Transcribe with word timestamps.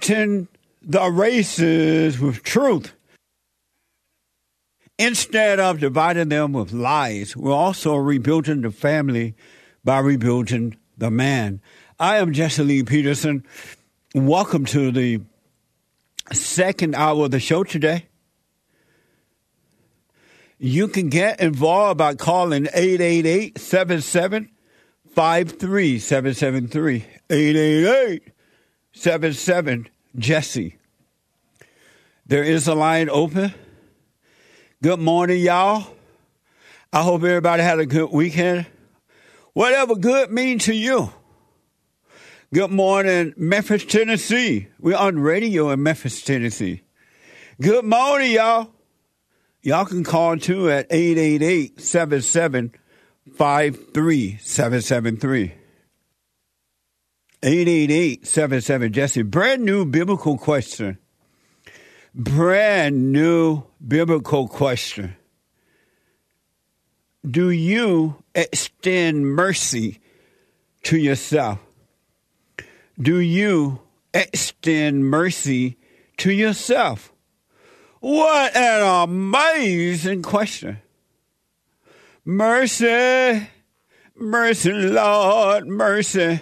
the 0.00 1.10
races 1.10 2.18
with 2.18 2.42
truth. 2.42 2.92
Instead 4.98 5.58
of 5.58 5.80
dividing 5.80 6.28
them 6.28 6.52
with 6.52 6.72
lies, 6.72 7.36
we're 7.36 7.52
also 7.52 7.96
rebuilding 7.96 8.60
the 8.60 8.70
family 8.70 9.34
by 9.82 9.98
rebuilding 9.98 10.76
the 10.96 11.10
man. 11.10 11.60
I 11.98 12.18
am 12.18 12.32
Jesse 12.32 12.62
Lee 12.62 12.82
Peterson. 12.84 13.44
Welcome 14.14 14.64
to 14.66 14.92
the 14.92 15.20
second 16.32 16.94
hour 16.94 17.24
of 17.24 17.32
the 17.32 17.40
show 17.40 17.64
today. 17.64 18.06
You 20.58 20.86
can 20.88 21.08
get 21.08 21.40
involved 21.40 21.98
by 21.98 22.14
calling 22.14 22.66
888 22.72 23.58
77 23.58 24.50
53773. 25.14 27.04
888 27.30 28.33
77 28.94 29.88
Jesse. 30.16 30.76
There 32.26 32.44
is 32.44 32.68
a 32.68 32.74
line 32.74 33.10
open. 33.10 33.52
Good 34.82 35.00
morning, 35.00 35.40
y'all. 35.40 35.94
I 36.92 37.02
hope 37.02 37.24
everybody 37.24 37.62
had 37.62 37.80
a 37.80 37.86
good 37.86 38.10
weekend. 38.10 38.66
Whatever 39.52 39.96
good 39.96 40.30
means 40.30 40.66
to 40.66 40.74
you. 40.74 41.12
Good 42.52 42.70
morning, 42.70 43.34
Memphis, 43.36 43.84
Tennessee. 43.84 44.68
We're 44.78 44.96
on 44.96 45.18
radio 45.18 45.70
in 45.70 45.82
Memphis, 45.82 46.22
Tennessee. 46.22 46.82
Good 47.60 47.84
morning, 47.84 48.30
y'all. 48.30 48.70
Y'all 49.60 49.86
can 49.86 50.04
call 50.04 50.38
too 50.38 50.70
at 50.70 50.86
888 50.88 51.80
77 51.80 52.72
53773. 53.36 55.63
888-77 57.44 58.90
Jesse. 58.92 59.22
Brand 59.22 59.64
new 59.64 59.84
biblical 59.84 60.38
question. 60.38 60.96
Brand 62.14 63.12
new 63.12 63.64
biblical 63.86 64.48
question. 64.48 65.14
Do 67.28 67.50
you 67.50 68.22
extend 68.34 69.26
mercy 69.26 70.00
to 70.84 70.96
yourself? 70.96 71.58
Do 72.98 73.18
you 73.18 73.80
extend 74.14 75.10
mercy 75.10 75.76
to 76.18 76.32
yourself? 76.32 77.12
What 78.00 78.56
an 78.56 79.08
amazing 79.08 80.22
question. 80.22 80.78
Mercy, 82.24 83.48
mercy, 84.16 84.72
Lord, 84.72 85.66
mercy. 85.66 86.40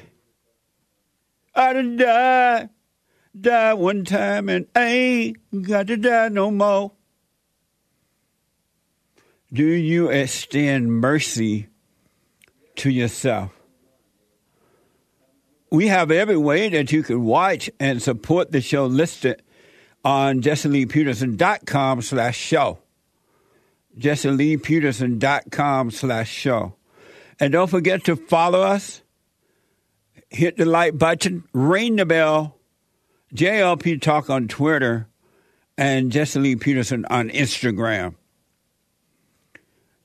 I 1.54 1.72
done 1.72 1.96
died, 1.96 2.70
died 3.38 3.74
one 3.74 4.04
time 4.04 4.48
and 4.48 4.66
I 4.74 4.84
ain't 4.84 5.62
got 5.62 5.86
to 5.88 5.96
die 5.96 6.28
no 6.28 6.50
more. 6.50 6.92
Do 9.52 9.66
you 9.66 10.08
extend 10.08 10.90
mercy 10.90 11.68
to 12.76 12.90
yourself? 12.90 13.50
We 15.70 15.88
have 15.88 16.10
every 16.10 16.38
way 16.38 16.70
that 16.70 16.90
you 16.90 17.02
can 17.02 17.24
watch 17.24 17.70
and 17.78 18.02
support 18.02 18.52
the 18.52 18.62
show 18.62 18.86
listed 18.86 19.42
on 20.04 20.40
jesseleepeterson.com 20.40 22.02
slash 22.02 22.36
show. 22.36 22.78
jesseleepeterson.com 23.98 25.90
slash 25.90 26.30
show. 26.30 26.74
And 27.38 27.52
don't 27.52 27.68
forget 27.68 28.04
to 28.04 28.16
follow 28.16 28.62
us 28.62 29.01
hit 30.32 30.56
the 30.56 30.64
like 30.64 30.98
button, 30.98 31.44
ring 31.52 31.96
the 31.96 32.06
bell. 32.06 32.58
JLP 33.34 34.02
Talk 34.02 34.28
on 34.28 34.46
Twitter 34.46 35.08
and 35.78 36.12
Jesse 36.12 36.38
Lee 36.38 36.56
Peterson 36.56 37.06
on 37.08 37.30
Instagram. 37.30 38.14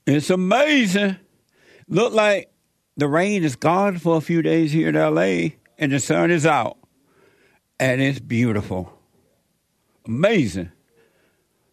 It's 0.06 0.30
amazing. 0.30 1.16
Look 1.88 2.14
like 2.14 2.50
the 2.96 3.08
rain 3.08 3.44
is 3.44 3.56
gone 3.56 3.98
for 3.98 4.16
a 4.16 4.22
few 4.22 4.40
days 4.40 4.72
here 4.72 4.88
in 4.88 4.94
LA 4.94 5.56
and 5.78 5.92
the 5.92 6.00
sun 6.00 6.30
is 6.30 6.46
out. 6.46 6.78
And 7.78 8.00
it's 8.00 8.18
beautiful. 8.18 8.92
Amazing. 10.06 10.72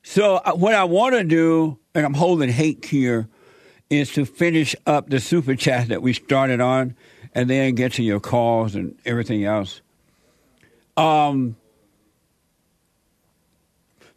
So, 0.03 0.35
uh, 0.35 0.51
what 0.51 0.75
I 0.75 0.83
want 0.83 1.15
to 1.15 1.23
do, 1.23 1.79
and 1.95 2.05
I'm 2.05 2.13
holding 2.13 2.49
hate 2.49 2.85
here, 2.85 3.27
is 3.89 4.11
to 4.13 4.25
finish 4.25 4.75
up 4.85 5.09
the 5.09 5.19
super 5.19 5.55
chat 5.55 5.87
that 5.87 6.01
we 6.01 6.13
started 6.13 6.59
on 6.59 6.95
and 7.35 7.49
then 7.49 7.75
get 7.75 7.93
to 7.93 8.03
your 8.03 8.21
calls 8.21 8.73
and 8.75 8.97
everything 9.05 9.43
else. 9.43 9.81
Um, 10.95 11.57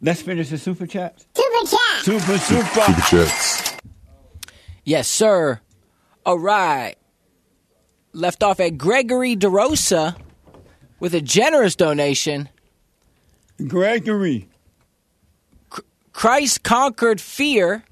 let's 0.01 0.21
finish 0.21 0.49
the 0.49 0.57
super 0.57 0.87
chat. 0.87 1.23
Super 1.35 1.67
chat. 1.69 2.03
Super, 2.03 2.37
super. 2.37 2.63
Super 2.63 3.01
chats. 3.01 3.77
Yes, 4.85 5.07
sir. 5.07 5.59
All 6.25 6.39
right. 6.39 6.95
Left 8.13 8.41
off 8.41 8.59
at 8.59 8.77
Gregory 8.77 9.35
DeRosa 9.35 10.15
with 10.99 11.13
a 11.13 11.21
generous 11.21 11.75
donation. 11.75 12.49
Gregory. 13.67 14.47
Christ 16.13 16.63
conquered 16.63 17.21
fear, 17.21 17.83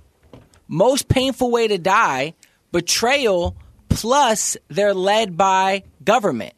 most 0.68 1.08
painful 1.08 1.52
way 1.52 1.68
to 1.68 1.78
die, 1.78 2.34
betrayal, 2.72 3.56
plus 3.98 4.58
they're 4.68 4.94
led 4.94 5.36
by 5.36 5.82
government. 6.04 6.54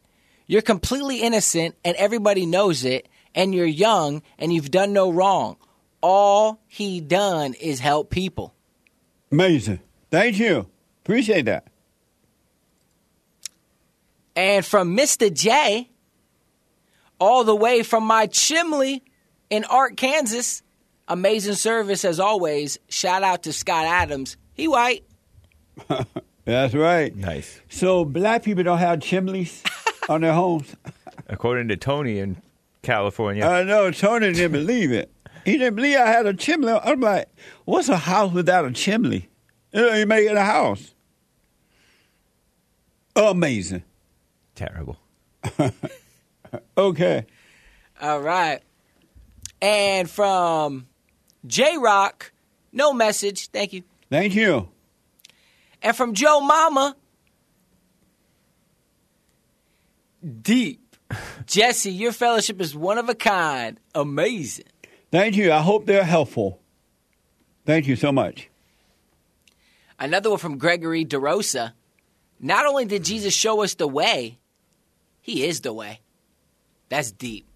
You're 0.46 0.62
completely 0.62 1.22
innocent 1.22 1.76
and 1.86 1.96
everybody 1.96 2.46
knows 2.46 2.84
it, 2.84 3.08
and 3.34 3.56
you're 3.56 3.66
young 3.66 4.22
and 4.38 4.52
you've 4.52 4.72
done 4.72 4.92
no 4.92 5.10
wrong. 5.10 5.56
All 6.02 6.60
he 6.68 7.00
done 7.00 7.54
is 7.54 7.80
help 7.80 8.10
people. 8.10 8.54
Amazing. 9.32 9.80
Thank 10.12 10.38
you. 10.38 10.68
Appreciate 11.04 11.46
that. 11.46 11.68
And 14.36 14.66
from 14.66 14.98
Mr. 14.98 15.34
J, 15.34 15.90
all 17.20 17.46
the 17.46 17.56
way 17.56 17.84
from 17.84 18.04
my 18.04 18.28
chimney 18.28 19.04
in 19.50 19.64
Art, 19.64 19.96
Kansas. 19.96 20.62
Amazing 21.08 21.56
service 21.56 22.04
as 22.04 22.20
always. 22.20 22.80
Shout 22.90 23.24
out 23.24 23.44
to 23.44 23.54
Scott 23.54 23.86
Adams. 23.86 24.36
He 24.54 24.68
white. 24.68 25.06
That's 26.50 26.74
right. 26.74 27.16
Nice. 27.16 27.62
So 27.70 28.06
black 28.06 28.44
people 28.44 28.64
don't 28.64 28.80
have 28.80 29.02
chimneys 29.02 29.64
on 30.10 30.22
their 30.22 30.34
homes. 30.34 30.76
According 31.28 31.68
to 31.68 31.78
Tony 31.78 32.20
in 32.20 32.42
California. 32.82 33.46
I 33.46 33.64
know 33.64 33.92
Tony 33.92 34.34
didn't 34.34 34.54
believe 34.54 34.92
it. 34.92 35.12
He 35.46 35.58
didn't 35.58 35.76
believe 35.76 35.98
I 35.98 36.08
had 36.08 36.26
a 36.26 36.34
chimney. 36.34 36.72
I'm 36.72 37.00
like, 37.00 37.30
what's 37.66 37.88
a 37.88 37.98
house 37.98 38.34
without 38.34 38.66
a 38.66 38.72
chimney? 38.72 39.30
You 39.72 39.82
know, 39.82 39.94
you 39.94 40.06
make 40.06 40.28
it 40.28 40.36
a 40.36 40.44
house. 40.44 40.94
Amazing. 43.16 43.84
Terrible. 44.56 44.98
Okay. 46.78 47.26
All 48.02 48.22
right. 48.22 48.62
And 49.62 50.10
from 50.10 50.88
J 51.46 51.78
Rock, 51.78 52.32
no 52.72 52.94
message. 52.94 53.50
Thank 53.50 53.74
you. 53.74 53.84
Thank 54.10 54.34
you. 54.34 54.70
And 55.82 55.96
from 55.96 56.14
Joe 56.14 56.42
Mama, 56.42 56.96
deep. 60.42 60.96
Jesse, 61.46 61.92
your 61.92 62.12
fellowship 62.12 62.62
is 62.62 62.76
one 62.76 62.98
of 62.98 63.10
a 63.10 63.16
kind. 63.16 63.80
Amazing. 63.96 64.66
Thank 65.12 65.36
you. 65.36 65.52
I 65.52 65.60
hope 65.60 65.86
they're 65.86 66.04
helpful. 66.04 66.62
Thank 67.66 67.88
you 67.88 67.96
so 67.96 68.12
much. 68.12 68.50
Another 70.00 70.30
one 70.30 70.40
from 70.40 70.58
Gregory 70.58 71.04
DeRosa. 71.04 71.74
Not 72.40 72.66
only 72.66 72.86
did 72.86 73.04
Jesus 73.04 73.34
show 73.34 73.64
us 73.64 73.74
the 73.74 73.88
way, 73.88 74.38
he 75.22 75.46
is 75.46 75.62
the 75.62 75.74
way. 75.74 76.00
That's 76.90 77.12
deep. 77.12 77.48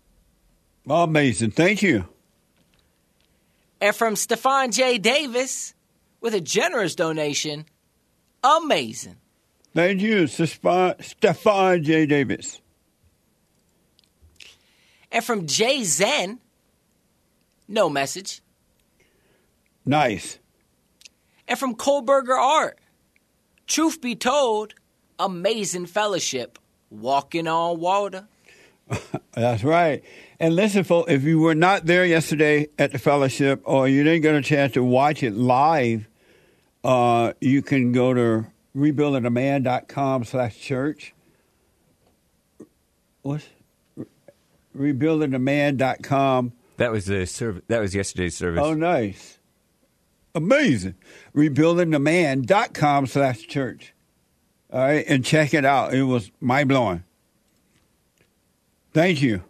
Amazing. 0.90 1.52
Thank 1.52 1.82
you. 1.82 2.08
And 3.80 3.96
from 3.96 4.16
Stefan 4.16 4.72
J. 4.72 4.98
Davis 4.98 5.74
with 6.22 6.34
a 6.34 6.42
generous 6.42 6.96
donation, 6.96 7.66
Amazing. 8.44 9.16
Thank 9.74 10.02
you, 10.02 10.28
Stefan, 10.28 10.96
Stefan 11.02 11.84
J. 11.84 12.06
Davis. 12.06 12.62
And 15.12 15.24
from 15.24 15.48
Jay 15.48 15.84
Zen, 15.84 16.40
no 17.68 17.90
message. 17.90 18.42
Nice. 19.86 20.40
And 21.48 21.58
from 21.58 21.76
Kohlberger 21.76 22.38
Art, 22.38 22.80
truth 23.68 24.02
be 24.02 24.16
told, 24.16 24.74
amazing 25.20 25.86
fellowship, 25.86 26.60
walking 26.90 27.48
on 27.48 27.80
water. 27.80 28.28
That's 29.34 29.64
right. 29.64 30.04
And 30.40 30.56
listen, 30.56 30.84
folks, 30.84 31.12
if 31.12 31.24
you 31.24 31.40
were 31.40 31.56
not 31.56 31.86
there 31.86 32.06
yesterday 32.06 32.68
at 32.78 32.92
the 32.92 33.00
fellowship 33.00 33.62
or 33.66 33.88
you 33.88 34.04
didn't 34.04 34.22
get 34.22 34.36
a 34.36 34.42
chance 34.42 34.74
to 34.74 34.84
watch 34.84 35.24
it 35.24 35.34
live, 35.34 36.08
uh, 36.84 37.34
you 37.40 37.62
can 37.62 37.92
go 37.92 38.14
to 38.14 38.46
rebuildingaman.com 38.76 40.24
slash 40.26 40.60
church. 40.60 41.14
What's 43.22 43.48
rebuildingaman.com. 44.78 46.54
That 46.78 46.92
was 46.92 47.06
the 47.06 47.26
serv- 47.26 47.62
That 47.68 47.80
was 47.80 47.94
yesterday's 47.96 48.36
service. 48.36 48.62
Oh, 48.64 48.74
nice. 48.74 49.40
Amazing. 50.36 50.96
Rebuildingtheman.com 51.36 53.08
slash 53.08 53.48
church. 53.48 53.94
All 54.72 54.80
right, 54.80 55.06
and 55.08 55.24
check 55.24 55.54
it 55.54 55.66
out. 55.66 55.94
It 55.94 56.02
was 56.04 56.32
mind 56.42 56.70
blowing. 56.70 57.04
Thank 58.92 59.22
you. 59.22 59.44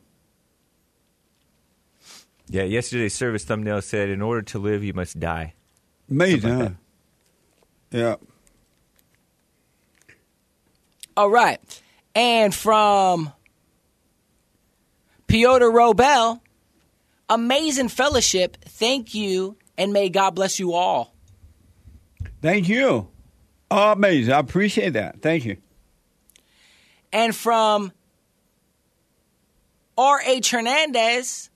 Yeah, 2.50 2.64
yesterday's 2.64 3.14
service 3.14 3.46
thumbnail 3.46 3.82
said, 3.82 4.10
"In 4.10 4.22
order 4.22 4.42
to 4.42 4.60
live, 4.60 4.84
you 4.84 4.94
must 4.94 5.22
die." 5.22 5.54
Amazing, 6.10 6.60
like 6.60 6.72
Yeah. 7.94 8.16
All 11.16 11.30
right. 11.30 11.60
And 12.16 12.54
from 12.54 13.32
Piotr 15.28 15.66
Robel, 15.66 16.42
amazing 17.30 17.90
fellowship. 17.90 18.58
Thank 18.66 19.14
you, 19.14 19.58
and 19.78 19.94
may 19.94 20.10
God 20.10 20.32
bless 20.32 20.60
you 20.60 20.74
all. 20.74 21.14
Thank 22.42 22.68
you. 22.68 23.08
Oh, 23.72 23.92
amazing. 23.92 24.34
I 24.34 24.40
appreciate 24.40 24.94
that. 24.94 25.22
Thank 25.22 25.46
you. 25.46 25.58
And 27.12 27.36
from 27.36 27.92
R.H. 29.98 30.50
Hernandez, 30.50 31.50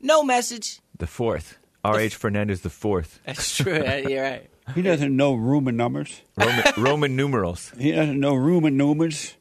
no 0.00 0.22
message. 0.22 0.80
The 0.98 1.06
fourth, 1.06 1.58
R. 1.84 2.00
H. 2.00 2.16
Fernandez 2.16 2.62
the 2.62 2.70
fourth, 2.70 3.20
That's 3.26 3.56
true. 3.56 3.74
You're 4.08 4.22
right. 4.22 4.50
He 4.74 4.82
doesn't 4.82 5.14
know 5.16 5.34
Roman 5.34 5.76
numbers. 5.76 6.22
Roman, 6.36 6.64
Roman 6.76 7.16
numerals. 7.16 7.72
He 7.78 7.92
doesn't 7.92 8.18
know 8.18 8.34
Roman 8.34 8.76
numbers. 8.76 9.34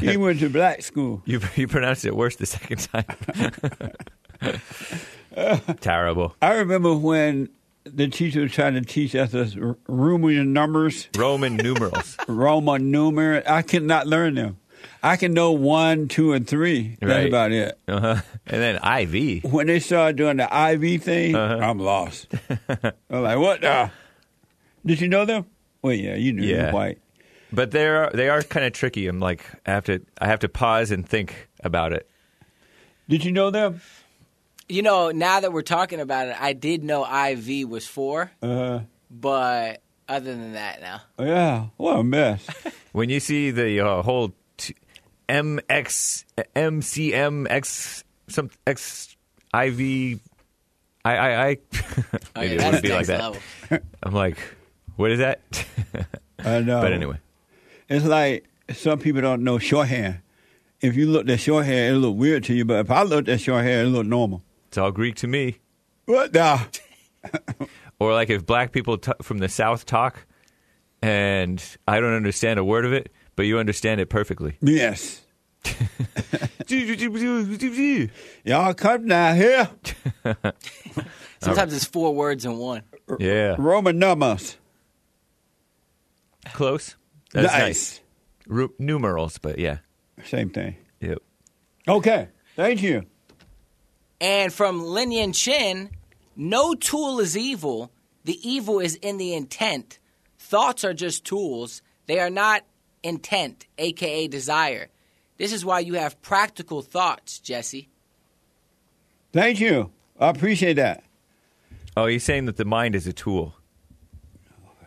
he 0.00 0.16
went 0.16 0.40
to 0.40 0.48
black 0.48 0.82
school. 0.82 1.22
You 1.26 1.40
you 1.54 1.68
pronounced 1.68 2.04
it 2.04 2.16
worse 2.16 2.36
the 2.36 2.46
second 2.46 2.88
time. 2.88 3.04
Terrible. 5.80 6.34
I 6.40 6.54
remember 6.54 6.94
when 6.94 7.50
the 7.84 8.08
teacher 8.08 8.40
was 8.40 8.52
trying 8.52 8.74
to 8.74 8.80
teach 8.80 9.14
us 9.14 9.34
Roman 9.86 10.52
numbers, 10.52 11.08
Roman 11.16 11.56
numerals. 11.56 12.16
Roman 12.28 12.90
numerals. 12.90 13.44
I 13.46 13.62
could 13.62 13.82
not 13.82 14.06
learn 14.06 14.34
them. 14.36 14.58
I 15.02 15.16
can 15.16 15.32
know 15.34 15.52
one, 15.52 16.08
two, 16.08 16.32
and 16.32 16.46
three. 16.46 16.96
That's 17.00 17.10
Right. 17.12 17.28
about 17.28 17.52
it. 17.52 17.78
Uh-huh. 17.88 18.20
And 18.46 18.62
then 18.62 18.76
IV. 18.76 19.44
When 19.44 19.66
they 19.66 19.80
started 19.80 20.16
doing 20.16 20.36
the 20.38 20.44
IV 20.44 21.02
thing, 21.02 21.34
Uh-huh. 21.34 21.58
I'm 21.64 21.78
lost. 21.78 22.28
I'm 23.10 23.22
like, 23.22 23.38
what 23.38 23.60
the? 23.60 23.90
Did 24.86 25.00
you 25.00 25.08
know 25.08 25.24
them? 25.24 25.46
Well, 25.82 25.94
yeah, 25.94 26.14
you 26.16 26.32
knew. 26.32 26.42
Yeah. 26.46 26.64
You're 26.64 26.72
white. 26.72 26.98
But 27.52 27.70
they 27.70 27.86
are 27.86 28.10
they 28.12 28.28
are 28.28 28.42
kind 28.42 28.66
of 28.66 28.72
tricky. 28.72 29.06
I'm 29.06 29.20
like 29.20 29.44
I 29.66 29.70
have 29.72 29.84
to 29.84 30.00
I 30.20 30.26
have 30.26 30.40
to 30.40 30.48
pause 30.48 30.90
and 30.90 31.08
think 31.08 31.48
about 31.62 31.92
it. 31.92 32.08
Did 33.08 33.24
you 33.24 33.30
know 33.32 33.50
them? 33.50 33.80
You 34.68 34.82
know, 34.82 35.10
now 35.10 35.40
that 35.40 35.52
we're 35.52 35.62
talking 35.62 36.00
about 36.00 36.28
it, 36.28 36.36
I 36.40 36.52
did 36.54 36.82
know 36.82 37.04
IV 37.04 37.68
was 37.68 37.86
four, 37.86 38.30
Uh, 38.42 38.80
but 39.10 39.82
other 40.08 40.34
than 40.34 40.54
that, 40.54 40.80
now. 40.80 41.02
yeah. 41.18 41.66
What 41.76 41.98
a 42.00 42.02
mess. 42.04 42.46
When 42.92 43.10
you 43.10 43.18
see 43.20 43.50
the 43.50 43.80
uh, 43.80 44.02
whole 44.02 44.28
t- 44.28 44.34
MX 45.28 46.24
MCMX 46.56 48.04
some 48.28 48.50
X 48.66 49.16
IV 49.54 50.20
I 51.04 51.16
I 51.16 51.48
I 51.48 51.58
maybe 52.36 52.54
yeah, 52.54 52.60
it 52.60 52.64
wouldn't 52.64 52.82
be 52.82 52.88
like 52.92 53.06
that. 53.06 53.20
level. 53.20 53.40
I'm 54.02 54.14
like, 54.14 54.38
what 54.96 55.10
is 55.10 55.18
that? 55.18 55.40
I 56.38 56.60
know. 56.60 56.80
but 56.80 56.92
anyway, 56.92 57.18
It's 57.88 58.04
like 58.04 58.46
some 58.72 58.98
people 58.98 59.20
don't 59.20 59.44
know 59.44 59.58
shorthand. 59.58 60.20
If 60.80 60.96
you 60.96 61.06
looked 61.06 61.30
at 61.30 61.40
shorthand, 61.40 61.94
it 61.96 61.98
look 61.98 62.16
weird 62.16 62.44
to 62.44 62.54
you, 62.54 62.64
but 62.64 62.80
if 62.80 62.90
I 62.90 63.02
looked 63.02 63.28
at 63.28 63.40
shorthand, 63.40 63.88
it 63.88 63.90
look 63.90 64.06
normal. 64.06 64.42
it's 64.68 64.78
all 64.78 64.90
Greek 64.92 65.14
to 65.16 65.26
me. 65.26 65.58
What 66.06 66.32
the? 66.32 66.60
Or 68.00 68.12
like 68.12 68.28
if 68.28 68.44
black 68.44 68.72
people 68.72 68.98
t- 68.98 69.12
from 69.22 69.38
the 69.38 69.48
South 69.48 69.86
talk, 69.86 70.26
and 71.00 71.62
I 71.86 72.00
don't 72.00 72.12
understand 72.14 72.58
a 72.58 72.64
word 72.64 72.84
of 72.84 72.92
it, 72.92 73.10
but 73.36 73.46
you 73.46 73.58
understand 73.58 74.00
it 74.00 74.08
perfectly. 74.08 74.56
Yes. 74.60 75.22
Y'all 78.44 78.74
come 78.74 79.06
down 79.08 79.36
here. 79.36 79.70
Sometimes 81.40 81.74
it's 81.74 81.84
four 81.84 82.14
words 82.14 82.44
in 82.44 82.58
one. 82.58 82.82
yeah, 83.18 83.56
Roman 83.58 83.98
numbers. 83.98 84.56
close. 86.52 86.96
That's 87.32 87.46
nice. 87.52 87.60
nice. 87.60 88.00
Ru- 88.46 88.74
numerals, 88.78 89.38
but 89.38 89.58
yeah. 89.58 89.78
Same 90.24 90.50
thing. 90.50 90.76
Yep. 91.00 91.18
Okay. 91.88 92.28
Thank 92.56 92.82
you. 92.82 93.04
And 94.20 94.52
from 94.52 94.80
Linian 94.82 95.34
Chin, 95.34 95.90
no 96.36 96.74
tool 96.74 97.20
is 97.20 97.36
evil. 97.36 97.90
The 98.24 98.38
evil 98.48 98.80
is 98.80 98.94
in 98.96 99.18
the 99.18 99.34
intent. 99.34 99.98
Thoughts 100.38 100.84
are 100.84 100.94
just 100.94 101.24
tools. 101.24 101.82
They 102.06 102.20
are 102.20 102.30
not 102.30 102.62
intent, 103.04 103.66
aka 103.78 104.26
desire. 104.26 104.88
This 105.36 105.52
is 105.52 105.64
why 105.64 105.80
you 105.80 105.94
have 105.94 106.20
practical 106.22 106.82
thoughts, 106.82 107.38
Jesse. 107.38 107.88
Thank 109.32 109.60
you. 109.60 109.90
I 110.18 110.28
appreciate 110.30 110.74
that. 110.74 111.04
Oh, 111.96 112.06
he's 112.06 112.24
saying 112.24 112.46
that 112.46 112.56
the 112.56 112.64
mind 112.64 112.94
is 112.94 113.06
a 113.06 113.12
tool. 113.12 113.54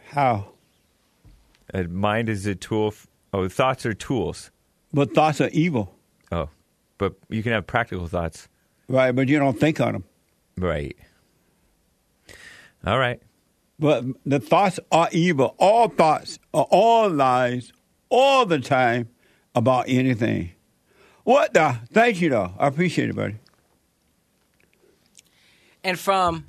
How? 0.09 0.50
A 1.74 1.83
mind 1.83 2.29
is 2.29 2.45
a 2.45 2.55
tool. 2.55 2.88
F- 2.88 3.07
oh, 3.33 3.47
thoughts 3.50 3.86
are 3.86 3.93
tools. 3.93 4.51
But 4.93 5.13
thoughts 5.13 5.41
are 5.41 5.50
evil, 5.50 5.93
Oh, 6.31 6.50
but 6.97 7.13
you 7.29 7.43
can 7.43 7.51
have 7.51 7.67
practical 7.67 8.07
thoughts. 8.07 8.47
right? 8.88 9.12
But 9.12 9.27
you 9.27 9.38
don't 9.38 9.59
think 9.59 9.81
on 9.81 9.93
them. 9.93 10.03
Right. 10.57 10.95
All 12.86 12.97
right. 12.97 13.21
But 13.79 14.05
the 14.25 14.39
thoughts 14.39 14.79
are 14.91 15.09
evil. 15.12 15.55
All 15.59 15.89
thoughts 15.89 16.39
are 16.53 16.65
all 16.71 17.09
lies 17.09 17.74
all 18.09 18.45
the 18.45 18.59
time 18.59 19.09
about 19.55 19.85
anything. 19.87 20.51
What 21.23 21.53
the? 21.53 21.77
Thank 21.91 22.21
you, 22.21 22.29
though. 22.29 22.53
I 22.57 22.67
appreciate 22.67 23.09
it, 23.09 23.15
buddy. 23.15 23.35
And 25.83 25.97
from 25.99 26.45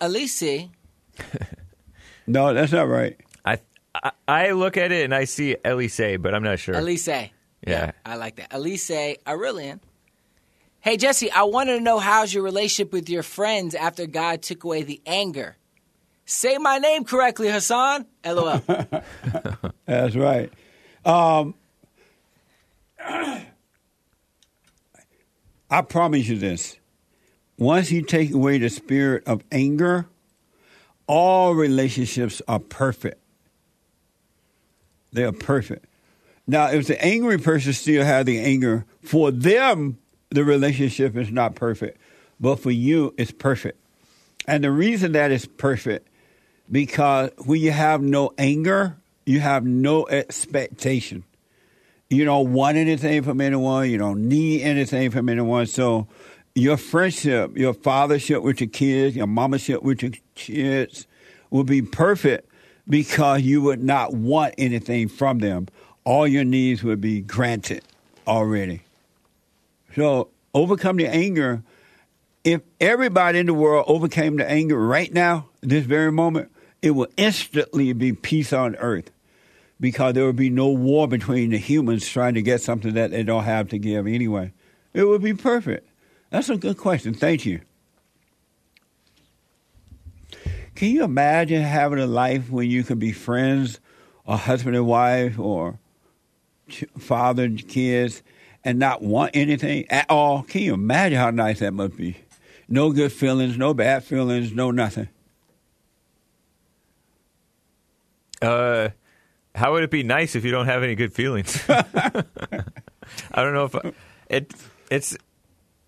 Elise, 0.00 0.42
No, 2.26 2.54
that's 2.54 2.72
not 2.72 2.88
right. 2.88 3.18
I, 3.44 3.58
I 3.94 4.10
I 4.26 4.50
look 4.52 4.76
at 4.76 4.92
it 4.92 5.04
and 5.04 5.14
I 5.14 5.24
see 5.24 5.56
Elise, 5.64 6.18
but 6.18 6.34
I'm 6.34 6.42
not 6.42 6.58
sure. 6.58 6.74
Elise. 6.74 7.08
Yeah. 7.66 7.92
I 8.04 8.16
like 8.16 8.36
that. 8.36 8.48
Elise 8.52 8.90
Aurelian. 9.26 9.80
Hey, 10.80 10.98
Jesse, 10.98 11.30
I 11.30 11.44
wanted 11.44 11.76
to 11.78 11.80
know 11.80 11.98
how's 11.98 12.32
your 12.34 12.42
relationship 12.42 12.92
with 12.92 13.08
your 13.08 13.22
friends 13.22 13.74
after 13.74 14.06
God 14.06 14.42
took 14.42 14.64
away 14.64 14.82
the 14.82 15.00
anger? 15.06 15.56
Say 16.26 16.58
my 16.58 16.78
name 16.78 17.04
correctly, 17.04 17.50
Hassan. 17.50 18.06
LOL. 18.24 18.62
That's 19.86 20.16
right. 20.16 20.52
Um, 21.04 21.54
I 25.70 25.82
promise 25.82 26.28
you 26.28 26.38
this. 26.38 26.76
Once 27.58 27.90
you 27.90 28.02
take 28.02 28.32
away 28.32 28.58
the 28.58 28.68
spirit 28.68 29.22
of 29.26 29.42
anger, 29.52 30.06
all 31.06 31.54
relationships 31.54 32.40
are 32.48 32.58
perfect. 32.58 33.20
They 35.12 35.24
are 35.24 35.32
perfect. 35.32 35.86
Now, 36.46 36.70
if 36.70 36.86
the 36.86 37.02
angry 37.02 37.38
person 37.38 37.72
still 37.72 38.04
has 38.04 38.26
the 38.26 38.38
anger, 38.38 38.84
for 39.02 39.30
them, 39.30 39.98
the 40.30 40.44
relationship 40.44 41.16
is 41.16 41.30
not 41.30 41.54
perfect. 41.54 41.98
But 42.40 42.56
for 42.56 42.70
you, 42.70 43.14
it's 43.16 43.30
perfect. 43.30 43.78
And 44.46 44.64
the 44.64 44.70
reason 44.70 45.12
that 45.12 45.30
it's 45.30 45.46
perfect, 45.46 46.08
because 46.70 47.30
when 47.44 47.60
you 47.60 47.70
have 47.70 48.02
no 48.02 48.32
anger, 48.36 48.96
you 49.26 49.40
have 49.40 49.64
no 49.64 50.06
expectation. 50.06 51.24
You 52.10 52.24
don't 52.24 52.52
want 52.52 52.76
anything 52.76 53.22
from 53.22 53.40
anyone. 53.40 53.90
You 53.90 53.98
don't 53.98 54.28
need 54.28 54.62
anything 54.62 55.10
from 55.10 55.28
anyone. 55.28 55.66
So 55.66 56.06
your 56.54 56.76
friendship, 56.76 57.56
your 57.56 57.74
fathership 57.74 58.42
with 58.42 58.60
your 58.60 58.68
kids, 58.68 59.16
your 59.16 59.26
mamaship 59.26 59.82
with 59.82 60.02
your 60.02 60.12
kids 60.34 61.06
will 61.50 61.64
be 61.64 61.82
perfect 61.82 62.48
because 62.88 63.42
you 63.42 63.62
would 63.62 63.82
not 63.82 64.12
want 64.12 64.54
anything 64.58 65.08
from 65.08 65.38
them. 65.38 65.68
All 66.04 66.26
your 66.26 66.44
needs 66.44 66.82
would 66.84 67.00
be 67.00 67.20
granted 67.20 67.82
already. 68.26 68.82
So 69.94 70.28
overcome 70.52 70.96
the 70.96 71.08
anger. 71.08 71.62
If 72.44 72.60
everybody 72.78 73.38
in 73.38 73.46
the 73.46 73.54
world 73.54 73.86
overcame 73.88 74.36
the 74.36 74.48
anger 74.48 74.78
right 74.78 75.12
now, 75.12 75.48
this 75.62 75.86
very 75.86 76.12
moment, 76.12 76.52
it 76.82 76.90
will 76.90 77.08
instantly 77.16 77.94
be 77.94 78.12
peace 78.12 78.52
on 78.52 78.76
earth 78.76 79.10
because 79.80 80.14
there 80.14 80.24
would 80.24 80.36
be 80.36 80.50
no 80.50 80.68
war 80.68 81.08
between 81.08 81.50
the 81.50 81.58
humans 81.58 82.08
trying 82.08 82.34
to 82.34 82.42
get 82.42 82.60
something 82.60 82.94
that 82.94 83.10
they 83.10 83.22
don't 83.22 83.44
have 83.44 83.68
to 83.70 83.78
give 83.78 84.06
anyway. 84.06 84.52
It 84.92 85.04
would 85.04 85.22
be 85.22 85.34
perfect. 85.34 85.88
That's 86.30 86.48
a 86.48 86.56
good 86.56 86.76
question. 86.76 87.14
Thank 87.14 87.44
you. 87.46 87.60
Can 90.74 90.90
you 90.90 91.04
imagine 91.04 91.62
having 91.62 91.98
a 91.98 92.06
life 92.06 92.50
when 92.50 92.68
you 92.68 92.82
can 92.82 92.98
be 92.98 93.12
friends, 93.12 93.78
or 94.26 94.36
husband 94.36 94.74
and 94.74 94.86
wife, 94.86 95.38
or 95.38 95.78
father 96.98 97.44
and 97.44 97.68
kids, 97.68 98.22
and 98.64 98.78
not 98.78 99.02
want 99.02 99.32
anything 99.34 99.88
at 99.90 100.06
all? 100.10 100.42
Can 100.42 100.62
you 100.62 100.74
imagine 100.74 101.18
how 101.18 101.30
nice 101.30 101.60
that 101.60 101.72
must 101.72 101.96
be? 101.96 102.16
No 102.68 102.90
good 102.90 103.12
feelings, 103.12 103.56
no 103.56 103.74
bad 103.74 104.02
feelings, 104.02 104.52
no 104.52 104.70
nothing. 104.70 105.08
Uh, 108.42 108.88
how 109.54 109.72
would 109.72 109.84
it 109.84 109.90
be 109.90 110.02
nice 110.02 110.34
if 110.34 110.44
you 110.44 110.50
don't 110.50 110.66
have 110.66 110.82
any 110.82 110.94
good 110.94 111.12
feelings? 111.12 111.62
I 111.68 112.24
don't 113.34 113.54
know 113.54 113.64
if 113.64 113.74
I, 113.74 113.92
it 114.28 114.52
it's 114.90 115.16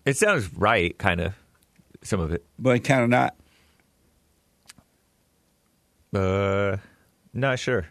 it 0.05 0.15
sounds 0.17 0.53
right, 0.53 0.97
kind 0.97 1.19
of 1.19 1.33
some 2.03 2.19
of 2.19 2.31
it. 2.31 2.45
But 2.57 2.83
kind 2.83 3.03
of 3.03 3.09
not. 3.09 3.35
Uh, 6.13 6.77
not 7.33 7.59
sure. 7.59 7.87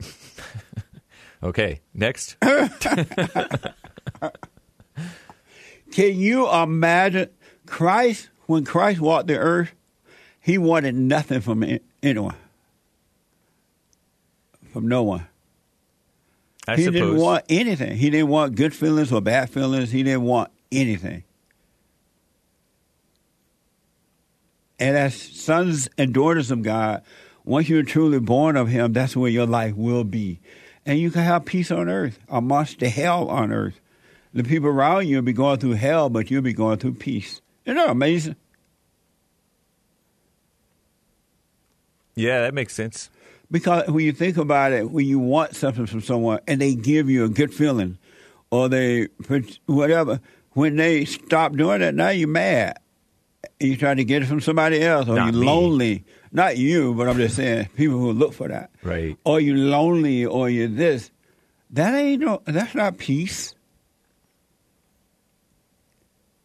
okay, 1.42 1.80
next. 1.92 2.36
Can 5.90 6.16
you 6.18 6.48
imagine 6.50 7.30
Christ, 7.66 8.30
when 8.46 8.64
Christ 8.64 9.00
walked 9.00 9.26
the 9.26 9.36
earth, 9.36 9.74
he 10.44 10.58
wanted 10.58 10.94
nothing 10.94 11.40
from 11.40 11.64
anyone, 12.02 12.36
from 14.74 14.86
no 14.88 15.02
one. 15.02 15.26
I 16.68 16.76
he 16.76 16.84
suppose. 16.84 17.00
didn't 17.00 17.16
want 17.16 17.44
anything. 17.48 17.96
He 17.96 18.10
didn't 18.10 18.28
want 18.28 18.54
good 18.54 18.74
feelings 18.74 19.10
or 19.10 19.22
bad 19.22 19.48
feelings. 19.48 19.90
He 19.90 20.02
didn't 20.02 20.24
want 20.24 20.50
anything. 20.70 21.24
And 24.78 24.98
as 24.98 25.14
sons 25.14 25.88
and 25.96 26.12
daughters 26.12 26.50
of 26.50 26.62
God, 26.62 27.02
once 27.46 27.70
you're 27.70 27.82
truly 27.82 28.20
born 28.20 28.58
of 28.58 28.68
Him, 28.68 28.92
that's 28.92 29.16
where 29.16 29.30
your 29.30 29.46
life 29.46 29.74
will 29.74 30.04
be. 30.04 30.40
And 30.84 30.98
you 30.98 31.10
can 31.10 31.22
have 31.22 31.46
peace 31.46 31.70
on 31.70 31.88
earth 31.88 32.18
amongst 32.28 32.80
the 32.80 32.90
hell 32.90 33.30
on 33.30 33.50
earth. 33.50 33.80
The 34.34 34.44
people 34.44 34.68
around 34.68 35.08
you 35.08 35.16
will 35.16 35.22
be 35.22 35.32
going 35.32 35.58
through 35.58 35.74
hell, 35.74 36.10
but 36.10 36.30
you'll 36.30 36.42
be 36.42 36.52
going 36.52 36.76
through 36.76 36.96
peace. 36.96 37.40
Isn't 37.64 37.76
that 37.78 37.88
amazing? 37.88 38.36
Yeah, 42.14 42.42
that 42.42 42.54
makes 42.54 42.74
sense. 42.74 43.10
Because 43.50 43.88
when 43.88 44.04
you 44.04 44.12
think 44.12 44.36
about 44.36 44.72
it, 44.72 44.90
when 44.90 45.06
you 45.06 45.18
want 45.18 45.54
something 45.54 45.86
from 45.86 46.00
someone 46.00 46.40
and 46.48 46.60
they 46.60 46.74
give 46.74 47.08
you 47.10 47.24
a 47.24 47.28
good 47.28 47.52
feeling, 47.54 47.98
or 48.50 48.68
they 48.68 49.08
whatever, 49.66 50.20
when 50.52 50.76
they 50.76 51.04
stop 51.04 51.52
doing 51.52 51.82
it, 51.82 51.94
now 51.94 52.08
you're 52.10 52.28
mad. 52.28 52.78
You 53.60 53.76
try 53.76 53.94
to 53.94 54.04
get 54.04 54.22
it 54.22 54.26
from 54.26 54.40
somebody 54.40 54.82
else, 54.82 55.08
or 55.08 55.14
Not 55.16 55.32
you're 55.32 55.40
me. 55.42 55.46
lonely. 55.46 56.04
Not 56.32 56.56
you, 56.56 56.94
but 56.94 57.08
I'm 57.08 57.16
just 57.16 57.36
saying 57.36 57.68
people 57.76 57.98
who 57.98 58.12
look 58.12 58.32
for 58.32 58.48
that. 58.48 58.70
Right. 58.82 59.16
Or 59.24 59.38
you're 59.40 59.56
lonely, 59.56 60.24
or 60.24 60.48
you're 60.48 60.66
this. 60.68 61.10
That 61.70 61.94
ain't 61.94 62.22
no. 62.22 62.42
That's 62.46 62.74
not 62.74 62.98
peace. 62.98 63.54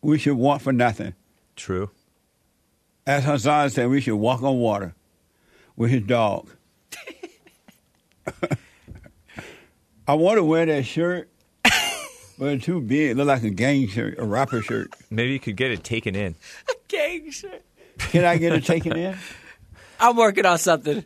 We 0.02 0.18
should 0.18 0.38
want 0.38 0.62
for 0.62 0.72
nothing. 0.74 1.14
True. 1.56 1.90
As 3.08 3.24
Hassan 3.26 3.70
said, 3.72 3.90
we 3.90 4.02
should 4.02 4.16
walk 4.16 4.44
on 4.44 4.58
water 4.58 4.94
with 5.80 5.90
his 5.90 6.04
dog. 6.04 6.48
I 10.08 10.14
want 10.14 10.38
to 10.38 10.44
wear 10.44 10.68
that 10.68 10.86
shirt, 10.86 11.30
but 12.38 12.54
it's 12.54 12.66
too 12.66 12.82
big. 12.82 13.12
It 13.12 13.18
look 13.18 13.28
like 13.28 13.44
a 13.44 13.50
gang 13.50 13.88
shirt, 13.88 14.20
a 14.20 14.26
rapper 14.26 14.62
shirt. 14.62 14.94
Maybe 15.10 15.32
you 15.34 15.40
could 15.40 15.56
get 15.56 15.72
it 15.72 15.84
taken 15.84 16.16
in. 16.16 16.36
A 16.70 16.74
gang 16.88 17.32
shit. 17.32 17.66
Can 17.98 18.26
I 18.26 18.38
get 18.38 18.54
it 18.54 18.66
taken 18.66 18.96
in? 18.96 19.18
I'm 20.00 20.16
working 20.16 20.46
on 20.46 20.58
something. 20.60 21.04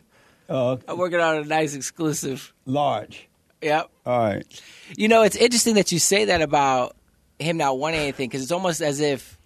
Uh, 0.48 0.76
I'm 0.86 0.98
working 0.98 1.20
on 1.20 1.36
a 1.36 1.44
nice 1.44 1.74
exclusive. 1.74 2.52
large. 2.66 3.28
Yep. 3.62 3.90
All 4.04 4.18
right. 4.18 4.62
You 4.96 5.08
know, 5.08 5.22
it's 5.22 5.36
interesting 5.36 5.76
that 5.76 5.90
you 5.92 5.98
say 5.98 6.26
that 6.26 6.42
about 6.42 6.96
him 7.38 7.56
not 7.56 7.78
wanting 7.78 8.00
anything 8.00 8.28
because 8.28 8.42
it's 8.42 8.52
almost 8.52 8.82
as 8.82 9.00
if 9.00 9.38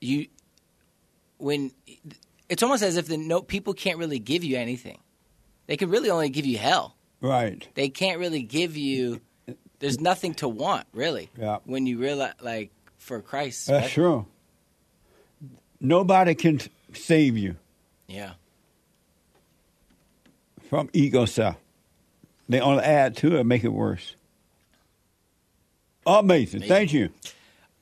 you, 0.00 0.26
when 1.38 1.72
it's 2.50 2.62
almost 2.62 2.82
as 2.82 2.98
if 2.98 3.06
the 3.06 3.16
no 3.16 3.40
people 3.40 3.72
can't 3.72 3.96
really 3.98 4.18
give 4.18 4.44
you 4.44 4.58
anything. 4.58 4.98
They 5.66 5.78
can 5.78 5.88
really 5.88 6.10
only 6.10 6.28
give 6.28 6.44
you 6.44 6.58
hell. 6.58 6.96
Right. 7.22 7.66
They 7.74 7.88
can't 7.88 8.18
really 8.18 8.42
give 8.42 8.76
you. 8.76 9.22
There's 9.78 10.00
nothing 10.00 10.34
to 10.34 10.48
want 10.48 10.86
really. 10.92 11.30
Yeah. 11.38 11.58
When 11.64 11.86
you 11.86 11.98
realize, 11.98 12.34
like, 12.42 12.70
for 12.98 13.22
Christ. 13.22 13.68
That's 13.68 13.84
right? 13.84 13.90
true. 13.92 14.26
Nobody 15.80 16.34
can 16.34 16.60
save 16.92 17.38
you 17.38 17.56
Yeah. 18.06 18.32
from 20.68 20.90
ego 20.92 21.24
self. 21.24 21.56
They 22.48 22.60
only 22.60 22.82
add 22.82 23.16
to 23.18 23.36
it, 23.36 23.40
and 23.40 23.48
make 23.48 23.64
it 23.64 23.72
worse. 23.72 24.14
Amazing. 26.04 26.62
Thank 26.62 26.92
you. 26.92 27.10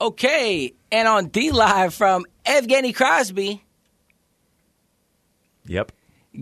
Okay, 0.00 0.74
and 0.92 1.08
on 1.08 1.28
D 1.28 1.50
Live 1.50 1.94
from 1.94 2.26
Evgeny 2.44 2.94
Crosby, 2.94 3.64
Yep. 5.68 5.92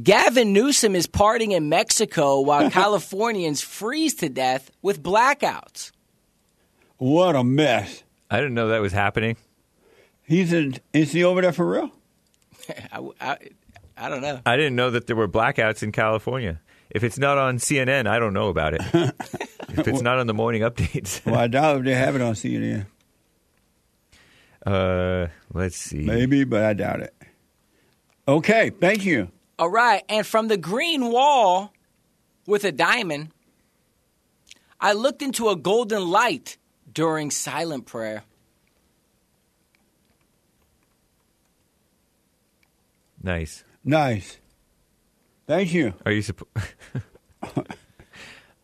Gavin 0.02 0.52
Newsom 0.52 0.96
is 0.96 1.06
partying 1.06 1.52
in 1.52 1.68
Mexico 1.68 2.40
while 2.40 2.70
Californians 2.82 3.60
freeze 3.62 4.14
to 4.16 4.28
death 4.28 4.70
with 4.82 5.02
blackouts. 5.02 5.92
What 6.98 7.36
a 7.36 7.44
mess. 7.44 8.02
I 8.30 8.38
didn't 8.38 8.54
know 8.54 8.68
that 8.68 8.80
was 8.80 8.92
happening. 8.92 9.36
He's 10.22 10.52
in. 10.52 10.76
Is 10.92 11.12
he 11.12 11.22
over 11.24 11.40
there 11.40 11.52
for 11.52 11.68
real? 11.70 11.90
I, 12.92 13.08
I, 13.20 13.36
I 13.96 14.08
don't 14.08 14.22
know. 14.22 14.40
I 14.44 14.56
didn't 14.56 14.74
know 14.76 14.90
that 14.90 15.06
there 15.06 15.14
were 15.16 15.28
blackouts 15.28 15.82
in 15.82 15.92
California. 15.92 16.60
If 16.90 17.04
it's 17.04 17.18
not 17.18 17.38
on 17.38 17.58
CNN, 17.58 18.06
I 18.06 18.18
don't 18.18 18.32
know 18.32 18.48
about 18.48 18.74
it. 18.74 18.80
if 19.68 19.86
it's 19.86 20.02
not 20.02 20.18
on 20.18 20.26
the 20.26 20.34
morning 20.34 20.62
updates, 20.62 21.24
Well, 21.26 21.36
I 21.36 21.46
doubt 21.46 21.78
if 21.78 21.84
they 21.84 21.94
have 21.94 22.16
it 22.16 22.22
on 22.22 22.34
CNN. 22.34 22.86
uh, 24.64 25.26
let's 25.52 25.76
see. 25.76 26.04
Maybe, 26.04 26.44
but 26.44 26.64
I 26.64 26.72
doubt 26.74 27.00
it. 27.00 27.14
Okay, 28.28 28.70
thank 28.70 29.04
you. 29.04 29.30
All 29.58 29.70
right, 29.70 30.02
and 30.08 30.26
from 30.26 30.48
the 30.48 30.56
green 30.56 31.10
wall 31.10 31.72
with 32.46 32.64
a 32.64 32.72
diamond, 32.72 33.30
I 34.80 34.92
looked 34.92 35.22
into 35.22 35.48
a 35.48 35.56
golden 35.56 36.08
light 36.08 36.58
during 36.92 37.30
silent 37.30 37.86
prayer. 37.86 38.24
Nice. 43.22 43.64
Nice. 43.84 44.38
Thank 45.46 45.72
you. 45.72 45.94
Are 46.04 46.12
you? 46.12 46.22
Supp- 46.22 46.46
I 47.42 47.64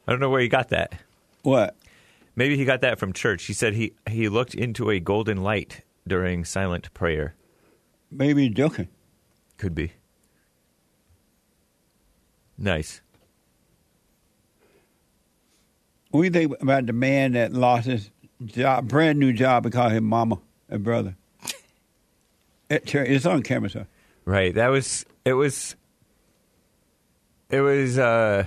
don't 0.08 0.20
know 0.20 0.30
where 0.30 0.40
he 0.40 0.48
got 0.48 0.68
that. 0.70 0.94
What? 1.42 1.76
Maybe 2.34 2.56
he 2.56 2.64
got 2.64 2.80
that 2.80 2.98
from 2.98 3.12
church. 3.12 3.44
He 3.44 3.52
said 3.52 3.74
he 3.74 3.92
he 4.08 4.28
looked 4.28 4.54
into 4.54 4.90
a 4.90 5.00
golden 5.00 5.42
light 5.42 5.82
during 6.06 6.44
silent 6.44 6.92
prayer. 6.94 7.34
Maybe 8.10 8.48
joking. 8.48 8.88
Could 9.62 9.76
be. 9.76 9.92
Nice. 12.58 13.00
What 16.10 16.22
do 16.22 16.24
you 16.24 16.30
think 16.32 16.60
about 16.60 16.86
the 16.86 16.92
man 16.92 17.34
that 17.34 17.52
lost 17.52 17.86
his 17.86 18.10
job, 18.44 18.88
brand 18.88 19.20
new 19.20 19.32
job 19.32 19.62
because 19.62 19.86
of 19.86 19.92
his 19.92 20.00
mama 20.00 20.40
and 20.68 20.82
brother? 20.82 21.14
It's 22.68 23.24
on 23.24 23.44
camera, 23.44 23.70
sir. 23.70 23.86
Right. 24.24 24.52
That 24.52 24.66
was 24.66 25.06
it 25.24 25.34
was 25.34 25.76
it 27.48 27.60
was 27.60 27.98
uh 27.98 28.46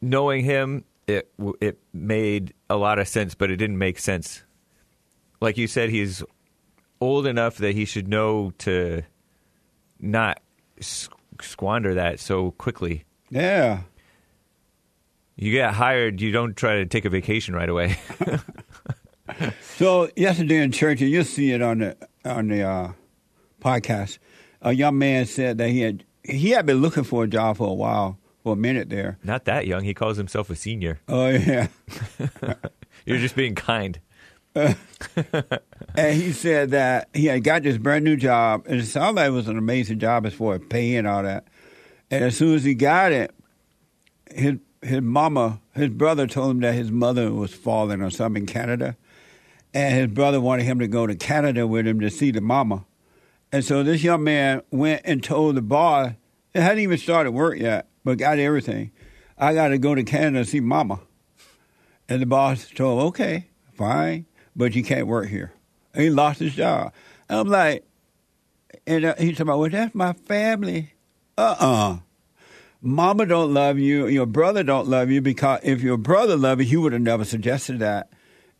knowing 0.00 0.42
him 0.42 0.86
it 1.06 1.30
it 1.60 1.78
made 1.92 2.54
a 2.70 2.76
lot 2.76 2.98
of 2.98 3.06
sense 3.06 3.34
but 3.34 3.50
it 3.50 3.56
didn't 3.56 3.76
make 3.76 3.98
sense. 3.98 4.42
Like 5.42 5.58
you 5.58 5.66
said 5.66 5.90
he's 5.90 6.24
old 7.00 7.26
enough 7.26 7.56
that 7.58 7.74
he 7.74 7.84
should 7.84 8.08
know 8.08 8.52
to 8.58 9.02
not 10.00 10.40
squander 11.40 11.94
that 11.94 12.20
so 12.20 12.52
quickly. 12.52 13.04
Yeah. 13.30 13.82
You 15.36 15.52
get 15.52 15.74
hired, 15.74 16.20
you 16.20 16.32
don't 16.32 16.56
try 16.56 16.76
to 16.76 16.86
take 16.86 17.04
a 17.04 17.10
vacation 17.10 17.54
right 17.54 17.68
away. 17.68 17.96
So 19.76 20.10
yesterday 20.16 20.62
in 20.62 20.72
church, 20.72 21.00
and 21.00 21.10
you'll 21.10 21.24
see 21.24 21.52
it 21.52 21.62
on 21.62 21.78
the 21.78 21.96
on 22.24 22.48
the 22.48 22.62
uh, 22.62 22.92
podcast. 23.60 24.18
A 24.62 24.72
young 24.72 24.98
man 24.98 25.26
said 25.26 25.58
that 25.58 25.68
he 25.68 25.80
had 25.82 26.04
he 26.24 26.50
had 26.50 26.66
been 26.66 26.78
looking 26.78 27.04
for 27.04 27.24
a 27.24 27.28
job 27.28 27.58
for 27.58 27.68
a 27.68 27.74
while, 27.74 28.18
for 28.42 28.54
a 28.54 28.56
minute 28.56 28.88
there. 28.88 29.18
Not 29.22 29.44
that 29.44 29.66
young. 29.66 29.84
He 29.84 29.94
calls 29.94 30.16
himself 30.16 30.50
a 30.50 30.56
senior. 30.56 31.00
Oh 31.08 31.28
yeah, 31.28 31.68
You're 33.06 33.18
just 33.18 33.36
being 33.36 33.54
kind. 33.54 34.00
and 34.54 36.14
he 36.14 36.32
said 36.32 36.70
that 36.70 37.08
he 37.14 37.26
had 37.26 37.44
got 37.44 37.62
this 37.62 37.78
brand 37.78 38.04
new 38.04 38.16
job, 38.16 38.64
and 38.66 38.80
it 38.80 38.86
sounded 38.86 39.20
like 39.20 39.28
it 39.28 39.32
was 39.32 39.48
an 39.48 39.58
amazing 39.58 39.98
job 39.98 40.26
as 40.26 40.34
far 40.34 40.54
as 40.54 40.60
pay 40.68 40.96
and 40.96 41.06
all 41.06 41.22
that. 41.22 41.46
And 42.10 42.24
as 42.24 42.36
soon 42.36 42.54
as 42.54 42.64
he 42.64 42.74
got 42.74 43.12
it, 43.12 43.34
his 44.30 44.56
his 44.82 45.02
mama, 45.02 45.60
his 45.74 45.90
brother 45.90 46.26
told 46.26 46.52
him 46.52 46.60
that 46.60 46.74
his 46.74 46.90
mother 46.90 47.32
was 47.32 47.52
falling 47.52 48.00
or 48.00 48.10
something 48.10 48.42
in 48.42 48.46
Canada, 48.46 48.96
and 49.74 49.94
his 49.94 50.06
brother 50.08 50.40
wanted 50.40 50.64
him 50.64 50.78
to 50.78 50.88
go 50.88 51.06
to 51.06 51.14
Canada 51.14 51.66
with 51.66 51.86
him 51.86 52.00
to 52.00 52.10
see 52.10 52.30
the 52.30 52.40
mama. 52.40 52.84
And 53.50 53.64
so 53.64 53.82
this 53.82 54.02
young 54.02 54.24
man 54.24 54.62
went 54.70 55.02
and 55.04 55.22
told 55.22 55.56
the 55.56 55.62
boss, 55.62 56.12
it 56.54 56.60
hadn't 56.60 56.80
even 56.80 56.98
started 56.98 57.32
work 57.32 57.58
yet, 57.58 57.88
but 58.04 58.18
got 58.18 58.38
everything. 58.38 58.92
I 59.36 59.54
got 59.54 59.68
to 59.68 59.78
go 59.78 59.94
to 59.94 60.02
Canada 60.02 60.44
to 60.44 60.50
see 60.50 60.60
mama. 60.60 61.00
And 62.08 62.22
the 62.22 62.26
boss 62.26 62.68
told 62.74 63.00
him, 63.00 63.06
okay, 63.08 63.48
fine, 63.74 64.26
but 64.58 64.74
you 64.74 64.82
can't 64.82 65.06
work 65.06 65.28
here. 65.28 65.52
He 65.94 66.10
lost 66.10 66.40
his 66.40 66.54
job. 66.54 66.92
And 67.28 67.40
I'm 67.40 67.48
like, 67.48 67.84
and 68.86 69.04
uh, 69.04 69.14
he's 69.16 69.32
talking 69.32 69.42
about, 69.42 69.60
well, 69.60 69.70
that's 69.70 69.94
my 69.94 70.12
family. 70.12 70.92
Uh-uh. 71.38 71.98
Mama 72.82 73.26
don't 73.26 73.54
love 73.54 73.78
you. 73.78 74.06
Your 74.08 74.26
brother 74.26 74.62
don't 74.62 74.88
love 74.88 75.10
you 75.10 75.22
because 75.22 75.60
if 75.62 75.80
your 75.80 75.96
brother 75.96 76.36
loved 76.36 76.60
you, 76.60 76.66
he 76.66 76.76
would 76.76 76.92
have 76.92 77.02
never 77.02 77.24
suggested 77.24 77.78
that. 77.78 78.10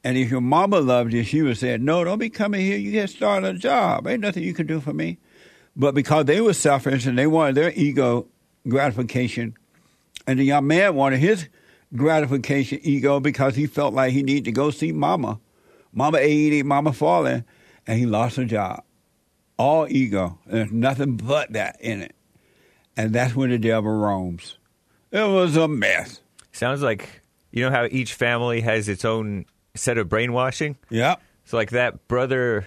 And 0.05 0.17
if 0.17 0.31
your 0.31 0.41
mama 0.41 0.79
loved 0.81 1.13
you, 1.13 1.25
she 1.25 1.43
would 1.43 1.51
have 1.51 1.59
said, 1.59 1.83
no, 1.83 2.05
don't 2.05 2.19
be 2.19 2.31
coming 2.31 2.61
here. 2.61 2.79
You 2.79 2.93
get 2.93 3.11
started 3.11 3.57
a 3.57 3.59
job. 3.59 4.07
Ain't 4.07 4.21
nothing 4.21 4.45
you 4.45 4.55
can 4.55 4.67
do 4.67 4.81
for 4.81 4.93
me. 4.93 5.19
But 5.77 5.95
because 5.95 6.25
they 6.25 6.41
were 6.41 6.55
selfish 6.55 7.07
and 7.07 7.19
they 7.19 7.27
wanted 7.27 7.57
their 7.57 7.73
ego 7.75 8.29
gratification, 8.67 9.55
and 10.27 10.39
the 10.39 10.45
young 10.45 10.67
man 10.67 10.95
wanted 10.95 11.19
his 11.19 11.49
gratification 11.95 12.81
ego 12.83 13.19
because 13.19 13.57
he 13.57 13.67
felt 13.67 13.95
like 13.95 14.13
he 14.13 14.23
needed 14.23 14.45
to 14.45 14.53
go 14.53 14.71
see 14.71 14.93
mama. 14.93 15.41
Mama 15.93 16.19
80, 16.19 16.63
mama 16.65 16.93
falling, 16.93 17.45
and 17.87 17.99
he 17.99 18.07
lost 18.07 18.39
a 18.39 18.45
job. 18.45 18.83
All 19.57 19.87
ego. 19.89 20.39
There's 20.47 20.71
nothing 20.71 21.17
but 21.17 21.53
that 21.55 21.77
in 21.81 22.03
it. 22.03 22.15
And 22.97 23.13
that's 23.13 23.35
when 23.35 23.51
the 23.51 23.59
devil 23.59 23.91
roams. 23.91 24.57
It 25.11 25.27
was 25.29 25.57
a 25.57 25.67
mess. 25.69 26.21
Sounds 26.53 26.83
like 26.83 27.23
you 27.51 27.65
know 27.65 27.71
how 27.71 27.87
each 27.91 28.15
family 28.15 28.61
has 28.61 28.89
its 28.89 29.05
own 29.05 29.47
set 29.75 29.99
of 29.99 30.09
brainwashing. 30.09 30.77
Yeah. 30.91 31.17
So 31.45 31.57
like 31.57 31.71
that 31.71 32.07
brother 32.09 32.67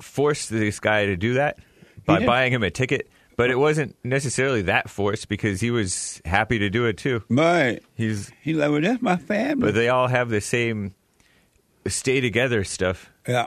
forced 0.00 0.50
this 0.50 0.80
guy 0.80 1.06
to 1.06 1.16
do 1.16 1.34
that 1.34 1.58
by 2.06 2.24
buying 2.24 2.52
him 2.52 2.62
a 2.62 2.70
ticket, 2.70 3.08
but 3.36 3.50
it 3.50 3.56
wasn't 3.58 3.96
necessarily 4.02 4.62
that 4.62 4.90
forced 4.90 5.28
because 5.28 5.60
he 5.60 5.70
was 5.70 6.20
happy 6.24 6.58
to 6.60 6.70
do 6.70 6.86
it 6.86 6.96
too. 6.96 7.22
Right. 7.28 7.80
He's 7.94 8.30
He's 8.42 8.56
like, 8.56 8.70
well, 8.70 8.80
that's 8.80 9.02
my 9.02 9.16
family. 9.16 9.66
but 9.66 9.74
they 9.74 9.88
all 9.88 10.08
have 10.08 10.28
the 10.30 10.40
same 10.40 10.94
stay 11.86 12.20
together 12.20 12.64
stuff. 12.64 13.10
yeah. 13.26 13.46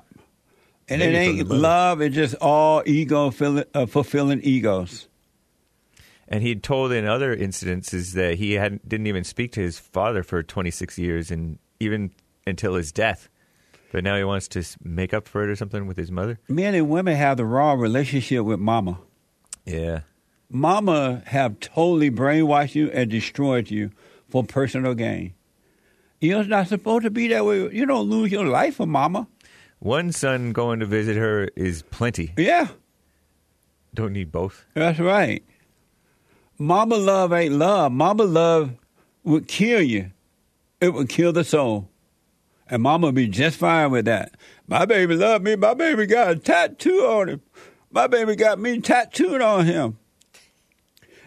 And 0.88 1.00
Maybe 1.00 1.16
it 1.16 1.18
ain't 1.18 1.50
love, 1.50 2.00
it's 2.00 2.14
just 2.14 2.36
all 2.36 2.84
ego 2.86 3.32
fill- 3.32 3.64
uh, 3.74 3.88
fulfilling 3.88 4.42
egos. 4.44 5.08
And 6.28 6.44
he'd 6.44 6.62
told 6.62 6.92
in 6.92 7.06
other 7.08 7.36
incidences 7.36 8.14
that 8.14 8.36
he 8.36 8.54
hadn't 8.54 8.88
didn't 8.88 9.08
even 9.08 9.24
speak 9.24 9.52
to 9.54 9.62
his 9.62 9.80
father 9.80 10.22
for 10.22 10.44
26 10.44 10.98
years 11.00 11.32
and 11.32 11.58
even 11.80 12.12
until 12.46 12.76
his 12.76 12.92
death. 12.92 13.30
But 13.92 14.04
now 14.04 14.16
he 14.18 14.24
wants 14.24 14.48
to 14.50 14.64
make 14.84 15.12
up 15.14 15.28
for 15.28 15.44
it 15.44 15.50
or 15.50 15.56
something 15.56 15.88
with 15.88 15.98
his 15.98 16.12
mother. 16.12 16.40
Men 16.48 16.76
and 16.76 16.88
women 16.90 17.16
have 17.16 17.38
the 17.38 17.46
wrong 17.46 17.80
relationship 17.80 18.44
with 18.46 18.60
mama. 18.60 19.00
Yeah. 19.66 20.02
Mama 20.52 21.24
have 21.28 21.60
totally 21.60 22.12
brainwashed 22.12 22.76
you 22.76 22.92
and 22.92 23.10
destroyed 23.10 23.72
you 23.72 23.90
for 24.30 24.44
personal 24.44 24.94
gain. 24.94 25.34
You're 26.26 26.44
not 26.46 26.68
supposed 26.68 27.04
to 27.04 27.10
be 27.10 27.28
that 27.30 27.46
way. 27.46 27.70
You 27.72 27.86
don't 27.86 28.10
lose 28.10 28.32
your 28.32 28.46
life 28.46 28.76
for 28.76 28.86
mama. 28.86 29.28
One 29.80 30.12
son 30.12 30.52
going 30.54 30.80
to 30.80 30.86
visit 30.86 31.16
her 31.18 31.50
is 31.56 31.82
plenty. 31.84 32.34
Yeah, 32.38 32.70
Don't 33.94 34.14
need 34.14 34.32
both. 34.32 34.66
that's 34.74 35.00
right. 35.00 35.44
Mama 36.58 36.96
love 36.96 37.34
ain't 37.34 37.54
love. 37.56 37.92
Mama 37.92 38.24
love 38.24 38.72
would 39.24 39.48
kill 39.48 39.82
you. 39.82 40.12
It 40.82 40.94
would 40.94 41.10
kill 41.10 41.34
the 41.34 41.44
soul. 41.44 41.90
And 42.70 42.82
mama 42.82 43.12
be 43.12 43.28
just 43.28 43.58
fine 43.58 43.92
with 43.92 44.06
that. 44.06 44.36
My 44.68 44.86
baby 44.86 45.16
love 45.16 45.42
me. 45.44 45.56
My 45.56 45.74
baby 45.74 46.06
got 46.08 46.32
a 46.32 46.36
tattoo 46.38 47.02
on 47.06 47.30
him. 47.30 47.42
My 47.92 48.08
baby 48.08 48.36
got 48.36 48.58
me 48.60 48.80
tattooed 48.82 49.42
on 49.42 49.66
him. 49.66 49.98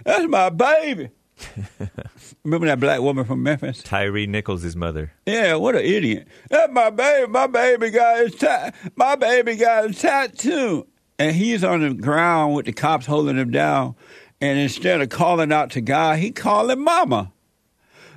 That's 0.04 0.26
my 0.26 0.48
baby. 0.50 1.10
Remember 2.44 2.66
that 2.66 2.80
black 2.80 3.00
woman 3.00 3.24
from 3.24 3.42
Memphis? 3.42 3.82
Tyre 3.82 4.26
Nichols' 4.26 4.62
his 4.62 4.76
mother. 4.76 5.12
Yeah, 5.26 5.56
what 5.56 5.74
an 5.74 5.82
idiot. 5.84 6.28
That's 6.48 6.72
my 6.72 6.90
baby. 6.90 7.30
My 7.30 7.46
baby 7.46 7.90
got 7.90 8.18
his 8.18 8.34
ta- 8.36 8.70
my 8.96 9.16
baby 9.16 9.56
got 9.56 9.90
a 9.90 9.92
tattoo. 9.92 10.86
And 11.18 11.34
he's 11.34 11.64
on 11.64 11.80
the 11.80 11.94
ground 11.94 12.54
with 12.54 12.66
the 12.66 12.72
cops 12.72 13.06
holding 13.06 13.36
him 13.36 13.50
down. 13.50 13.96
And 14.40 14.58
instead 14.58 15.00
of 15.00 15.08
calling 15.08 15.52
out 15.52 15.70
to 15.72 15.80
God, 15.80 16.20
he 16.20 16.30
calling 16.30 16.82
mama. 16.82 17.32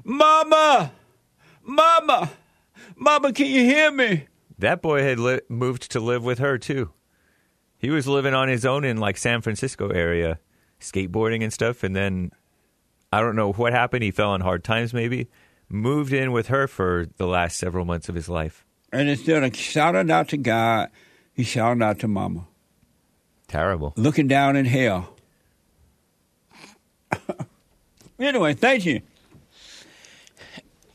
Mama! 0.03 0.91
Mama! 1.63 2.31
Mama, 2.95 3.33
can 3.33 3.47
you 3.47 3.63
hear 3.63 3.91
me? 3.91 4.27
That 4.59 4.81
boy 4.81 5.01
had 5.01 5.17
li- 5.19 5.41
moved 5.49 5.91
to 5.91 5.99
live 5.99 6.23
with 6.23 6.37
her 6.37 6.59
too. 6.59 6.91
He 7.77 7.89
was 7.89 8.07
living 8.07 8.35
on 8.35 8.47
his 8.47 8.63
own 8.65 8.85
in 8.85 8.97
like 8.97 9.17
San 9.17 9.41
Francisco 9.41 9.89
area, 9.89 10.39
skateboarding 10.79 11.41
and 11.43 11.51
stuff. 11.51 11.83
And 11.83 11.95
then 11.95 12.31
I 13.11 13.19
don't 13.19 13.35
know 13.35 13.51
what 13.51 13.73
happened. 13.73 14.03
He 14.03 14.11
fell 14.11 14.29
on 14.29 14.41
hard 14.41 14.63
times, 14.63 14.93
maybe. 14.93 15.27
Moved 15.69 16.13
in 16.13 16.31
with 16.31 16.47
her 16.47 16.67
for 16.67 17.07
the 17.17 17.27
last 17.27 17.57
several 17.57 17.85
months 17.85 18.09
of 18.09 18.15
his 18.15 18.29
life. 18.29 18.65
And 18.91 19.09
instead 19.09 19.43
of 19.43 19.55
shouting 19.55 20.11
out 20.11 20.29
to 20.29 20.37
God, 20.37 20.89
he 21.33 21.43
shouted 21.43 21.81
out 21.81 21.99
to 21.99 22.07
mama. 22.07 22.47
Terrible. 23.47 23.93
Looking 23.97 24.27
down 24.27 24.55
in 24.55 24.65
hell. 24.65 25.15
anyway, 28.19 28.53
thank 28.53 28.85
you. 28.85 29.01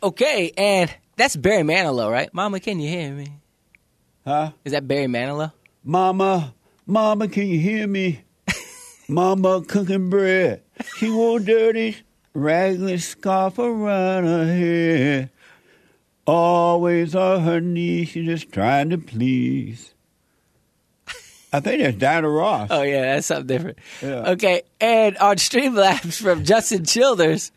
Okay, 0.03 0.53
and 0.57 0.95
that's 1.17 1.37
Barry 1.37 1.63
Manilow, 1.63 2.11
right? 2.11 2.33
Mama, 2.33 2.61
can 2.61 2.81
you 2.81 2.89
hear 2.89 3.13
me? 3.13 3.33
Huh? 4.25 4.53
Is 4.65 4.73
that 4.73 4.87
Barry 4.87 5.07
Manilow? 5.07 5.53
Mama, 5.85 6.55
Mama, 6.87 7.29
can 7.29 7.47
you 7.47 7.59
hear 7.59 7.87
me? 7.87 8.25
Mama 9.09 9.63
cooking 9.63 10.11
bread. 10.11 10.63
She 10.99 11.11
wore 11.11 11.39
dirty 11.41 11.97
ragged 12.35 13.01
scarf 13.01 13.59
around 13.59 14.25
her 14.25 14.47
head. 14.47 15.31
Always 16.27 17.15
on 17.15 17.43
her 17.43 17.61
knees, 17.61 18.09
she 18.09 18.25
just 18.25 18.51
trying 18.53 18.91
to 18.91 18.99
please. 18.99 19.95
I 21.53 21.61
think 21.61 21.83
that's 21.83 21.97
Diana 21.97 22.29
Ross. 22.29 22.69
Oh 22.71 22.83
yeah, 22.83 23.15
that's 23.15 23.29
something 23.29 23.47
different. 23.47 23.79
Yeah. 24.03 24.31
Okay, 24.33 24.63
and 24.81 25.17
on 25.19 25.37
Streamlabs 25.37 26.21
from 26.21 26.45
Justin 26.45 26.85
Childers, 26.85 27.53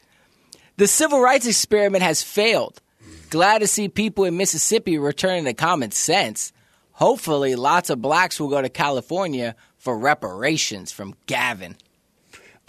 the 0.77 0.87
civil 0.87 1.19
rights 1.19 1.47
experiment 1.47 2.03
has 2.03 2.23
failed. 2.23 2.81
Glad 3.29 3.59
to 3.59 3.67
see 3.67 3.89
people 3.89 4.23
in 4.23 4.37
Mississippi 4.37 4.97
returning 4.97 5.45
to 5.45 5.53
common 5.53 5.91
sense. 5.91 6.53
Hopefully, 6.93 7.55
lots 7.55 7.89
of 7.89 8.01
blacks 8.01 8.39
will 8.39 8.49
go 8.49 8.61
to 8.61 8.69
California 8.69 9.55
for 9.77 9.97
reparations 9.97 10.91
from 10.91 11.15
Gavin. 11.25 11.75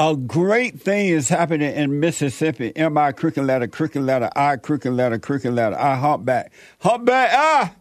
A 0.01 0.17
great 0.17 0.81
thing 0.81 1.09
is 1.09 1.29
happening 1.29 1.75
in 1.75 2.01
Mississippi. 2.01 2.75
M 2.75 2.97
I 2.97 3.13
crooked 3.13 3.45
letter, 3.45 3.67
crooked 3.67 4.01
letter, 4.01 4.31
I 4.35 4.57
crooked 4.57 4.91
letter, 4.91 5.19
crooked 5.19 5.53
letter, 5.53 5.79
I 5.79 5.95
humpback. 5.95 6.55
Humpback, 6.79 7.31
ah! 7.35 7.75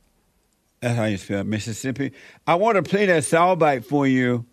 That's 0.82 0.98
how 0.98 1.06
you 1.06 1.16
spell 1.16 1.46
Mississippi. 1.46 2.12
I 2.46 2.56
want 2.56 2.76
to 2.76 2.84
play 2.84 3.06
that 3.06 3.24
soundbite 3.24 3.86
for 3.86 4.06
you 4.06 4.46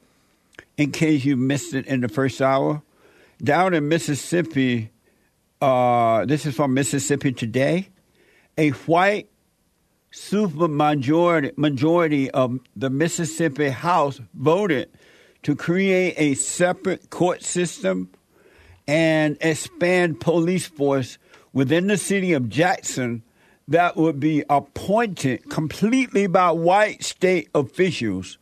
in 0.76 0.92
case 0.92 1.24
you 1.24 1.36
missed 1.36 1.74
it 1.74 1.88
in 1.88 2.02
the 2.02 2.08
first 2.08 2.40
hour. 2.40 2.82
Down 3.42 3.74
in 3.74 3.88
Mississippi, 3.88 4.92
uh, 5.60 6.24
this 6.24 6.46
is 6.46 6.54
from 6.54 6.72
Mississippi 6.72 7.32
Today. 7.32 7.88
A 8.56 8.70
white 8.70 9.28
super 10.12 10.68
majority, 10.68 11.50
majority 11.56 12.30
of 12.30 12.60
the 12.76 12.90
Mississippi 12.90 13.70
House 13.70 14.20
voted 14.34 14.88
to 15.46 15.54
create 15.54 16.12
a 16.16 16.34
separate 16.34 17.08
court 17.08 17.40
system 17.40 18.10
and 18.88 19.36
expand 19.40 20.18
police 20.18 20.66
force 20.66 21.18
within 21.52 21.86
the 21.86 21.96
city 21.96 22.32
of 22.32 22.48
Jackson 22.48 23.22
that 23.68 23.96
would 23.96 24.18
be 24.18 24.42
appointed 24.50 25.48
completely 25.48 26.26
by 26.26 26.50
white 26.50 27.04
state 27.04 27.48
officials. 27.54 28.38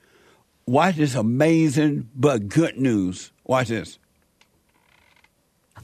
Watch 0.67 0.97
this 0.97 1.15
amazing 1.15 2.09
but 2.17 2.49
good 2.49 2.79
news. 2.79 3.33
Watch 3.45 3.69
this. 3.69 3.99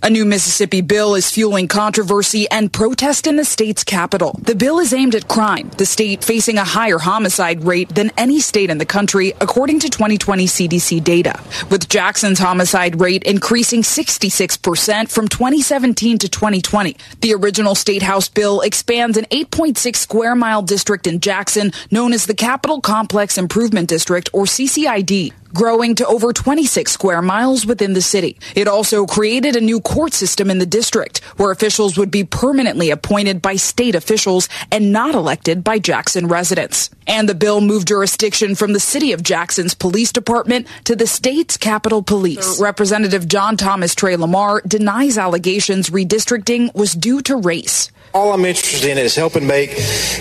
A 0.02 0.08
new 0.08 0.24
Mississippi 0.24 0.80
bill 0.80 1.14
is 1.14 1.30
fueling 1.30 1.68
controversy 1.68 2.48
and 2.50 2.72
protest 2.72 3.26
in 3.26 3.36
the 3.36 3.44
state's 3.44 3.84
capital. 3.84 4.34
The 4.40 4.54
bill 4.54 4.78
is 4.78 4.94
aimed 4.94 5.14
at 5.14 5.28
crime, 5.28 5.68
the 5.76 5.84
state 5.84 6.24
facing 6.24 6.56
a 6.56 6.64
higher 6.64 6.96
homicide 6.96 7.64
rate 7.64 7.94
than 7.94 8.10
any 8.16 8.40
state 8.40 8.70
in 8.70 8.78
the 8.78 8.86
country, 8.86 9.34
according 9.42 9.80
to 9.80 9.90
2020 9.90 10.46
CDC 10.46 11.04
data. 11.04 11.38
With 11.70 11.90
Jackson's 11.90 12.38
homicide 12.38 12.98
rate 12.98 13.24
increasing 13.24 13.82
66% 13.82 15.10
from 15.12 15.28
2017 15.28 16.16
to 16.16 16.30
2020. 16.30 16.96
The 17.20 17.34
original 17.34 17.74
State 17.74 18.02
House 18.02 18.30
bill 18.30 18.62
expands 18.62 19.18
an 19.18 19.26
8.6 19.26 19.96
square 19.96 20.34
mile 20.34 20.62
district 20.62 21.06
in 21.06 21.20
Jackson 21.20 21.72
known 21.90 22.14
as 22.14 22.24
the 22.24 22.34
Capital 22.34 22.80
Complex 22.80 23.36
Improvement 23.36 23.90
District, 23.90 24.30
or 24.32 24.44
CCID 24.44 25.34
growing 25.52 25.94
to 25.96 26.06
over 26.06 26.32
26 26.32 26.90
square 26.90 27.22
miles 27.22 27.66
within 27.66 27.92
the 27.92 28.02
city. 28.02 28.38
It 28.54 28.68
also 28.68 29.06
created 29.06 29.56
a 29.56 29.60
new 29.60 29.80
court 29.80 30.12
system 30.12 30.50
in 30.50 30.58
the 30.58 30.66
district 30.66 31.18
where 31.36 31.50
officials 31.50 31.98
would 31.98 32.10
be 32.10 32.24
permanently 32.24 32.90
appointed 32.90 33.42
by 33.42 33.56
state 33.56 33.94
officials 33.94 34.48
and 34.70 34.92
not 34.92 35.14
elected 35.14 35.64
by 35.64 35.78
Jackson 35.78 36.28
residents. 36.28 36.90
And 37.06 37.28
the 37.28 37.34
bill 37.34 37.60
moved 37.60 37.88
jurisdiction 37.88 38.54
from 38.54 38.72
the 38.72 38.80
city 38.80 39.12
of 39.12 39.22
Jackson's 39.22 39.74
police 39.74 40.12
department 40.12 40.66
to 40.84 40.94
the 40.94 41.06
state's 41.06 41.56
Capitol 41.56 42.02
Police. 42.02 42.60
Representative 42.60 43.26
John 43.26 43.56
Thomas 43.56 43.94
Trey 43.94 44.16
Lamar 44.16 44.62
denies 44.66 45.18
allegations 45.18 45.90
redistricting 45.90 46.74
was 46.74 46.92
due 46.94 47.20
to 47.22 47.36
race. 47.36 47.90
All 48.12 48.32
I'm 48.32 48.44
interested 48.44 48.90
in 48.90 48.98
is 48.98 49.14
helping 49.14 49.46
make 49.46 49.70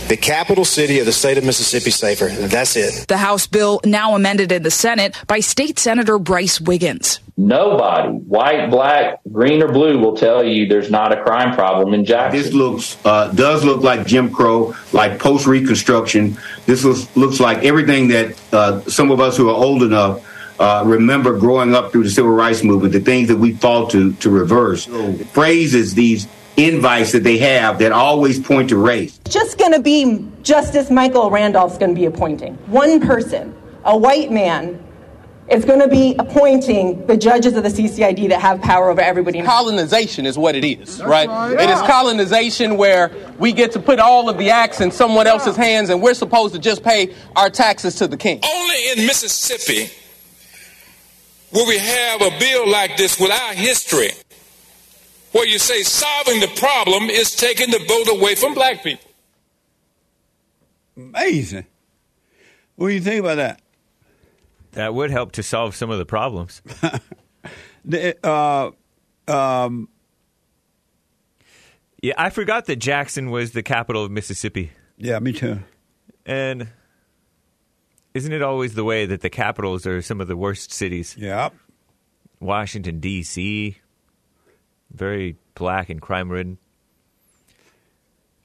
the 0.07 0.17
capital 0.19 0.63
city 0.63 0.99
of 0.99 1.07
the 1.07 1.11
state 1.11 1.39
of 1.39 1.43
Mississippi 1.43 1.89
safer. 1.89 2.27
That's 2.27 2.75
it. 2.75 3.07
The 3.07 3.17
House 3.17 3.47
bill 3.47 3.81
now 3.83 4.15
amended 4.15 4.51
in 4.51 4.61
the 4.61 4.69
Senate 4.69 5.15
by 5.25 5.39
State 5.39 5.79
Senator 5.79 6.19
Brice 6.19 6.61
Wiggins. 6.61 7.19
Nobody, 7.35 8.09
white, 8.09 8.69
black, 8.69 9.21
green, 9.31 9.63
or 9.63 9.71
blue, 9.71 9.97
will 9.97 10.15
tell 10.15 10.43
you 10.43 10.67
there's 10.67 10.91
not 10.91 11.17
a 11.17 11.23
crime 11.23 11.55
problem 11.55 11.95
in 11.95 12.05
Jackson. 12.05 12.39
This 12.39 12.53
looks 12.53 12.97
uh, 13.05 13.31
does 13.31 13.63
look 13.63 13.81
like 13.81 14.05
Jim 14.05 14.31
Crow, 14.31 14.75
like 14.93 15.17
post 15.17 15.47
Reconstruction. 15.47 16.37
This 16.67 16.83
looks, 16.83 17.15
looks 17.15 17.39
like 17.39 17.63
everything 17.63 18.09
that 18.09 18.39
uh, 18.53 18.81
some 18.81 19.09
of 19.09 19.19
us 19.19 19.35
who 19.35 19.49
are 19.49 19.55
old 19.55 19.81
enough 19.81 20.23
uh, 20.59 20.83
remember 20.85 21.39
growing 21.39 21.73
up 21.73 21.91
through 21.91 22.03
the 22.03 22.09
civil 22.09 22.31
rights 22.31 22.63
movement, 22.63 22.93
the 22.93 22.99
things 22.99 23.29
that 23.29 23.37
we 23.37 23.53
fought 23.53 23.89
to 23.91 24.13
to 24.15 24.29
reverse. 24.29 24.85
So, 24.85 25.13
phrases 25.31 25.95
these 25.95 26.27
invites 26.65 27.11
that 27.11 27.23
they 27.23 27.37
have 27.37 27.79
that 27.79 27.91
always 27.91 28.39
point 28.39 28.69
to 28.69 28.77
race. 28.77 29.19
Just 29.29 29.57
going 29.57 29.73
to 29.73 29.81
be 29.81 30.27
Justice 30.41 30.89
Michael 30.89 31.29
Randolph's 31.29 31.77
going 31.77 31.93
to 31.93 31.99
be 31.99 32.05
appointing 32.05 32.55
one 32.67 32.99
person, 32.99 33.55
a 33.83 33.97
white 33.97 34.31
man, 34.31 34.83
is 35.49 35.65
going 35.65 35.79
to 35.79 35.87
be 35.87 36.15
appointing 36.19 37.05
the 37.07 37.17
judges 37.17 37.55
of 37.55 37.63
the 37.63 37.69
CCID 37.69 38.29
that 38.29 38.39
have 38.39 38.61
power 38.61 38.89
over 38.89 39.01
everybody. 39.01 39.41
Colonization 39.41 40.25
is 40.25 40.37
what 40.37 40.55
it 40.55 40.63
is, 40.63 41.01
right? 41.01 41.27
right? 41.27 41.53
Yeah. 41.53 41.63
It 41.63 41.69
is 41.69 41.81
colonization 41.81 42.77
where 42.77 43.11
we 43.39 43.51
get 43.51 43.71
to 43.71 43.79
put 43.79 43.99
all 43.99 44.29
of 44.29 44.37
the 44.37 44.51
acts 44.51 44.79
in 44.79 44.91
someone 44.91 45.27
else's 45.27 45.55
hands 45.55 45.89
and 45.89 46.01
we're 46.01 46.13
supposed 46.13 46.53
to 46.53 46.59
just 46.59 46.83
pay 46.83 47.15
our 47.35 47.49
taxes 47.49 47.95
to 47.95 48.07
the 48.07 48.17
king. 48.17 48.39
Only 48.43 48.91
in 48.91 49.07
Mississippi 49.07 49.91
will 51.51 51.67
we 51.67 51.79
have 51.79 52.21
a 52.21 52.37
bill 52.39 52.69
like 52.69 52.95
this 52.97 53.19
with 53.19 53.31
our 53.31 53.53
history 53.53 54.09
where 55.31 55.47
you 55.47 55.59
say 55.59 55.83
solving 55.83 56.39
the 56.39 56.47
problem 56.59 57.09
is 57.09 57.35
taking 57.35 57.69
the 57.71 57.79
vote 57.79 58.09
away 58.09 58.35
from 58.35 58.53
black 58.53 58.83
people. 58.83 59.09
Amazing. 60.97 61.65
What 62.75 62.89
do 62.89 62.93
you 62.93 63.01
think 63.01 63.19
about 63.19 63.35
that? 63.35 63.61
That 64.73 64.93
would 64.93 65.11
help 65.11 65.33
to 65.33 65.43
solve 65.43 65.75
some 65.75 65.89
of 65.89 65.97
the 65.97 66.05
problems. 66.05 66.61
the, 67.85 68.15
uh, 68.25 68.71
um, 69.27 69.89
yeah, 72.01 72.13
I 72.17 72.29
forgot 72.29 72.65
that 72.65 72.77
Jackson 72.77 73.31
was 73.31 73.51
the 73.51 73.63
capital 73.63 74.03
of 74.03 74.11
Mississippi. 74.11 74.71
Yeah, 74.97 75.19
me 75.19 75.33
too. 75.33 75.59
And 76.25 76.67
isn't 78.13 78.31
it 78.31 78.41
always 78.41 78.75
the 78.75 78.83
way 78.83 79.05
that 79.05 79.21
the 79.21 79.29
capitals 79.29 79.85
are 79.87 80.01
some 80.01 80.21
of 80.21 80.27
the 80.27 80.37
worst 80.37 80.71
cities? 80.71 81.15
Yeah. 81.17 81.49
Washington, 82.39 82.99
D.C., 82.99 83.77
very 84.93 85.35
black 85.55 85.89
and 85.89 86.01
crime 86.01 86.29
ridden. 86.29 86.57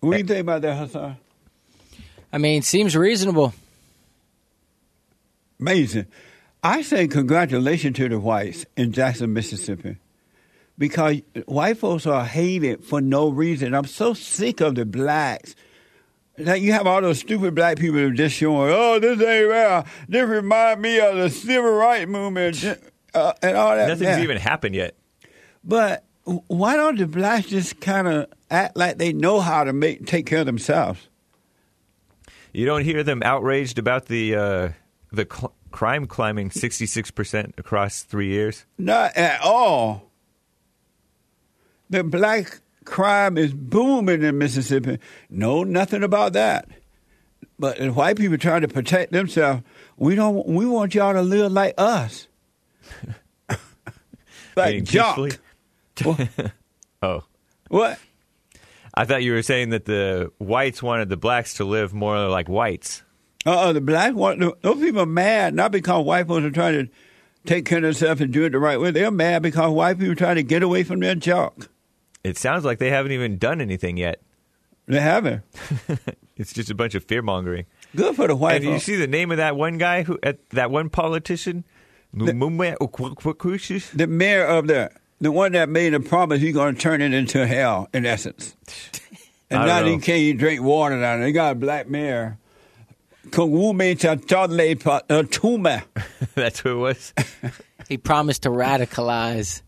What 0.01 0.13
do 0.13 0.19
you 0.19 0.25
think 0.25 0.41
about 0.41 0.63
that, 0.63 0.77
Hassan? 0.77 1.17
I 2.33 2.39
mean, 2.39 2.63
seems 2.63 2.97
reasonable. 2.97 3.55
Amazing. 5.61 6.07
I 6.63 6.83
say 6.83 7.09
congratulations 7.09 7.97
to 7.97 8.09
the 8.09 8.19
whites 8.19 8.67
in 8.77 8.93
Jackson, 8.93 9.33
Mississippi. 9.33 9.97
Because 10.77 11.21
white 11.47 11.79
folks 11.79 12.07
are 12.07 12.25
hated 12.25 12.85
for 12.85 13.01
no 13.01 13.29
reason. 13.29 13.75
I'm 13.75 13.87
so 13.87 14.13
sick 14.13 14.61
of 14.61 14.75
the 14.75 14.85
blacks. 14.85 15.55
Like 16.37 16.63
you 16.63 16.73
have 16.73 16.87
all 16.87 17.01
those 17.01 17.21
stupid 17.21 17.55
black 17.55 17.79
people 17.79 17.99
who 17.99 18.13
just 18.13 18.35
showing, 18.35 18.73
oh, 18.75 18.99
this 18.99 19.21
ain't 19.21 19.49
right. 19.49 19.87
This 20.09 20.29
remind 20.29 20.83
me 20.83 20.99
of 20.99 21.17
the 21.17 21.31
civil 21.31 21.71
rights 21.71 22.11
movement 22.11 22.65
uh, 23.15 23.33
and 23.41 23.57
all 23.57 23.77
that. 23.77 23.89
Nothing's 23.89 24.19
yeah. 24.19 24.23
even 24.23 24.37
happened 24.37 24.75
yet. 24.75 24.97
But 25.63 26.04
why 26.25 26.77
don't 26.77 26.99
the 26.99 27.07
blacks 27.07 27.49
just 27.49 27.81
kind 27.81 28.09
of 28.09 28.27
act 28.51 28.77
like 28.77 28.99
they 28.99 29.13
know 29.13 29.41
how 29.41 29.65
to 29.65 29.73
make 29.73 30.07
take 30.07 30.27
care 30.27 30.41
of 30.41 30.47
themselves? 30.47 31.09
You 32.53 32.67
don't 32.67 32.85
hear 32.85 33.03
them 33.03 33.23
outraged 33.23 33.79
about 33.79 34.07
the 34.07 34.35
uh, 34.35 34.69
the 35.13 35.27
cl- 35.31 35.55
crime 35.71 36.07
climbing 36.07 36.51
sixty 36.51 36.87
six 36.87 37.11
percent 37.11 37.55
across 37.59 38.03
three 38.03 38.29
years. 38.29 38.65
Not 38.79 39.17
at 39.17 39.41
all. 39.43 40.11
The 41.91 42.03
black 42.03 42.61
crime 42.85 43.37
is 43.37 43.53
booming 43.53 44.23
in 44.23 44.39
Mississippi. 44.39 44.99
No, 45.29 45.63
nothing 45.65 46.03
about 46.03 46.33
that. 46.33 46.69
But 47.59 47.79
the 47.79 47.93
white 47.93 48.17
people 48.17 48.39
trying 48.39 48.63
to 48.63 48.69
protect 48.69 49.13
themselves. 49.13 49.63
We 49.97 50.15
don't. 50.15 50.47
We 50.47 50.65
want 50.65 50.95
y'all 50.95 51.13
to 51.13 51.23
live 51.23 51.53
like 51.53 51.75
us. 51.77 52.29
like 54.57 54.85
Jock. 54.85 55.39
Oh. 57.03 57.25
What? 57.69 57.99
I 58.95 59.05
thought 59.05 59.23
you 59.23 59.33
were 59.33 59.43
saying 59.43 59.71
that 59.71 59.87
the 59.87 60.33
whites 60.39 60.83
wanted 60.83 61.09
the 61.09 61.17
blacks 61.17 61.55
to 61.55 61.65
live 61.65 61.93
more 61.93 62.29
like 62.29 62.49
whites. 62.49 63.03
Uh, 63.47 63.69
oh, 63.69 63.73
the 63.73 63.81
black 63.81 64.15
want 64.15 64.41
those 64.63 64.81
people 64.81 65.03
are 65.03 65.07
mad 65.07 65.55
not 65.55 65.71
because 65.71 66.05
white 66.05 66.27
folks 66.27 66.45
are 66.45 66.51
trying 66.51 66.87
to 66.87 66.93
take 67.45 67.67
care 67.67 67.79
of 67.79 67.83
themselves 67.83 68.21
and 68.21 68.33
do 68.33 68.45
it 68.45 68.51
the 68.51 68.59
right 68.59 68.81
way. 68.81 68.91
They're 68.91 69.11
mad 69.11 69.43
because 69.43 69.71
white 69.71 69.99
people 69.99 70.13
are 70.13 70.17
trying 70.17 70.37
to 70.37 70.43
get 70.43 70.63
away 70.63 70.85
from 70.85 71.01
their 71.01 71.15
junk. 71.15 71.69
It 72.23 72.39
sounds 72.39 72.65
like 72.65 72.79
they 72.79 72.91
haven't 72.91 73.13
even 73.13 73.37
done 73.37 73.61
anything 73.61 73.97
yet. 73.97 74.23
They 74.87 75.01
haven't. 75.01 75.43
it's 76.37 76.53
just 76.53 76.71
a 76.71 76.75
bunch 76.75 76.95
of 76.95 77.05
fear 77.05 77.23
mongering. 77.23 77.67
Good 77.95 78.17
for 78.17 78.29
the 78.29 78.37
white. 78.37 78.63
And 78.63 78.65
you 78.65 78.79
see 78.79 78.97
the 78.97 79.07
name 79.07 79.31
of 79.31 79.37
that 79.39 79.57
one 79.57 79.79
guy 79.79 80.03
who, 80.03 80.19
that 80.51 80.71
one 80.71 80.89
politician, 80.91 81.65
the, 82.13 82.33
the 83.95 84.07
mayor 84.07 84.45
of 84.45 84.67
the 84.67 84.91
the 85.25 85.33
one 85.33 85.53
that 85.53 85.69
made 85.69 85.95
a 85.95 86.01
promise 86.01 86.41
he's 86.41 86.55
going 86.55 86.75
to 86.75 86.81
turn 86.81 87.01
it 87.01 87.13
into 87.13 87.47
hell, 87.47 87.89
in 87.93 88.07
essence. 88.07 88.57
And 89.51 89.67
now 89.67 89.85
he 89.85 89.99
can't 89.99 90.19
even 90.19 90.39
drink 90.39 90.63
water 90.63 90.99
down 91.01 91.19
there. 91.19 91.27
He 91.29 91.33
got 91.33 91.53
a 91.53 91.55
black 91.55 91.89
mare. 91.89 92.39
Uh, 93.27 93.31
That's 96.35 96.59
who 96.61 96.71
it 96.71 96.81
was. 96.81 97.13
he 97.89 97.97
promised 97.97 98.45
to 98.45 98.49
radicalize 98.49 99.63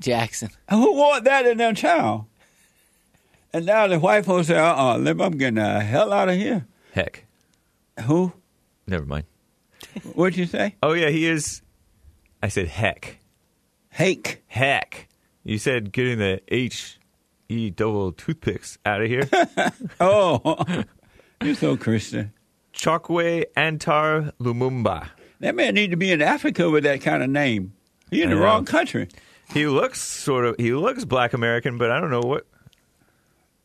Jackson. 0.00 0.50
Who 0.68 0.94
want 0.94 1.24
that 1.24 1.46
in 1.46 1.58
their 1.58 1.72
town? 1.72 2.26
And 3.54 3.64
now 3.64 3.86
the 3.86 3.98
white 3.98 4.26
folks 4.26 4.48
say, 4.48 4.58
uh 4.58 4.64
uh-uh, 4.64 4.98
uh, 4.98 5.24
I'm 5.24 5.38
getting 5.38 5.54
the 5.54 5.80
hell 5.80 6.12
out 6.12 6.28
of 6.28 6.36
here. 6.36 6.66
Heck. 6.92 7.24
Who? 8.00 8.32
Never 8.86 9.06
mind. 9.06 9.24
What'd 10.12 10.36
you 10.36 10.46
say? 10.46 10.74
Oh, 10.82 10.92
yeah, 10.92 11.08
he 11.08 11.26
is. 11.26 11.62
I 12.42 12.48
said 12.48 12.68
heck. 12.68 13.21
Hake. 13.92 14.42
Heck. 14.46 15.08
You 15.44 15.58
said 15.58 15.92
getting 15.92 16.18
the 16.18 16.40
H 16.48 16.98
E 17.48 17.68
double 17.68 18.12
toothpicks 18.12 18.78
out 18.86 19.02
of 19.02 19.08
here. 19.08 19.28
oh, 20.00 20.84
you're 21.42 21.54
so 21.54 21.76
Christian. 21.76 22.32
Chokwe 22.72 23.44
Antar 23.54 24.32
Lumumba. 24.40 25.10
That 25.40 25.54
man 25.54 25.74
need 25.74 25.90
to 25.90 25.96
be 25.96 26.10
in 26.10 26.22
Africa 26.22 26.70
with 26.70 26.84
that 26.84 27.02
kind 27.02 27.22
of 27.22 27.28
name. 27.28 27.74
He's 28.10 28.24
in 28.24 28.30
the 28.30 28.36
wrong 28.36 28.64
country. 28.64 29.08
He 29.52 29.66
looks 29.66 30.00
sort 30.00 30.46
of 30.46 30.56
he 30.58 30.72
looks 30.72 31.04
black 31.04 31.34
American, 31.34 31.76
but 31.76 31.90
I 31.90 32.00
don't 32.00 32.10
know 32.10 32.20
what. 32.20 32.46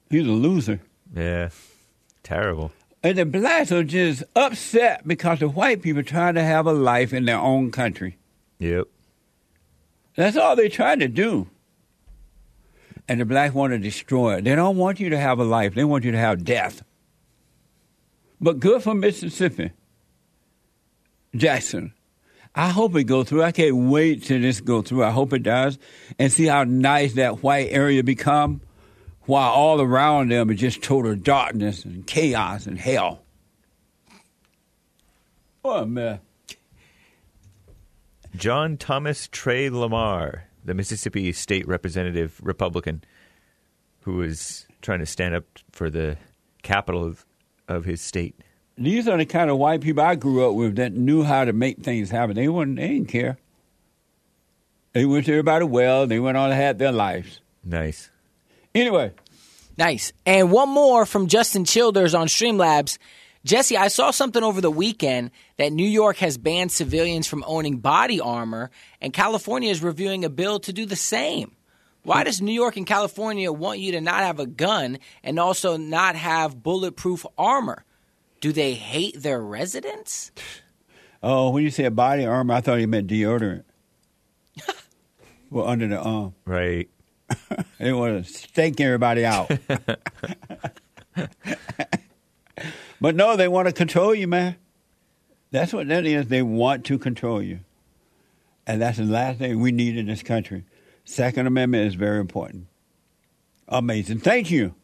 He's 0.09 0.27
a 0.27 0.31
loser. 0.31 0.81
Yeah, 1.15 1.49
terrible. 2.23 2.73
And 3.01 3.17
the 3.17 3.25
blacks 3.25 3.71
are 3.71 3.83
just 3.83 4.23
upset 4.35 5.07
because 5.07 5.39
the 5.39 5.47
white 5.47 5.81
people 5.81 6.03
trying 6.03 6.35
to 6.35 6.43
have 6.43 6.65
a 6.65 6.73
life 6.73 7.13
in 7.13 7.23
their 7.25 7.39
own 7.39 7.71
country. 7.71 8.17
Yep. 8.59 8.87
That's 10.17 10.35
all 10.35 10.55
they're 10.55 10.67
trying 10.67 10.99
to 10.99 11.07
do. 11.07 11.47
And 13.07 13.21
the 13.21 13.25
black 13.25 13.53
want 13.53 13.71
to 13.71 13.79
destroy 13.79 14.37
it. 14.37 14.43
They 14.43 14.55
don't 14.55 14.75
want 14.75 14.99
you 14.99 15.11
to 15.11 15.17
have 15.17 15.39
a 15.39 15.45
life. 15.45 15.75
They 15.75 15.85
want 15.85 16.03
you 16.03 16.11
to 16.11 16.17
have 16.17 16.43
death. 16.43 16.83
But 18.41 18.59
good 18.59 18.83
for 18.83 18.93
Mississippi. 18.93 19.71
Jackson. 21.35 21.93
I 22.55 22.69
hope 22.69 22.95
it 22.95 23.03
goes 23.03 23.29
through. 23.29 23.43
I 23.43 23.51
can't 23.51 23.75
wait 23.89 24.23
till 24.23 24.41
this 24.41 24.59
go 24.59 24.81
through. 24.81 25.03
I 25.03 25.11
hope 25.11 25.31
it 25.31 25.43
does, 25.43 25.77
and 26.17 26.31
see 26.31 26.45
how 26.45 26.63
nice 26.63 27.13
that 27.13 27.43
white 27.43 27.67
area 27.69 28.03
become, 28.03 28.61
while 29.21 29.51
all 29.51 29.79
around 29.79 30.31
them 30.31 30.49
is 30.49 30.59
just 30.59 30.81
total 30.81 31.15
darkness 31.15 31.85
and 31.85 32.07
chaos 32.07 32.65
and 32.65 32.79
hell. 32.79 33.21
Oh 35.63 35.85
man. 35.85 36.19
John 38.37 38.77
Thomas 38.77 39.27
Trey 39.31 39.69
Lamar, 39.69 40.45
the 40.63 40.73
Mississippi 40.73 41.31
State 41.33 41.67
Representative 41.67 42.39
Republican, 42.41 43.03
who 44.01 44.17
was 44.17 44.67
trying 44.81 44.99
to 44.99 45.05
stand 45.05 45.35
up 45.35 45.43
for 45.71 45.89
the 45.89 46.17
capital 46.63 47.03
of, 47.03 47.25
of 47.67 47.85
his 47.85 48.01
state. 48.01 48.35
These 48.77 49.07
are 49.07 49.17
the 49.17 49.25
kind 49.25 49.49
of 49.49 49.57
white 49.57 49.81
people 49.81 50.03
I 50.03 50.15
grew 50.15 50.47
up 50.47 50.55
with 50.55 50.75
that 50.75 50.93
knew 50.93 51.23
how 51.23 51.45
to 51.45 51.53
make 51.53 51.79
things 51.79 52.11
happen. 52.11 52.35
They 52.35 52.47
wouldn't. 52.47 52.77
They 52.77 52.89
didn't 52.89 53.09
care. 53.09 53.37
They 54.93 55.05
wished 55.05 55.29
everybody 55.29 55.65
well. 55.65 56.05
They 56.05 56.19
went 56.19 56.37
on 56.37 56.51
and 56.51 56.59
had 56.59 56.77
their 56.77 56.91
lives. 56.91 57.41
Nice. 57.63 58.11
Anyway, 58.75 59.13
Nice. 59.77 60.11
And 60.25 60.51
one 60.51 60.69
more 60.69 61.05
from 61.05 61.27
Justin 61.27 61.63
Childers 61.63 62.15
on 62.15 62.27
Streamlabs. 62.27 62.97
Jesse, 63.47 63.77
I 63.77 63.87
saw 63.87 64.11
something 64.11 64.43
over 64.43 64.59
the 64.59 64.69
weekend 64.69 65.31
that 65.55 65.71
New 65.71 65.87
York 65.87 66.17
has 66.17 66.37
banned 66.37 66.69
civilians 66.69 67.27
from 67.27 67.45
owning 67.47 67.77
body 67.77 68.19
armor, 68.19 68.71
and 68.99 69.13
California 69.13 69.71
is 69.71 69.81
reviewing 69.81 70.25
a 70.25 70.29
bill 70.29 70.59
to 70.59 70.73
do 70.73 70.85
the 70.85 70.97
same. 70.97 71.55
Why 72.03 72.25
does 72.25 72.41
New 72.41 72.51
York 72.51 72.75
and 72.75 72.85
California 72.85 73.49
want 73.49 73.79
you 73.79 73.93
to 73.93 74.01
not 74.01 74.19
have 74.19 74.41
a 74.41 74.45
gun 74.45 74.99
and 75.23 75.39
also 75.39 75.77
not 75.77 76.17
have 76.17 76.61
bulletproof 76.61 77.25
armor? 77.37 77.85
Do 78.41 78.51
they 78.51 78.73
hate 78.73 79.21
their 79.21 79.41
residents? 79.41 80.31
oh, 81.23 81.51
when 81.51 81.63
you 81.63 81.69
said 81.69 81.95
body 81.95 82.25
armor, 82.25 82.53
I 82.53 82.59
thought 82.59 82.81
you 82.81 82.87
meant 82.89 83.07
deodorant. 83.09 83.63
well, 85.49 85.69
under 85.69 85.87
the 85.87 85.99
arm. 85.99 86.35
Right. 86.45 86.89
They 87.79 87.93
want 87.93 88.25
to 88.25 88.33
stake 88.33 88.81
everybody 88.81 89.23
out. 89.23 89.51
but 93.01 93.15
no, 93.15 93.35
they 93.35 93.47
want 93.47 93.67
to 93.67 93.73
control 93.73 94.13
you, 94.15 94.27
man. 94.27 94.55
That's 95.51 95.73
what 95.73 95.87
that 95.87 96.05
is. 96.05 96.27
They 96.27 96.41
want 96.41 96.85
to 96.85 96.97
control 96.97 97.41
you. 97.41 97.59
And 98.65 98.81
that's 98.81 98.97
the 98.97 99.05
last 99.05 99.39
thing 99.39 99.59
we 99.61 99.71
need 99.71 99.97
in 99.97 100.07
this 100.07 100.21
country. 100.23 100.65
Second 101.05 101.47
Amendment 101.47 101.87
is 101.87 101.95
very 101.95 102.19
important. 102.19 102.67
Amazing. 103.69 104.19
Thank 104.19 104.51
you. 104.51 104.75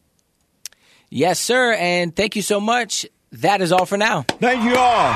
Yes, 1.10 1.38
sir. 1.38 1.74
And 1.74 2.14
thank 2.16 2.34
you 2.34 2.42
so 2.42 2.60
much. 2.60 3.06
That 3.32 3.60
is 3.60 3.72
all 3.72 3.84
for 3.84 3.98
now. 3.98 4.22
Thank 4.22 4.64
you 4.64 4.74
all. 4.76 5.14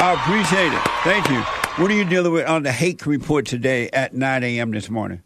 I 0.00 0.14
appreciate 0.18 0.72
it. 0.72 0.82
Thank 1.04 1.28
you. 1.28 1.40
What 1.82 1.90
are 1.90 1.94
you 1.94 2.04
dealing 2.04 2.32
with 2.32 2.46
on 2.48 2.62
the 2.62 2.72
hate 2.72 3.04
report 3.04 3.46
today 3.46 3.90
at 3.92 4.14
9 4.14 4.42
a.m. 4.44 4.70
this 4.70 4.88
morning? 4.88 5.22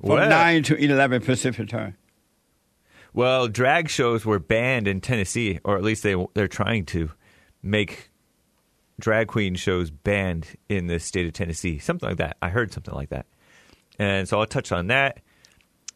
From 0.00 0.10
Well- 0.10 0.28
9 0.28 0.62
to 0.64 0.76
11 0.76 1.22
Pacific 1.22 1.68
time. 1.68 1.96
Well, 3.16 3.48
drag 3.48 3.88
shows 3.88 4.26
were 4.26 4.38
banned 4.38 4.86
in 4.86 5.00
Tennessee, 5.00 5.58
or 5.64 5.78
at 5.78 5.82
least 5.82 6.02
they 6.02 6.14
they're 6.34 6.46
trying 6.46 6.84
to 6.86 7.10
make 7.62 8.10
drag 9.00 9.28
queen 9.28 9.54
shows 9.54 9.90
banned 9.90 10.48
in 10.68 10.86
the 10.86 11.00
state 11.00 11.26
of 11.26 11.32
Tennessee. 11.32 11.78
Something 11.78 12.10
like 12.10 12.18
that. 12.18 12.36
I 12.42 12.50
heard 12.50 12.74
something 12.74 12.92
like 12.94 13.08
that, 13.08 13.24
and 13.98 14.28
so 14.28 14.38
I'll 14.38 14.46
touch 14.46 14.70
on 14.70 14.88
that, 14.88 15.20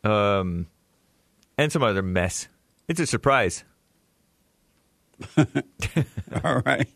um, 0.03 0.69
and 1.59 1.71
some 1.71 1.83
other 1.83 2.01
mess. 2.01 2.49
It's 2.89 3.01
a 3.01 3.07
surprise. 3.07 3.65
All 5.37 6.63
right. 6.65 6.89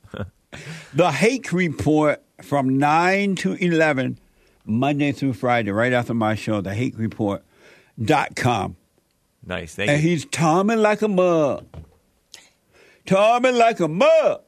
the 0.95 1.13
Hake 1.13 1.53
Report 1.53 2.23
from 2.41 2.79
9 2.79 3.35
to 3.37 3.53
11, 3.63 4.19
Monday 4.65 5.13
through 5.13 5.35
Friday, 5.35 5.71
right 5.71 5.93
after 5.93 6.15
my 6.15 6.35
show, 6.35 6.63
the 6.63 6.73
Hake 6.73 6.97
Report.com. 6.97 8.77
Nice, 9.47 9.75
thank 9.75 9.89
you. 9.89 9.95
And 9.95 10.03
you. 10.03 10.11
he's 10.11 10.25
Tommy 10.27 10.77
like 10.77 11.03
a 11.03 11.09
mug. 11.09 11.67
Tommy 13.07 13.53
like 13.53 13.81
a 13.81 13.89
mug. 13.89 14.41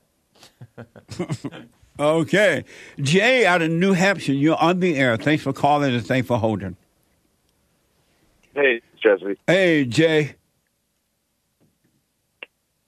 okay. 1.98 2.64
Jay 3.00 3.44
out 3.46 3.62
of 3.62 3.70
New 3.70 3.92
Hampshire, 3.92 4.32
you're 4.32 4.56
on 4.56 4.80
the 4.80 4.96
air. 4.96 5.16
Thanks 5.16 5.42
for 5.42 5.52
calling 5.52 5.94
and 5.94 6.06
thanks 6.06 6.26
for 6.28 6.38
holding. 6.38 6.76
Hey, 8.54 8.80
Jesse. 9.02 9.36
Hey, 9.46 9.84
Jay. 9.84 10.36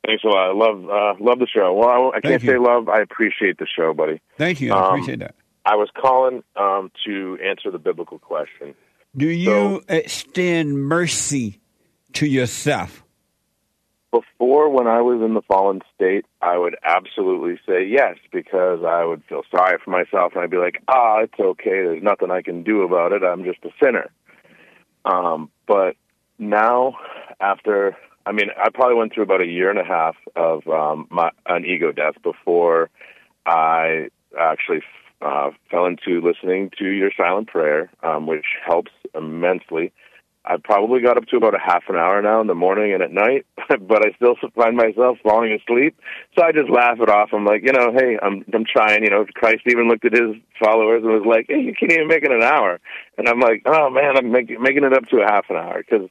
Thanks 0.07 0.25
a 0.25 0.29
lot. 0.29 0.49
I 0.49 0.53
love 0.55 0.85
uh, 0.89 1.23
love 1.23 1.39
the 1.39 1.47
show. 1.47 1.75
Well, 1.75 2.13
I, 2.15 2.17
I 2.17 2.21
can't 2.23 2.43
you. 2.43 2.53
say 2.53 2.59
love. 2.59 2.89
I 2.89 3.01
appreciate 3.03 3.59
the 3.59 3.67
show, 3.67 3.93
buddy. 3.93 4.23
Thank 4.39 4.63
you. 4.63 4.73
I 4.73 4.79
Um, 4.79 4.95
appreciate 4.95 5.19
that. 5.19 5.35
I 5.67 5.75
was 5.75 5.91
calling 5.95 6.43
um, 6.57 6.91
to 7.05 7.37
answer 7.45 7.71
the 7.71 7.79
biblical 7.79 8.19
question. 8.19 8.75
Do 9.15 9.27
you 9.29 9.83
extend 9.87 10.79
mercy 10.83 11.61
to 12.19 12.27
yourself? 12.27 13.05
Before, 14.11 14.69
when 14.71 14.89
I 14.89 15.03
was 15.03 15.21
in 15.23 15.35
the 15.35 15.43
fallen 15.43 15.83
state, 15.95 16.25
I 16.43 16.59
would 16.59 16.77
absolutely 16.83 17.61
say 17.65 17.87
yes 17.87 18.17
because 18.33 18.81
I 18.85 19.05
would 19.05 19.23
feel 19.29 19.43
sorry 19.51 19.79
for 19.85 19.91
myself 19.91 20.33
and 20.35 20.43
I'd 20.43 20.51
be 20.51 20.57
like, 20.57 20.83
ah, 20.89 21.21
it's 21.21 21.39
okay. 21.39 21.83
There's 21.85 22.03
nothing 22.03 22.31
I 22.31 22.43
can 22.43 22.65
do 22.65 22.83
about 22.83 23.13
it. 23.13 23.23
I'm 23.23 23.45
just 23.45 23.65
a 23.65 23.71
sinner. 23.81 24.11
Um, 25.05 25.51
but 25.67 25.95
now, 26.39 26.97
after, 27.41 27.97
I 28.27 28.33
mean, 28.33 28.49
I 28.57 28.71
probably 28.71 28.97
went 28.97 29.13
through 29.15 29.25
about 29.25 29.43
a 29.43 29.47
year 29.47 29.71
and 29.71 29.79
a 29.79 29.85
half 29.85 30.17
of 30.35 30.67
um, 30.67 31.07
my, 31.11 31.31
an 31.47 31.65
ego 31.67 31.93
death 31.93 32.15
before 32.25 32.91
I 33.47 34.09
actually 34.41 34.83
uh, 35.21 35.51
fell 35.71 35.87
into 35.87 36.21
listening 36.21 36.71
to 36.79 36.87
your 36.87 37.11
silent 37.17 37.49
prayer, 37.49 37.91
um, 38.03 38.27
which 38.27 38.47
helps 38.67 38.91
immensely. 39.15 39.93
I 40.49 40.57
probably 40.57 41.03
got 41.03 41.19
up 41.19 41.27
to 41.27 41.37
about 41.37 41.55
a 41.55 41.59
half 41.59 41.85
an 41.91 41.97
hour 41.97 42.23
now 42.23 42.41
in 42.41 42.47
the 42.47 42.55
morning 42.55 42.95
and 42.95 43.03
at 43.03 43.13
night, 43.13 43.45
but 43.69 44.05
I 44.05 44.13
still 44.17 44.35
find 44.57 44.77
myself 44.77 45.19
falling 45.23 45.53
asleep. 45.53 45.95
So 46.37 46.43
I 46.43 46.53
just 46.53 46.71
laugh 46.71 46.99
it 47.01 47.11
off. 47.11 47.31
I'm 47.35 47.45
like, 47.45 47.63
you 47.65 47.73
know, 47.73 47.93
hey, 47.93 48.19
I'm 48.23 48.45
I'm 48.55 48.65
trying. 48.65 49.05
You 49.05 49.11
know, 49.11 49.27
Christ 49.35 49.63
even 49.67 49.89
looked 49.89 50.07
at 50.07 50.15
his 50.15 50.37
followers 50.59 51.03
and 51.05 51.13
was 51.13 51.27
like, 51.27 51.47
hey, 51.49 51.61
you 51.61 51.75
can't 51.79 51.93
even 51.93 52.09
make 52.09 52.25
it 52.25 52.33
an 52.33 52.43
hour. 52.43 52.81
And 53.19 53.29
I'm 53.29 53.41
like, 53.41 53.63
oh 53.67 53.91
man, 53.91 54.17
I'm 54.17 54.33
making 54.33 54.63
making 54.63 54.85
it 54.85 54.95
up 54.95 55.07
to 55.11 55.21
a 55.21 55.31
half 55.31 55.45
an 55.51 55.57
hour 55.57 55.85
because 55.85 56.09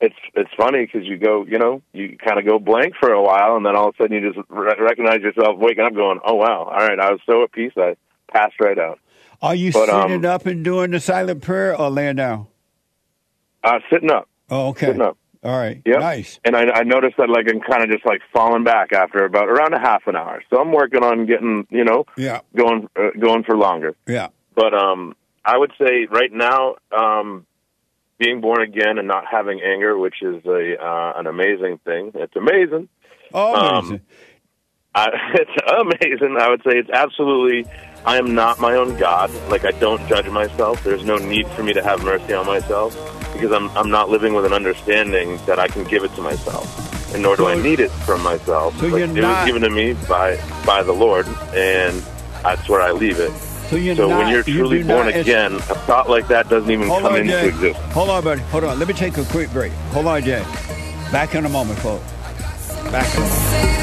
it's 0.00 0.16
it's 0.34 0.50
funny 0.56 0.86
because 0.86 1.06
you 1.08 1.18
go, 1.18 1.44
you 1.44 1.58
know, 1.58 1.82
you 1.92 2.16
kind 2.16 2.38
of 2.38 2.46
go 2.46 2.60
blank 2.60 2.94
for 3.00 3.10
a 3.10 3.22
while, 3.22 3.56
and 3.56 3.66
then 3.66 3.74
all 3.74 3.88
of 3.88 3.96
a 3.98 4.02
sudden 4.04 4.16
you 4.16 4.32
just 4.32 4.48
re- 4.48 4.78
recognize 4.78 5.20
yourself 5.20 5.58
waking 5.58 5.84
up, 5.84 5.94
going, 5.94 6.20
oh 6.24 6.36
wow, 6.36 6.64
all 6.64 6.86
right, 6.86 6.98
I 6.98 7.10
was 7.10 7.20
so 7.26 7.42
at 7.42 7.52
peace, 7.52 7.72
I 7.76 7.96
passed 8.32 8.54
right 8.60 8.78
out. 8.78 9.00
Are 9.42 9.54
you 9.54 9.72
But, 9.72 9.90
um, 9.90 10.10
sitting 10.10 10.24
up 10.24 10.46
and 10.46 10.64
doing 10.64 10.92
the 10.92 11.00
silent 11.00 11.42
prayer 11.42 11.76
or 11.76 11.90
laying 11.90 12.16
down? 12.16 12.46
Uh, 13.62 13.78
sitting 13.92 14.10
up. 14.10 14.28
Oh, 14.48 14.68
okay. 14.68 14.86
Sitting 14.86 15.02
up. 15.02 15.16
All 15.42 15.56
right. 15.58 15.80
Yep. 15.86 16.00
Nice. 16.00 16.38
And 16.44 16.54
I, 16.54 16.64
I 16.70 16.82
noticed 16.82 17.16
that 17.16 17.30
like 17.30 17.46
I'm 17.48 17.60
kind 17.60 17.82
of 17.82 17.90
just 17.90 18.04
like 18.04 18.20
falling 18.32 18.62
back 18.64 18.92
after 18.92 19.24
about 19.24 19.48
around 19.48 19.72
a 19.72 19.80
half 19.80 20.06
an 20.06 20.14
hour. 20.16 20.42
So 20.50 20.60
I'm 20.60 20.70
working 20.72 21.02
on 21.02 21.24
getting, 21.26 21.66
you 21.70 21.84
know, 21.84 22.04
Yeah. 22.16 22.40
going 22.54 22.88
uh, 22.94 23.10
going 23.18 23.44
for 23.44 23.56
longer. 23.56 23.94
Yeah. 24.06 24.28
But 24.54 24.74
um, 24.74 25.14
I 25.44 25.56
would 25.56 25.72
say 25.80 26.06
right 26.10 26.30
now, 26.32 26.74
um, 26.92 27.46
being 28.18 28.42
born 28.42 28.60
again 28.60 28.98
and 28.98 29.08
not 29.08 29.24
having 29.30 29.62
anger, 29.62 29.96
which 29.96 30.20
is 30.20 30.44
a 30.44 30.76
uh, 30.78 31.12
an 31.16 31.26
amazing 31.26 31.78
thing. 31.86 32.12
It's 32.14 32.36
amazing. 32.36 32.88
Oh, 33.32 33.54
Um. 33.54 34.00
I, 34.94 35.08
it's 35.34 35.50
amazing. 35.80 36.36
I 36.38 36.50
would 36.50 36.60
say 36.64 36.76
it's 36.76 36.90
absolutely. 36.90 37.70
I 38.06 38.16
am 38.16 38.34
not 38.34 38.58
my 38.58 38.74
own 38.74 38.96
God. 38.96 39.30
Like 39.48 39.64
I 39.64 39.72
don't 39.72 40.06
judge 40.08 40.26
myself. 40.28 40.82
There's 40.82 41.04
no 41.04 41.16
need 41.16 41.46
for 41.48 41.62
me 41.62 41.72
to 41.74 41.82
have 41.82 42.02
mercy 42.02 42.32
on 42.32 42.46
myself 42.46 42.94
because 43.32 43.52
I'm 43.52 43.68
I'm 43.76 43.90
not 43.90 44.08
living 44.08 44.34
with 44.34 44.44
an 44.46 44.52
understanding 44.52 45.38
that 45.46 45.58
I 45.58 45.68
can 45.68 45.84
give 45.84 46.02
it 46.04 46.14
to 46.16 46.22
myself, 46.22 47.12
and 47.14 47.22
nor 47.22 47.36
do 47.36 47.46
I 47.46 47.54
need 47.60 47.80
it 47.80 47.90
from 47.90 48.22
myself. 48.22 48.76
So 48.78 48.86
Like, 48.86 49.02
it 49.02 49.06
not- 49.08 49.44
was 49.44 49.46
given 49.46 49.62
to 49.62 49.70
me 49.70 49.92
by 50.08 50.38
by 50.64 50.82
the 50.82 50.92
Lord, 50.92 51.26
and 51.54 52.02
that's 52.42 52.68
where 52.68 52.80
I 52.80 52.92
leave 52.92 53.18
it. 53.20 53.32
So 53.70 53.76
so 53.94 54.08
when 54.08 54.28
you're 54.28 54.42
truly 54.42 54.78
do 54.82 54.88
born 54.88 55.06
not- 55.06 55.14
again, 55.16 55.54
a 55.54 55.60
thought 55.86 56.08
like 56.10 56.26
that 56.28 56.48
doesn't 56.48 56.70
even 56.70 56.88
come 56.88 57.04
on, 57.06 57.16
into 57.16 57.30
Jay. 57.32 57.48
existence. 57.48 57.92
Hold 57.92 58.10
on, 58.10 58.24
buddy. 58.24 58.40
Hold 58.50 58.64
on. 58.64 58.78
Let 58.80 58.88
me 58.88 58.94
take 58.94 59.16
a 59.16 59.24
quick 59.26 59.52
break. 59.52 59.72
Hold 59.92 60.06
on, 60.06 60.24
Jay. 60.24 60.44
Back 61.12 61.34
in 61.36 61.44
a 61.44 61.48
moment, 61.48 61.78
folks. 61.78 62.04
Back 62.90 63.14
in 63.14 63.22
a 63.22 63.26
moment. 63.28 63.79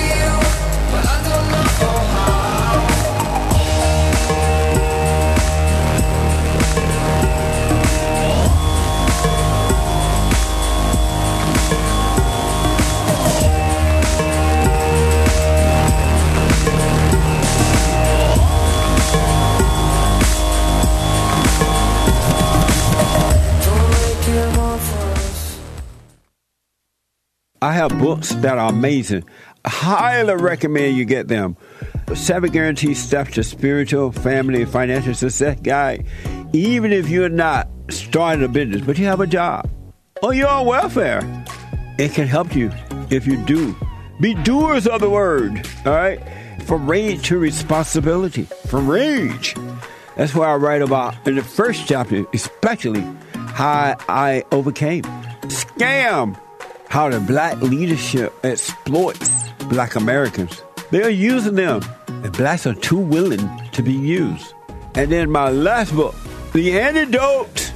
I 27.61 27.73
have 27.73 27.97
books 27.97 28.29
that 28.35 28.57
are 28.57 28.69
amazing. 28.69 29.23
Highly 29.65 30.35
recommend 30.35 30.95
you 30.95 31.05
get 31.05 31.27
them. 31.27 31.57
seven 32.13 32.51
guaranteed 32.51 32.97
steps 32.97 33.33
to 33.33 33.43
spiritual, 33.43 34.11
family, 34.11 34.61
and 34.61 34.71
financial 34.71 35.13
success 35.13 35.59
guide. 35.61 36.05
Even 36.53 36.93
if 36.93 37.09
you're 37.09 37.29
not 37.29 37.67
starting 37.89 38.45
a 38.45 38.47
business, 38.47 38.81
but 38.81 38.97
you 38.97 39.05
have 39.05 39.21
a 39.21 39.27
job 39.27 39.69
or 40.21 40.33
you're 40.33 40.47
on 40.47 40.65
welfare, 40.65 41.21
it 41.97 42.13
can 42.13 42.27
help 42.27 42.55
you 42.55 42.71
if 43.09 43.25
you 43.25 43.43
do. 43.45 43.75
Be 44.21 44.33
doers 44.35 44.87
of 44.87 45.01
the 45.01 45.09
word, 45.09 45.67
all 45.85 45.93
right? 45.93 46.21
From 46.63 46.89
rage 46.89 47.27
to 47.27 47.37
responsibility. 47.37 48.43
From 48.67 48.87
rage. 48.87 49.55
That's 50.15 50.33
what 50.33 50.47
I 50.47 50.55
write 50.55 50.81
about 50.81 51.27
in 51.27 51.35
the 51.35 51.43
first 51.43 51.87
chapter, 51.87 52.25
especially 52.33 53.01
how 53.33 53.95
I 54.07 54.43
overcame. 54.51 55.03
Scam. 55.43 56.39
How 56.89 57.09
the 57.09 57.19
black 57.19 57.61
leadership 57.61 58.33
exploits 58.43 59.49
black 59.69 59.95
Americans. 59.95 60.63
They're 60.91 61.09
using 61.09 61.55
them, 61.55 61.81
and 62.07 62.31
blacks 62.31 62.65
are 62.65 62.73
too 62.73 62.97
willing 62.97 63.49
to 63.73 63.83
be 63.83 63.93
used. 63.93 64.53
And 64.95 65.11
then 65.11 65.29
my 65.29 65.49
last 65.49 65.93
book, 65.93 66.15
The 66.53 66.79
Antidote 66.79 67.73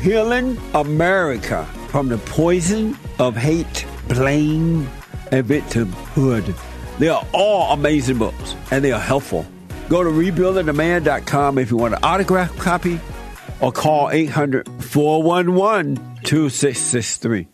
Healing 0.00 0.58
America 0.74 1.64
from 1.88 2.08
the 2.08 2.18
Poison 2.18 2.96
of 3.18 3.36
Hate, 3.36 3.86
Blame, 4.08 4.88
and 5.30 5.46
Victimhood. 5.46 6.54
They 6.98 7.08
are 7.08 7.24
all 7.32 7.72
amazing 7.72 8.18
books, 8.18 8.56
and 8.70 8.84
they 8.84 8.92
are 8.92 9.00
helpful. 9.00 9.46
Go 9.88 10.02
to 10.02 10.10
rebuildingtheman.com 10.10 11.58
if 11.58 11.70
you 11.70 11.76
want 11.76 11.94
an 11.94 12.00
autograph 12.02 12.56
copy, 12.58 13.00
or 13.60 13.72
call 13.72 14.10
800 14.10 14.66
411 14.82 15.96
2663. 16.24 17.48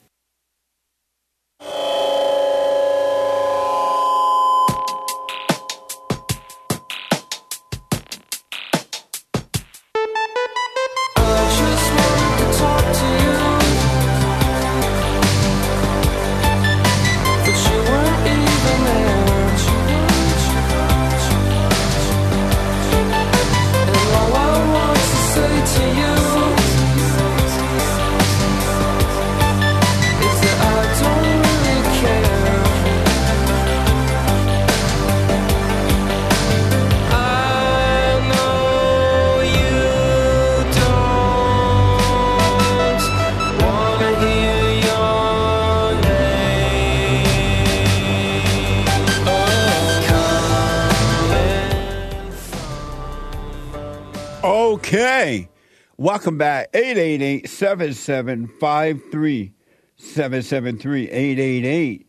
Welcome 56.14 56.38
back. 56.38 56.68
888 56.72 57.48
7753 57.48 59.52
773 59.96 61.10
888 61.10 62.06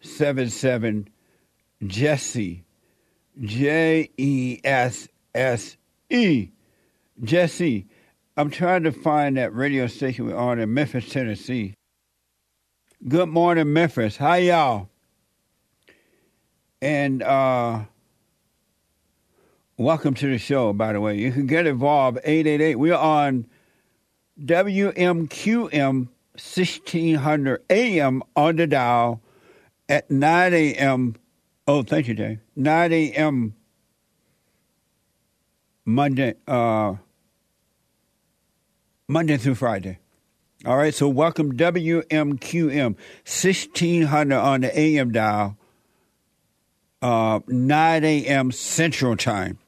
77 0.00 1.08
Jesse. 1.86 2.64
J 3.40 4.10
E 4.16 4.60
S 4.64 5.06
S 5.36 5.76
E. 6.10 6.48
Jesse. 7.22 7.86
I'm 8.36 8.50
trying 8.50 8.82
to 8.82 8.90
find 8.90 9.36
that 9.36 9.54
radio 9.54 9.86
station 9.86 10.26
we're 10.26 10.36
on 10.36 10.58
in 10.58 10.74
Memphis, 10.74 11.08
Tennessee. 11.08 11.74
Good 13.06 13.28
morning, 13.28 13.72
Memphis. 13.72 14.16
Hi, 14.16 14.38
y'all? 14.38 14.88
And 16.82 17.22
uh 17.22 17.84
Welcome 19.76 20.14
to 20.14 20.28
the 20.28 20.38
show, 20.38 20.72
by 20.72 20.92
the 20.92 21.00
way. 21.00 21.16
You 21.18 21.32
can 21.32 21.48
get 21.48 21.66
involved, 21.66 22.18
888. 22.22 22.76
We're 22.76 22.94
on 22.94 23.46
WMQM 24.40 25.72
1600 25.72 27.62
AM 27.68 28.22
on 28.36 28.54
the 28.54 28.68
dial 28.68 29.20
at 29.88 30.08
9 30.08 30.54
a.m. 30.54 31.16
Oh, 31.66 31.82
thank 31.82 32.06
you, 32.06 32.14
Dave. 32.14 32.38
9 32.54 32.92
a.m. 32.92 33.56
Monday, 35.84 36.34
uh, 36.46 36.94
Monday 39.08 39.36
through 39.38 39.56
Friday. 39.56 39.98
All 40.64 40.76
right, 40.76 40.94
so 40.94 41.08
welcome 41.08 41.56
WMQM 41.56 42.94
1600 43.24 44.36
on 44.38 44.60
the 44.60 44.78
AM 44.78 45.10
dial, 45.10 45.56
uh, 47.02 47.40
9 47.48 48.04
a.m. 48.04 48.52
Central 48.52 49.16
Time. 49.16 49.58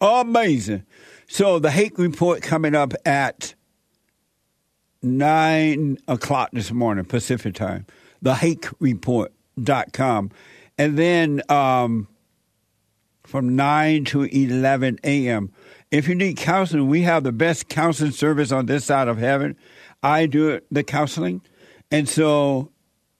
Amazing. 0.00 0.84
So 1.26 1.58
the 1.58 1.70
Hake 1.70 1.98
report 1.98 2.42
coming 2.42 2.74
up 2.74 2.94
at 3.04 3.54
nine 5.02 5.98
o'clock 6.06 6.50
this 6.52 6.70
morning, 6.70 7.04
Pacific 7.04 7.54
time. 7.54 7.86
The 8.22 8.34
hakereport.com. 8.34 10.30
And 10.76 10.98
then 10.98 11.42
um, 11.48 12.06
from 13.24 13.56
9 13.56 14.04
to 14.06 14.22
11 14.24 14.98
a.m. 15.02 15.52
If 15.90 16.06
you 16.06 16.14
need 16.14 16.36
counseling, 16.36 16.86
we 16.88 17.02
have 17.02 17.24
the 17.24 17.32
best 17.32 17.68
counseling 17.68 18.12
service 18.12 18.52
on 18.52 18.66
this 18.66 18.84
side 18.84 19.08
of 19.08 19.18
heaven. 19.18 19.56
I 20.02 20.26
do 20.26 20.60
the 20.70 20.84
counseling. 20.84 21.42
And 21.90 22.08
so 22.08 22.70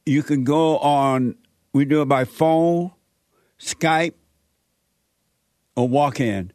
you 0.07 0.23
can 0.23 0.45
go 0.45 0.79
on, 0.79 1.37
we 1.73 1.85
do 1.85 2.03
it 2.03 2.07
by 2.07 2.25
phone, 2.25 2.93
Skype, 3.59 4.15
or 5.75 5.89
walk 5.89 6.21
in 6.21 6.53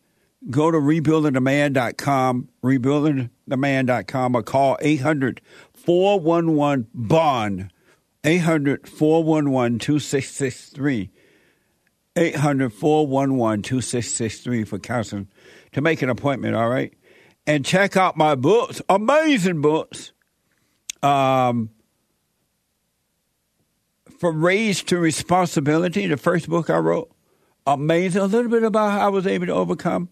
go 0.50 0.72
to 0.72 0.78
rebuildingtheman.com, 0.78 2.50
rebuildingtheman.com, 2.64 4.36
or 4.36 4.44
call 4.44 4.78
800 4.82 5.42
411 5.74 6.88
BOND, 6.94 7.72
800 8.24 8.88
411 8.88 9.80
2663. 9.80 11.10
800 12.16 12.72
411 12.72 13.64
2663 13.64 14.64
for 14.66 14.80
counseling 14.80 15.28
to 15.72 15.82
make 15.82 16.02
an 16.02 16.10
appointment, 16.10 16.56
all 16.56 16.70
right? 16.70 16.94
And 17.48 17.66
check 17.66 17.98
out 17.98 18.16
my 18.16 18.36
books, 18.36 18.82
amazing 18.88 19.62
books. 19.62 20.14
Um, 21.02 21.72
From 24.20 24.46
Rage 24.46 24.86
to 24.86 24.98
Responsibility, 24.98 26.08
the 26.08 26.18
first 26.18 26.48
book 26.48 26.70
I 26.70 26.78
wrote, 26.78 27.12
amazing. 27.66 28.22
A 28.22 28.26
little 28.26 28.50
bit 28.50 28.64
about 28.64 28.92
how 28.92 29.08
I 29.08 29.10
was 29.10 29.28
able 29.28 29.48
to 29.48 29.54
overcome 29.54 30.10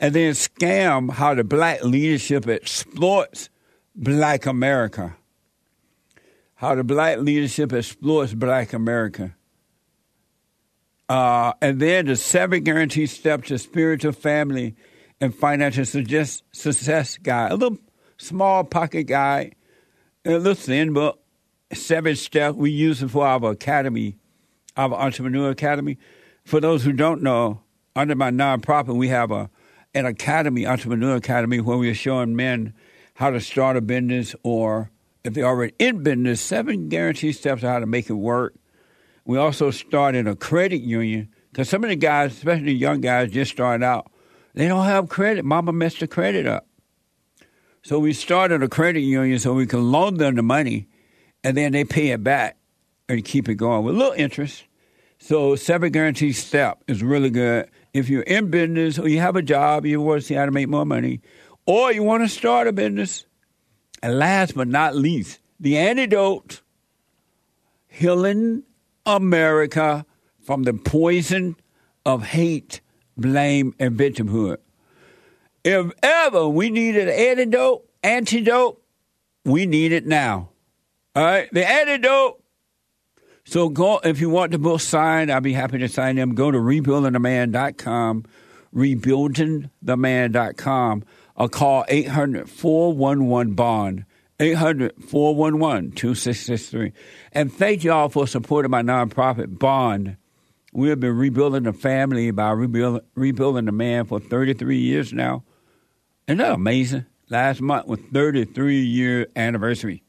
and 0.00 0.14
then 0.14 0.32
scam 0.32 1.10
how 1.10 1.34
the 1.34 1.44
black 1.44 1.82
leadership 1.84 2.46
exploits 2.48 3.48
black 3.94 4.46
America. 4.46 5.16
How 6.56 6.74
the 6.74 6.84
black 6.84 7.18
leadership 7.18 7.72
exploits 7.72 8.34
black 8.34 8.72
America. 8.72 9.34
Uh, 11.08 11.52
and 11.60 11.80
then 11.80 12.06
the 12.06 12.16
seven 12.16 12.64
guaranteed 12.64 13.10
steps 13.10 13.48
to 13.48 13.58
spiritual 13.58 14.12
family 14.12 14.74
and 15.20 15.34
financial 15.34 15.84
success 15.84 17.18
guide. 17.18 17.52
A 17.52 17.56
little 17.56 17.78
small 18.16 18.64
pocket 18.64 19.04
guide, 19.04 19.54
a 20.24 20.30
little 20.30 20.54
thin, 20.54 20.92
but 20.92 21.18
seven 21.72 22.16
steps. 22.16 22.56
We 22.56 22.70
use 22.70 23.02
it 23.02 23.08
for 23.08 23.26
our 23.26 23.50
academy, 23.50 24.16
our 24.76 24.92
entrepreneur 24.94 25.50
academy. 25.50 25.98
For 26.44 26.60
those 26.60 26.84
who 26.84 26.92
don't 26.92 27.22
know, 27.22 27.62
under 27.96 28.14
my 28.14 28.30
nonprofit, 28.30 28.96
we 28.96 29.08
have 29.08 29.30
a 29.30 29.50
an 29.94 30.06
academy, 30.06 30.66
entrepreneur 30.66 31.16
academy, 31.16 31.60
where 31.60 31.78
we 31.78 31.88
are 31.88 31.94
showing 31.94 32.34
men 32.34 32.74
how 33.14 33.30
to 33.30 33.40
start 33.40 33.76
a 33.76 33.80
business 33.80 34.34
or 34.42 34.90
if 35.22 35.34
they're 35.34 35.46
already 35.46 35.72
in 35.78 36.02
business, 36.02 36.40
seven 36.40 36.88
guaranteed 36.88 37.34
steps 37.34 37.64
on 37.64 37.70
how 37.70 37.78
to 37.78 37.86
make 37.86 38.10
it 38.10 38.14
work. 38.14 38.54
We 39.24 39.38
also 39.38 39.70
started 39.70 40.26
a 40.26 40.36
credit 40.36 40.82
union 40.82 41.30
because 41.50 41.68
some 41.68 41.82
of 41.82 41.90
the 41.90 41.96
guys, 41.96 42.32
especially 42.32 42.64
the 42.64 42.74
young 42.74 43.00
guys, 43.00 43.30
just 43.30 43.52
starting 43.52 43.84
out, 43.84 44.10
they 44.52 44.68
don't 44.68 44.84
have 44.84 45.08
credit. 45.08 45.44
Mama 45.44 45.72
messed 45.72 46.00
the 46.00 46.06
credit 46.06 46.46
up. 46.46 46.66
So 47.82 47.98
we 47.98 48.12
started 48.12 48.62
a 48.62 48.68
credit 48.68 49.00
union 49.00 49.38
so 49.38 49.54
we 49.54 49.66
can 49.66 49.90
loan 49.90 50.14
them 50.14 50.34
the 50.34 50.42
money 50.42 50.88
and 51.42 51.56
then 51.56 51.72
they 51.72 51.84
pay 51.84 52.08
it 52.08 52.22
back 52.22 52.56
and 53.08 53.24
keep 53.24 53.48
it 53.48 53.56
going 53.56 53.84
with 53.84 53.94
little 53.94 54.14
interest. 54.14 54.64
So 55.18 55.56
seven 55.56 55.92
guaranteed 55.92 56.36
step 56.36 56.82
is 56.86 57.02
really 57.02 57.30
good 57.30 57.70
if 57.94 58.08
you're 58.08 58.22
in 58.22 58.50
business 58.50 58.98
or 58.98 59.08
you 59.08 59.20
have 59.20 59.36
a 59.36 59.42
job, 59.42 59.86
you 59.86 60.00
want 60.00 60.20
to 60.20 60.26
see 60.26 60.34
how 60.34 60.44
to 60.44 60.50
make 60.50 60.68
more 60.68 60.84
money, 60.84 61.20
or 61.64 61.92
you 61.92 62.02
want 62.02 62.24
to 62.24 62.28
start 62.28 62.66
a 62.66 62.72
business. 62.72 63.24
And 64.02 64.18
last 64.18 64.54
but 64.54 64.68
not 64.68 64.94
least, 64.94 65.38
the 65.58 65.78
antidote 65.78 66.60
healing 67.86 68.64
America 69.06 70.04
from 70.42 70.64
the 70.64 70.74
poison 70.74 71.56
of 72.04 72.22
hate, 72.24 72.80
blame, 73.16 73.74
and 73.78 73.96
victimhood. 73.96 74.58
If 75.64 75.92
ever 76.02 76.48
we 76.48 76.68
needed 76.68 77.08
an 77.08 77.14
antidote, 77.14 77.88
antidote, 78.02 78.82
we 79.44 79.64
need 79.64 79.92
it 79.92 80.06
now. 80.06 80.50
All 81.16 81.24
right, 81.24 81.48
the 81.52 81.66
antidote. 81.66 82.43
So 83.44 83.68
go 83.68 84.00
if 84.02 84.20
you 84.20 84.30
want 84.30 84.52
the 84.52 84.58
book 84.58 84.80
signed, 84.80 85.30
I'll 85.30 85.40
be 85.40 85.52
happy 85.52 85.78
to 85.78 85.88
sign 85.88 86.16
them. 86.16 86.34
Go 86.34 86.50
to 86.50 86.58
rebuildingtheman.com, 86.58 88.24
rebuildingtheman.com, 88.74 91.04
or 91.36 91.48
call 91.48 91.84
800 91.88 92.48
411 92.48 93.54
Bond. 93.54 94.06
800 94.40 94.94
411 95.04 95.92
2663. 95.92 96.92
And 97.32 97.52
thank 97.52 97.84
you 97.84 97.92
all 97.92 98.08
for 98.08 98.26
supporting 98.26 98.70
my 98.70 98.82
nonprofit, 98.82 99.58
Bond. 99.58 100.16
We 100.72 100.88
have 100.88 100.98
been 100.98 101.16
rebuilding 101.16 101.62
the 101.62 101.72
family 101.72 102.32
by 102.32 102.50
rebuild, 102.50 103.02
rebuilding 103.14 103.66
the 103.66 103.72
man 103.72 104.06
for 104.06 104.18
33 104.18 104.76
years 104.76 105.12
now. 105.12 105.44
Isn't 106.26 106.38
that 106.38 106.52
amazing? 106.52 107.06
Last 107.30 107.60
month 107.60 107.86
was 107.86 108.00
33 108.12 108.80
year 108.80 109.28
anniversary. 109.36 110.02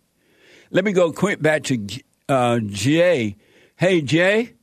Let 0.72 0.84
me 0.84 0.92
go 0.92 1.12
quick 1.12 1.40
back 1.40 1.62
to 1.64 1.88
uh, 2.30 2.60
Jay. 2.60 3.36
Hey, 3.76 4.02
Jay. 4.02 4.54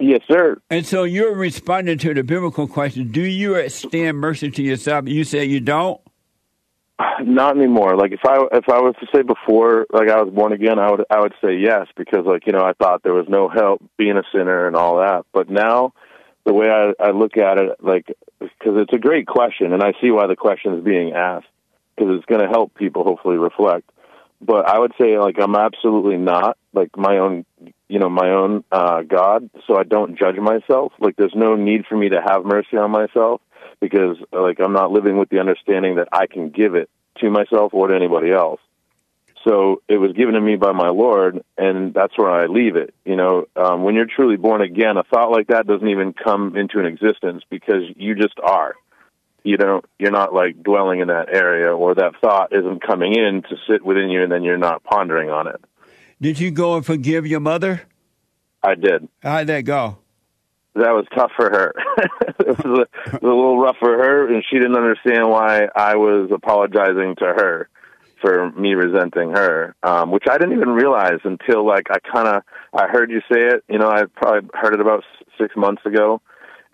Yes, 0.00 0.20
sir. 0.28 0.60
And 0.70 0.84
so 0.84 1.04
you're 1.04 1.34
responding 1.34 1.98
to 1.98 2.14
the 2.14 2.24
biblical 2.24 2.66
question 2.66 3.12
Do 3.12 3.22
you 3.22 3.54
extend 3.54 4.18
mercy 4.18 4.50
to 4.50 4.62
yourself? 4.62 5.08
You 5.08 5.24
say 5.24 5.44
you 5.44 5.60
don't? 5.60 6.00
Not 7.22 7.56
anymore. 7.56 7.96
Like 7.96 8.12
if 8.12 8.20
I 8.24 8.36
if 8.52 8.68
I 8.68 8.80
was 8.80 8.94
to 9.00 9.06
say 9.14 9.22
before, 9.22 9.86
like 9.92 10.08
I 10.08 10.22
was 10.22 10.32
born 10.32 10.52
again, 10.52 10.78
I 10.78 10.90
would 10.90 11.04
I 11.10 11.20
would 11.20 11.34
say 11.42 11.56
yes 11.56 11.86
because 11.96 12.24
like 12.26 12.46
you 12.46 12.52
know 12.52 12.62
I 12.62 12.72
thought 12.72 13.02
there 13.02 13.14
was 13.14 13.26
no 13.28 13.48
help 13.48 13.82
being 13.96 14.16
a 14.16 14.22
sinner 14.32 14.66
and 14.66 14.76
all 14.76 14.98
that. 14.98 15.24
But 15.32 15.48
now, 15.48 15.92
the 16.44 16.52
way 16.52 16.68
I 16.68 16.92
I 17.02 17.10
look 17.10 17.36
at 17.36 17.58
it, 17.58 17.78
like 17.80 18.06
because 18.38 18.76
it's 18.76 18.92
a 18.92 18.98
great 18.98 19.26
question, 19.26 19.72
and 19.72 19.82
I 19.82 19.92
see 20.00 20.10
why 20.10 20.26
the 20.26 20.36
question 20.36 20.74
is 20.74 20.84
being 20.84 21.12
asked 21.12 21.46
because 21.96 22.16
it's 22.16 22.26
going 22.26 22.42
to 22.42 22.48
help 22.48 22.74
people 22.74 23.04
hopefully 23.04 23.38
reflect. 23.38 23.88
But 24.40 24.68
I 24.68 24.78
would 24.78 24.92
say 25.00 25.18
like 25.18 25.36
I'm 25.40 25.56
absolutely 25.56 26.16
not 26.16 26.58
like 26.74 26.96
my 26.96 27.18
own 27.18 27.44
you 27.88 27.98
know 27.98 28.08
my 28.08 28.30
own 28.30 28.64
uh 28.70 29.02
God, 29.02 29.50
so 29.66 29.76
I 29.76 29.84
don't 29.84 30.18
judge 30.18 30.36
myself. 30.36 30.92
Like 30.98 31.16
there's 31.16 31.34
no 31.34 31.56
need 31.56 31.86
for 31.86 31.96
me 31.96 32.10
to 32.10 32.20
have 32.20 32.44
mercy 32.44 32.76
on 32.76 32.90
myself 32.90 33.40
because 33.80 34.16
like 34.32 34.58
I'm 34.60 34.72
not 34.72 34.90
living 34.90 35.16
with 35.16 35.28
the 35.28 35.40
understanding 35.40 35.96
that 35.96 36.08
I 36.12 36.26
can 36.26 36.50
give 36.50 36.74
it 36.74 36.90
to 37.20 37.30
myself 37.30 37.72
or 37.74 37.88
to 37.88 37.94
anybody 37.94 38.32
else. 38.32 38.60
So 39.46 39.82
it 39.88 39.98
was 39.98 40.12
given 40.12 40.34
to 40.34 40.40
me 40.40 40.56
by 40.56 40.72
my 40.72 40.88
Lord, 40.88 41.44
and 41.58 41.92
that's 41.92 42.16
where 42.16 42.30
I 42.30 42.46
leave 42.46 42.76
it. 42.76 42.94
You 43.04 43.16
know, 43.16 43.46
um, 43.54 43.82
when 43.82 43.94
you're 43.94 44.06
truly 44.06 44.36
born 44.36 44.62
again, 44.62 44.96
a 44.96 45.02
thought 45.02 45.30
like 45.30 45.48
that 45.48 45.66
doesn't 45.66 45.86
even 45.86 46.14
come 46.14 46.56
into 46.56 46.78
an 46.78 46.86
existence 46.86 47.42
because 47.50 47.82
you 47.96 48.14
just 48.14 48.38
are. 48.42 48.74
You 49.42 49.58
don't. 49.58 49.84
You're 49.98 50.10
not 50.10 50.32
like 50.32 50.62
dwelling 50.62 51.00
in 51.00 51.08
that 51.08 51.28
area, 51.30 51.76
or 51.76 51.94
that 51.94 52.12
thought 52.22 52.54
isn't 52.54 52.82
coming 52.82 53.14
in 53.14 53.42
to 53.42 53.56
sit 53.68 53.84
within 53.84 54.08
you, 54.08 54.22
and 54.22 54.32
then 54.32 54.42
you're 54.42 54.56
not 54.56 54.82
pondering 54.82 55.28
on 55.28 55.48
it. 55.48 55.62
Did 56.24 56.40
you 56.40 56.50
go 56.50 56.76
and 56.76 56.86
forgive 56.86 57.26
your 57.26 57.40
mother? 57.40 57.82
I 58.62 58.76
did. 58.76 59.06
How'd 59.22 59.46
that 59.48 59.60
go? 59.66 59.98
that 60.74 60.92
was 60.92 61.04
tough 61.14 61.32
for 61.36 61.50
her. 61.50 61.74
it, 62.38 62.64
was 62.64 62.78
a, 62.78 63.14
it 63.14 63.22
was 63.22 63.30
a 63.30 63.36
little 63.36 63.60
rough 63.60 63.76
for 63.78 63.90
her, 63.90 64.32
and 64.32 64.42
she 64.48 64.56
didn't 64.56 64.74
understand 64.74 65.28
why 65.28 65.68
I 65.76 65.96
was 65.96 66.30
apologizing 66.32 67.16
to 67.18 67.26
her 67.26 67.68
for 68.22 68.50
me 68.52 68.72
resenting 68.72 69.32
her, 69.32 69.76
um, 69.82 70.10
which 70.12 70.24
I 70.26 70.38
didn't 70.38 70.54
even 70.54 70.70
realize 70.70 71.20
until 71.24 71.66
like 71.66 71.88
I 71.90 71.98
kind 71.98 72.26
of 72.26 72.42
I 72.72 72.86
heard 72.88 73.10
you 73.10 73.20
say 73.30 73.40
it. 73.40 73.62
You 73.68 73.78
know, 73.78 73.90
I 73.90 74.04
probably 74.16 74.48
heard 74.54 74.72
it 74.72 74.80
about 74.80 75.04
six 75.38 75.54
months 75.58 75.84
ago, 75.84 76.22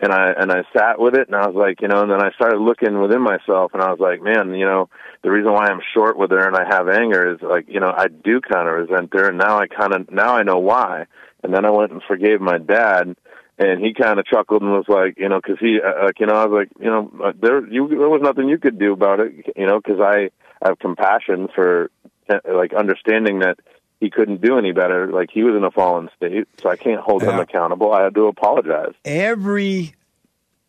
and 0.01 0.11
I 0.11 0.31
and 0.37 0.51
I 0.51 0.63
sat 0.75 0.99
with 0.99 1.15
it, 1.15 1.27
and 1.27 1.35
I 1.35 1.47
was 1.47 1.55
like, 1.55 1.81
you 1.81 1.87
know, 1.87 2.01
and 2.01 2.11
then 2.11 2.21
I 2.21 2.31
started 2.31 2.59
looking 2.59 2.99
within 2.99 3.21
myself, 3.21 3.71
and 3.73 3.81
I 3.81 3.91
was 3.91 3.99
like, 3.99 4.21
man, 4.21 4.53
you 4.55 4.65
know, 4.65 4.89
the 5.23 5.31
reason 5.31 5.53
why 5.53 5.67
I'm 5.67 5.81
short 5.93 6.17
with 6.17 6.31
her 6.31 6.47
and 6.47 6.55
I 6.55 6.65
have 6.67 6.89
anger 6.89 7.33
is 7.33 7.41
like, 7.41 7.65
you 7.67 7.79
know, 7.79 7.93
I 7.95 8.07
do 8.07 8.41
kind 8.41 8.67
of 8.67 8.75
resent 8.75 9.13
her, 9.13 9.29
and 9.29 9.37
now 9.37 9.59
I 9.59 9.67
kind 9.67 9.93
of 9.93 10.11
now 10.11 10.35
I 10.35 10.43
know 10.43 10.59
why. 10.59 11.05
And 11.43 11.53
then 11.53 11.65
I 11.65 11.71
went 11.71 11.91
and 11.91 12.03
forgave 12.07 12.39
my 12.39 12.59
dad 12.59 13.15
and 13.61 13.83
he 13.83 13.93
kind 13.93 14.19
of 14.19 14.25
chuckled 14.25 14.61
and 14.61 14.71
was 14.71 14.85
like, 14.87 15.17
you 15.17 15.29
know, 15.29 15.39
because 15.41 15.59
he, 15.59 15.79
uh, 15.79 16.05
like, 16.05 16.19
you 16.19 16.25
know, 16.25 16.33
I 16.33 16.45
was 16.45 16.65
like, 16.65 16.83
you 16.83 16.89
know, 16.89 17.11
uh, 17.23 17.33
there, 17.39 17.65
you, 17.67 17.87
there 17.89 18.09
was 18.09 18.21
nothing 18.23 18.49
you 18.49 18.57
could 18.57 18.79
do 18.79 18.93
about 18.93 19.19
it, 19.19 19.33
you 19.55 19.67
know, 19.67 19.79
because 19.79 19.99
I 20.01 20.31
have 20.65 20.79
compassion 20.79 21.47
for, 21.53 21.91
uh, 22.29 22.39
like, 22.55 22.73
understanding 22.73 23.39
that 23.39 23.59
he 24.01 24.09
couldn't 24.09 24.41
do 24.41 24.57
any 24.57 24.73
better. 24.73 25.11
Like, 25.11 25.29
he 25.31 25.43
was 25.43 25.55
in 25.55 25.63
a 25.63 25.71
fallen 25.71 26.09
state, 26.17 26.47
so 26.61 26.69
I 26.69 26.75
can't 26.75 26.99
hold 26.99 27.21
him 27.21 27.39
accountable. 27.39 27.93
I 27.93 28.03
had 28.03 28.15
to 28.15 28.25
apologize. 28.27 28.93
Every 29.05 29.93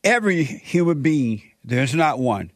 every 0.04 0.44
human 0.44 1.02
being, 1.02 1.42
there's 1.64 1.94
not 1.94 2.18
one. 2.18 2.52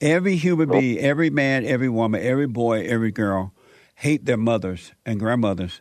Every 0.00 0.36
human 0.36 0.68
being, 0.68 0.98
every 0.98 1.30
man, 1.30 1.64
every 1.64 1.88
woman, 1.88 2.22
every 2.22 2.46
boy, 2.46 2.86
every 2.86 3.10
girl 3.10 3.52
hate 3.94 4.24
their 4.24 4.36
mothers 4.36 4.92
and 5.04 5.18
grandmothers. 5.18 5.80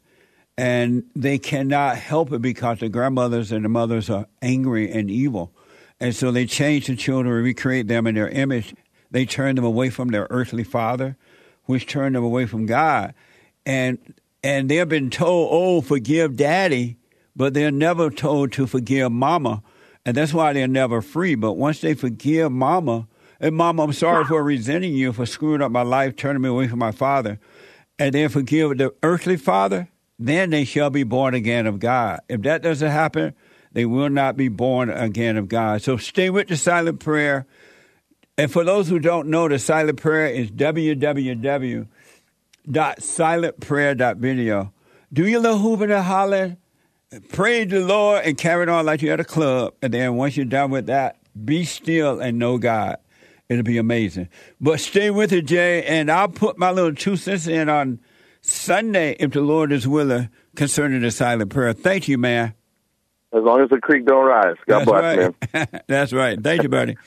And 0.57 1.03
they 1.15 1.37
cannot 1.37 1.97
help 1.97 2.31
it 2.31 2.41
because 2.41 2.79
the 2.79 2.89
grandmothers 2.89 3.51
and 3.51 3.65
the 3.65 3.69
mothers 3.69 4.09
are 4.09 4.27
angry 4.41 4.91
and 4.91 5.09
evil. 5.09 5.53
And 5.99 6.15
so 6.15 6.31
they 6.31 6.45
change 6.45 6.87
the 6.87 6.95
children, 6.95 7.35
and 7.35 7.43
recreate 7.43 7.87
them 7.87 8.07
in 8.07 8.15
their 8.15 8.29
image. 8.29 8.73
They 9.09 9.25
turn 9.25 9.55
them 9.55 9.65
away 9.65 9.89
from 9.89 10.09
their 10.09 10.27
earthly 10.29 10.63
father, 10.63 11.17
which 11.65 11.87
turned 11.87 12.15
them 12.15 12.23
away 12.23 12.45
from 12.45 12.65
God. 12.65 13.13
And 13.65 13.97
and 14.43 14.69
they've 14.69 14.89
been 14.89 15.09
told, 15.09 15.49
oh, 15.51 15.81
forgive 15.81 16.35
daddy, 16.35 16.97
but 17.35 17.53
they're 17.53 17.71
never 17.71 18.09
told 18.09 18.51
to 18.53 18.67
forgive 18.67 19.11
mama. 19.11 19.63
And 20.05 20.17
that's 20.17 20.33
why 20.33 20.53
they're 20.53 20.67
never 20.67 21.01
free. 21.01 21.35
But 21.35 21.53
once 21.53 21.81
they 21.81 21.93
forgive 21.93 22.51
mama, 22.51 23.07
and 23.39 23.55
mama, 23.55 23.83
I'm 23.83 23.93
sorry 23.93 24.25
for 24.25 24.43
resenting 24.43 24.93
you 24.93 25.13
for 25.13 25.25
screwing 25.25 25.61
up 25.61 25.71
my 25.71 25.81
life, 25.81 26.15
turning 26.15 26.41
me 26.41 26.49
away 26.49 26.67
from 26.67 26.79
my 26.79 26.91
father, 26.91 27.39
and 27.99 28.13
then 28.13 28.29
forgive 28.29 28.77
the 28.77 28.93
earthly 29.03 29.37
father, 29.37 29.89
then 30.19 30.49
they 30.49 30.63
shall 30.63 30.89
be 30.89 31.03
born 31.03 31.33
again 31.33 31.67
of 31.67 31.79
God. 31.79 32.19
If 32.29 32.41
that 32.41 32.61
doesn't 32.61 32.91
happen, 32.91 33.33
they 33.71 33.85
will 33.85 34.09
not 34.09 34.37
be 34.37 34.47
born 34.47 34.89
again 34.89 35.37
of 35.37 35.47
God. 35.47 35.81
So 35.81 35.97
stay 35.97 36.29
with 36.29 36.47
the 36.47 36.57
silent 36.57 36.99
prayer. 36.99 37.45
And 38.37 38.51
for 38.51 38.63
those 38.63 38.89
who 38.89 38.99
don't 38.99 39.29
know, 39.29 39.47
the 39.47 39.59
silent 39.59 39.99
prayer 39.99 40.27
is 40.27 40.51
www.silentprayer.video. 42.68 44.74
Do 45.14 45.28
your 45.28 45.41
little 45.41 45.57
hooping 45.57 45.91
and 45.91 46.03
hollering, 46.03 46.57
praise 47.30 47.70
the 47.70 47.82
Lord, 47.82 48.24
and 48.26 48.38
carry 48.38 48.64
it 48.64 48.70
on 48.70 48.86
like 48.86 49.01
you're 49.01 49.14
at 49.14 49.20
a 49.20 49.26
club. 49.26 49.74
And 49.82 49.93
then 49.93 50.16
once 50.16 50.38
you're 50.38 50.45
done 50.45 50.72
with 50.72 50.86
that, 50.86 51.18
be 51.43 51.66
still 51.66 52.20
and 52.20 52.39
know 52.39 52.57
God. 52.57 52.97
It'll 53.49 53.64
be 53.64 53.78
amazing. 53.78 54.30
But 54.62 54.80
stay 54.80 55.12
with 55.12 55.34
it, 55.34 55.45
Jay, 55.45 55.84
and 55.84 56.09
I'll 56.09 56.30
put 56.30 56.57
my 56.57 56.72
little 56.72 56.95
two 56.95 57.18
cents 57.18 57.47
in 57.47 57.68
on 57.68 57.99
Sunday, 58.39 59.18
if 59.20 59.32
the 59.32 59.41
Lord 59.41 59.74
is 59.74 59.88
willing, 59.88 60.30
concerning 60.55 61.01
the 61.01 61.12
silent 61.12 61.51
prayer. 61.51 61.74
Thank 61.74 62.07
you, 62.07 62.18
man. 62.18 62.53
As 63.34 63.43
long 63.43 63.62
as 63.62 63.70
the 63.70 63.80
creek 63.80 64.05
don't 64.05 64.26
rise. 64.26 64.55
God 64.68 64.80
That's 64.80 64.86
bless, 64.86 65.18
right. 65.18 65.53
man. 65.53 65.68
That's 65.88 66.14
right. 66.14 66.41
Thank 66.41 66.64
you, 66.64 66.70
buddy. 66.70 66.95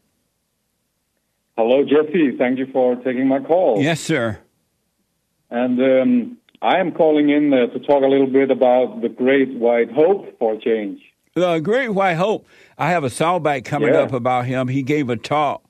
Hello, 1.57 1.83
Jesse. 1.83 2.35
Thank 2.37 2.59
you 2.59 2.67
for 2.73 2.95
taking 2.97 3.27
my 3.27 3.39
call. 3.39 3.81
Yes, 3.81 4.01
sir. 4.01 4.39
And 5.49 5.79
um, 5.79 6.37
I 6.61 6.79
am 6.79 6.91
calling 6.91 7.29
in 7.29 7.53
uh, 7.53 7.67
to 7.67 7.79
talk 7.79 8.03
a 8.03 8.07
little 8.07 8.27
bit 8.27 8.51
about 8.51 9.01
the 9.01 9.09
Great 9.09 9.53
White 9.53 9.91
Hope 9.91 10.37
for 10.39 10.59
Change. 10.59 10.99
The 11.35 11.59
Great 11.59 11.89
White 11.89 12.15
Hope. 12.15 12.45
I 12.77 12.89
have 12.91 13.03
a 13.03 13.07
soundbite 13.07 13.65
coming 13.65 13.93
Yeah. 13.93 14.01
up 14.01 14.13
about 14.13 14.45
him. 14.45 14.67
He 14.67 14.83
gave 14.83 15.09
a 15.09 15.15
talk 15.17 15.63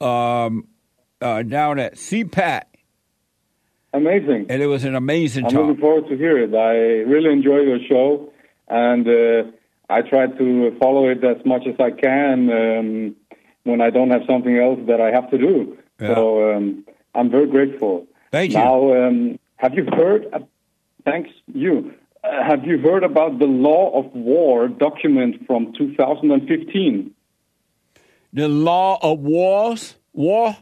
um, 0.00 0.66
uh, 1.20 1.42
down 1.42 1.78
at 1.78 1.94
CPAC, 1.94 2.62
Amazing. 3.92 4.46
and 4.48 4.60
it 4.62 4.66
was 4.66 4.84
an 4.84 4.94
amazing 4.94 5.44
I'm 5.46 5.50
talk. 5.50 5.66
looking 5.66 5.80
forward 5.80 6.08
to 6.08 6.16
hear 6.16 6.36
it. 6.38 6.54
I 6.54 7.08
really 7.08 7.32
enjoy 7.32 7.60
your 7.60 7.78
show, 7.88 8.32
and 8.68 9.06
uh, 9.08 9.50
I 9.88 10.02
try 10.02 10.26
to 10.26 10.76
follow 10.80 11.08
it 11.08 11.22
as 11.24 11.44
much 11.46 11.62
as 11.66 11.76
I 11.78 11.90
can 11.92 12.50
um, 12.50 13.16
when 13.62 13.80
I 13.80 13.90
don't 13.90 14.10
have 14.10 14.22
something 14.28 14.56
else 14.58 14.80
that 14.88 15.00
I 15.00 15.10
have 15.12 15.30
to 15.30 15.38
do. 15.38 15.78
Yeah. 16.00 16.14
So 16.14 16.52
um, 16.56 16.84
I'm 17.14 17.30
very 17.30 17.46
grateful. 17.46 18.06
Thank 18.32 18.50
you. 18.52 18.58
Now, 18.58 19.06
um, 19.06 19.38
have 19.56 19.74
you 19.74 19.86
heard? 19.96 20.26
Uh, 20.32 20.40
thanks, 21.04 21.30
you. 21.54 21.94
Uh, 22.24 22.42
have 22.42 22.64
you 22.64 22.78
heard 22.78 23.04
about 23.04 23.38
the 23.38 23.46
Law 23.46 23.90
of 23.98 24.12
War 24.14 24.68
document 24.68 25.46
from 25.46 25.72
2015? 25.76 27.14
The 28.32 28.48
law 28.48 28.98
of 29.02 29.20
wars, 29.20 29.94
war. 30.12 30.56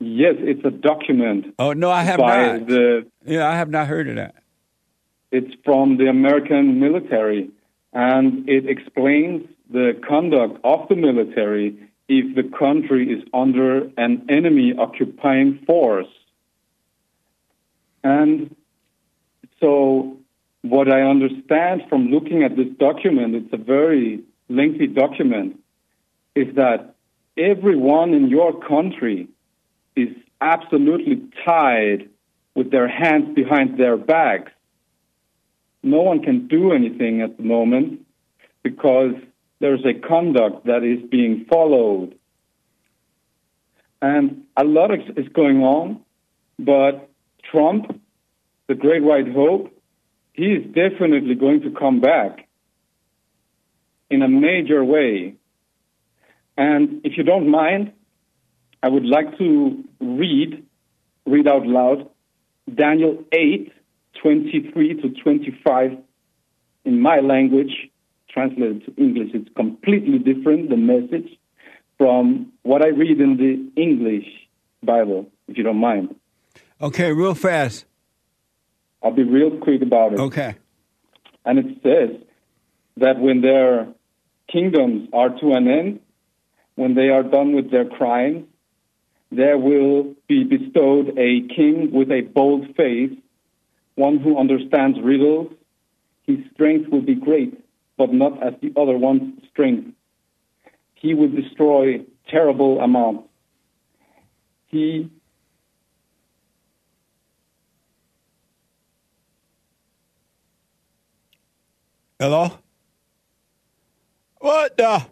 Yes, 0.00 0.34
it's 0.38 0.64
a 0.64 0.70
document. 0.70 1.54
Oh 1.58 1.72
no, 1.72 1.90
I 1.90 2.02
have 2.02 2.18
not. 2.18 2.66
The, 2.66 3.06
Yeah, 3.24 3.48
I 3.48 3.54
have 3.56 3.70
not 3.70 3.86
heard 3.86 4.08
of 4.08 4.16
that. 4.16 4.34
it's 5.30 5.54
from 5.64 5.96
the 5.96 6.08
American 6.08 6.80
military, 6.80 7.48
and 7.92 8.46
it 8.48 8.68
explains 8.68 9.48
the 9.70 9.98
conduct 10.06 10.58
of 10.64 10.88
the 10.88 10.96
military 10.96 11.78
if 12.08 12.34
the 12.34 12.42
country 12.58 13.10
is 13.10 13.22
under 13.32 13.88
an 13.96 14.26
enemy 14.28 14.74
occupying 14.76 15.60
force. 15.66 16.08
And 18.04 18.54
so, 19.60 20.18
what 20.62 20.90
I 20.90 21.02
understand 21.02 21.82
from 21.88 22.08
looking 22.08 22.44
at 22.44 22.56
this 22.56 22.68
document, 22.78 23.34
it's 23.34 23.52
a 23.52 23.56
very 23.56 24.22
lengthy 24.48 24.86
document, 24.86 25.58
is 26.34 26.54
that 26.54 26.94
everyone 27.36 28.14
in 28.14 28.28
your 28.28 28.58
country 28.60 29.28
is 29.96 30.08
absolutely 30.40 31.22
tied 31.44 32.08
with 32.54 32.70
their 32.70 32.88
hands 32.88 33.34
behind 33.34 33.78
their 33.78 33.96
backs. 33.96 34.52
No 35.82 36.02
one 36.02 36.22
can 36.22 36.46
do 36.46 36.72
anything 36.72 37.22
at 37.22 37.36
the 37.36 37.42
moment 37.42 38.06
because 38.62 39.14
there's 39.60 39.84
a 39.84 39.94
conduct 39.94 40.66
that 40.66 40.84
is 40.84 41.00
being 41.10 41.46
followed. 41.46 42.16
And 44.00 44.44
a 44.56 44.64
lot 44.64 44.90
is 44.92 45.28
going 45.28 45.62
on, 45.62 46.00
but 46.58 47.08
Trump, 47.50 48.00
the 48.68 48.74
great 48.74 49.02
white 49.02 49.32
hope, 49.32 49.71
he 50.32 50.46
is 50.46 50.64
definitely 50.66 51.34
going 51.34 51.60
to 51.62 51.70
come 51.70 52.00
back 52.00 52.48
in 54.10 54.22
a 54.22 54.28
major 54.28 54.84
way. 54.84 55.34
And 56.56 57.00
if 57.04 57.16
you 57.16 57.22
don't 57.24 57.48
mind, 57.48 57.92
I 58.82 58.88
would 58.88 59.04
like 59.04 59.38
to 59.38 59.84
read, 60.00 60.66
read 61.26 61.46
out 61.46 61.66
loud, 61.66 62.08
Daniel 62.72 63.24
8, 63.32 63.72
23 64.22 65.02
to 65.02 65.10
25 65.22 65.98
in 66.84 67.00
my 67.00 67.20
language, 67.20 67.90
translated 68.28 68.84
to 68.86 68.94
English. 69.02 69.30
It's 69.34 69.48
completely 69.54 70.18
different, 70.18 70.70
the 70.70 70.76
message, 70.76 71.38
from 71.98 72.52
what 72.62 72.82
I 72.82 72.88
read 72.88 73.20
in 73.20 73.36
the 73.36 73.80
English 73.80 74.26
Bible, 74.82 75.28
if 75.48 75.56
you 75.56 75.64
don't 75.64 75.76
mind. 75.76 76.14
Okay, 76.80 77.12
real 77.12 77.34
fast. 77.34 77.86
I'll 79.02 79.12
be 79.12 79.24
real 79.24 79.58
quick 79.58 79.82
about 79.82 80.12
it. 80.12 80.20
Okay. 80.20 80.54
And 81.44 81.58
it 81.58 81.82
says 81.82 82.20
that 82.98 83.18
when 83.18 83.40
their 83.40 83.88
kingdoms 84.50 85.08
are 85.12 85.30
to 85.40 85.52
an 85.52 85.68
end, 85.68 86.00
when 86.74 86.94
they 86.94 87.08
are 87.08 87.22
done 87.22 87.54
with 87.54 87.70
their 87.70 87.84
crimes, 87.84 88.46
there 89.30 89.58
will 89.58 90.14
be 90.28 90.44
bestowed 90.44 91.18
a 91.18 91.48
king 91.48 91.90
with 91.92 92.10
a 92.10 92.20
bold 92.20 92.74
face, 92.76 93.12
one 93.94 94.18
who 94.18 94.38
understands 94.38 94.98
riddles. 95.02 95.52
His 96.26 96.38
strength 96.54 96.90
will 96.90 97.02
be 97.02 97.14
great, 97.14 97.58
but 97.96 98.12
not 98.12 98.42
as 98.42 98.54
the 98.60 98.72
other 98.76 98.96
one's 98.96 99.42
strength. 99.50 99.94
He 100.94 101.14
will 101.14 101.28
destroy 101.28 102.04
terrible 102.28 102.80
amounts. 102.80 103.28
He 104.68 105.10
Hello? 112.22 112.58
What 114.38 114.76
the? 114.76 115.04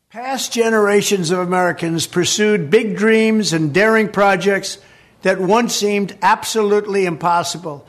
Past 0.10 0.54
generations 0.54 1.32
of 1.32 1.40
Americans 1.40 2.08
pursued 2.08 2.70
big 2.70 2.96
dreams 2.96 3.54
and 3.54 3.74
daring 3.74 4.10
projects 4.10 4.78
that 5.22 5.40
once 5.40 5.76
seemed 5.76 6.18
absolutely 6.22 7.06
impossible. 7.06 7.88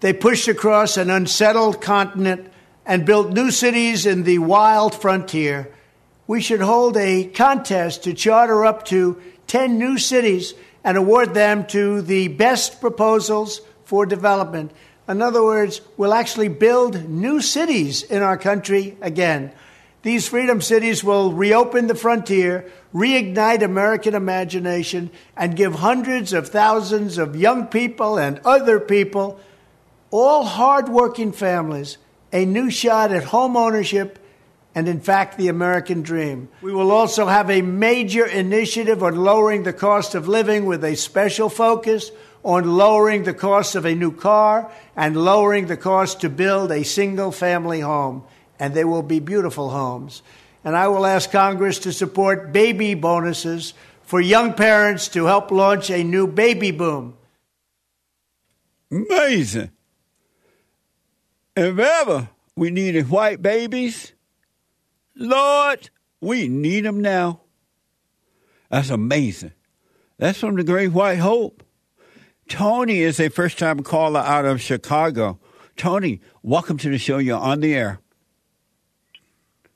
They 0.00 0.12
pushed 0.12 0.48
across 0.48 0.96
an 0.96 1.10
unsettled 1.10 1.80
continent 1.80 2.49
and 2.90 3.06
built 3.06 3.30
new 3.30 3.52
cities 3.52 4.04
in 4.04 4.24
the 4.24 4.40
wild 4.40 4.92
frontier. 4.96 5.72
We 6.26 6.40
should 6.40 6.60
hold 6.60 6.96
a 6.96 7.22
contest 7.22 8.02
to 8.02 8.12
charter 8.12 8.64
up 8.64 8.84
to 8.86 9.22
10 9.46 9.78
new 9.78 9.96
cities 9.96 10.54
and 10.82 10.96
award 10.98 11.32
them 11.32 11.68
to 11.68 12.02
the 12.02 12.26
best 12.26 12.80
proposals 12.80 13.60
for 13.84 14.06
development. 14.06 14.72
In 15.06 15.22
other 15.22 15.40
words, 15.40 15.82
we'll 15.96 16.12
actually 16.12 16.48
build 16.48 17.08
new 17.08 17.40
cities 17.40 18.02
in 18.02 18.24
our 18.24 18.36
country 18.36 18.96
again. 19.00 19.52
These 20.02 20.26
freedom 20.26 20.60
cities 20.60 21.04
will 21.04 21.32
reopen 21.32 21.86
the 21.86 21.94
frontier, 21.94 22.72
reignite 22.92 23.62
American 23.62 24.16
imagination, 24.16 25.12
and 25.36 25.54
give 25.54 25.74
hundreds 25.76 26.32
of 26.32 26.48
thousands 26.48 27.18
of 27.18 27.36
young 27.36 27.68
people 27.68 28.18
and 28.18 28.40
other 28.44 28.80
people, 28.80 29.38
all 30.10 30.44
hardworking 30.44 31.30
families, 31.30 31.96
a 32.32 32.44
new 32.44 32.70
shot 32.70 33.12
at 33.12 33.24
home 33.24 33.56
ownership 33.56 34.18
and, 34.74 34.88
in 34.88 35.00
fact, 35.00 35.36
the 35.36 35.48
American 35.48 36.02
dream. 36.02 36.48
We 36.62 36.72
will 36.72 36.92
also 36.92 37.26
have 37.26 37.50
a 37.50 37.62
major 37.62 38.24
initiative 38.24 39.02
on 39.02 39.16
lowering 39.16 39.64
the 39.64 39.72
cost 39.72 40.14
of 40.14 40.28
living 40.28 40.64
with 40.64 40.84
a 40.84 40.94
special 40.94 41.48
focus 41.48 42.10
on 42.42 42.76
lowering 42.76 43.24
the 43.24 43.34
cost 43.34 43.74
of 43.74 43.84
a 43.84 43.94
new 43.94 44.12
car 44.12 44.70
and 44.96 45.16
lowering 45.16 45.66
the 45.66 45.76
cost 45.76 46.20
to 46.20 46.30
build 46.30 46.70
a 46.70 46.84
single 46.84 47.32
family 47.32 47.80
home. 47.80 48.24
And 48.58 48.74
they 48.74 48.84
will 48.84 49.02
be 49.02 49.20
beautiful 49.20 49.70
homes. 49.70 50.22
And 50.64 50.76
I 50.76 50.88
will 50.88 51.06
ask 51.06 51.30
Congress 51.30 51.78
to 51.80 51.92
support 51.92 52.52
baby 52.52 52.94
bonuses 52.94 53.74
for 54.02 54.20
young 54.20 54.54
parents 54.54 55.08
to 55.08 55.24
help 55.26 55.50
launch 55.50 55.90
a 55.90 56.04
new 56.04 56.26
baby 56.26 56.70
boom. 56.70 57.16
Amazing. 58.90 59.70
If 61.56 61.78
ever 61.78 62.28
we 62.56 62.70
needed 62.70 63.10
white 63.10 63.42
babies, 63.42 64.12
Lord, 65.16 65.90
we 66.20 66.48
need 66.48 66.84
them 66.84 67.00
now. 67.00 67.40
That's 68.70 68.90
amazing. 68.90 69.52
That's 70.18 70.38
from 70.38 70.56
the 70.56 70.64
Great 70.64 70.88
White 70.88 71.18
Hope. 71.18 71.64
Tony 72.48 73.00
is 73.00 73.18
a 73.18 73.28
first 73.30 73.58
time 73.58 73.82
caller 73.82 74.20
out 74.20 74.44
of 74.44 74.60
Chicago. 74.60 75.40
Tony, 75.76 76.20
welcome 76.42 76.76
to 76.78 76.90
the 76.90 76.98
show. 76.98 77.18
You're 77.18 77.38
on 77.38 77.60
the 77.60 77.74
air. 77.74 78.00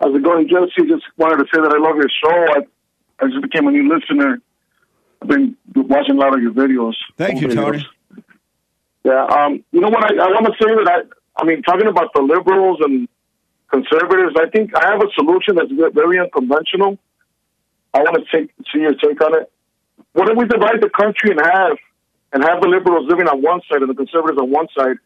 How's 0.00 0.14
it 0.14 0.22
going, 0.22 0.48
Jesse? 0.48 0.88
Just 0.88 1.04
wanted 1.16 1.38
to 1.38 1.44
say 1.52 1.60
that 1.60 1.72
I 1.72 1.78
love 1.78 1.96
your 1.96 2.08
show. 2.08 2.52
I, 2.52 3.24
I 3.24 3.28
just 3.28 3.42
became 3.42 3.66
a 3.66 3.70
new 3.70 3.88
listener. 3.88 4.38
I've 5.22 5.28
been 5.28 5.56
watching 5.74 6.16
a 6.16 6.20
lot 6.20 6.34
of 6.34 6.42
your 6.42 6.52
videos. 6.52 6.94
Thank 7.16 7.40
you, 7.40 7.48
videos. 7.48 7.54
Tony. 7.54 7.86
Yeah, 9.04 9.24
um, 9.24 9.64
you 9.72 9.80
know 9.80 9.88
what? 9.88 10.04
I, 10.04 10.14
I 10.14 10.28
want 10.28 10.46
to 10.46 10.52
say 10.52 10.74
that 10.84 11.08
I, 11.36 11.44
mean, 11.44 11.62
talking 11.62 11.86
about 11.86 12.12
the 12.14 12.22
liberals 12.22 12.78
and 12.80 13.08
conservatives, 13.70 14.34
I 14.38 14.48
think 14.50 14.70
I 14.76 14.90
have 14.90 15.00
a 15.02 15.10
solution 15.14 15.56
that's 15.56 15.70
very 15.94 16.18
unconventional. 16.18 16.98
I 17.92 18.00
want 18.00 18.18
to 18.18 18.36
take 18.36 18.50
see 18.72 18.80
your 18.80 18.94
take 18.94 19.20
on 19.20 19.40
it. 19.40 19.50
What 20.12 20.28
if 20.28 20.36
we 20.36 20.46
divide 20.46 20.80
the 20.80 20.90
country 20.90 21.30
in 21.30 21.38
half 21.38 21.78
and 22.32 22.42
have 22.42 22.60
the 22.60 22.68
liberals 22.68 23.06
living 23.08 23.28
on 23.28 23.42
one 23.42 23.60
side 23.70 23.82
and 23.82 23.90
the 23.90 23.94
conservatives 23.94 24.38
on 24.40 24.50
one 24.50 24.66
side? 24.76 24.96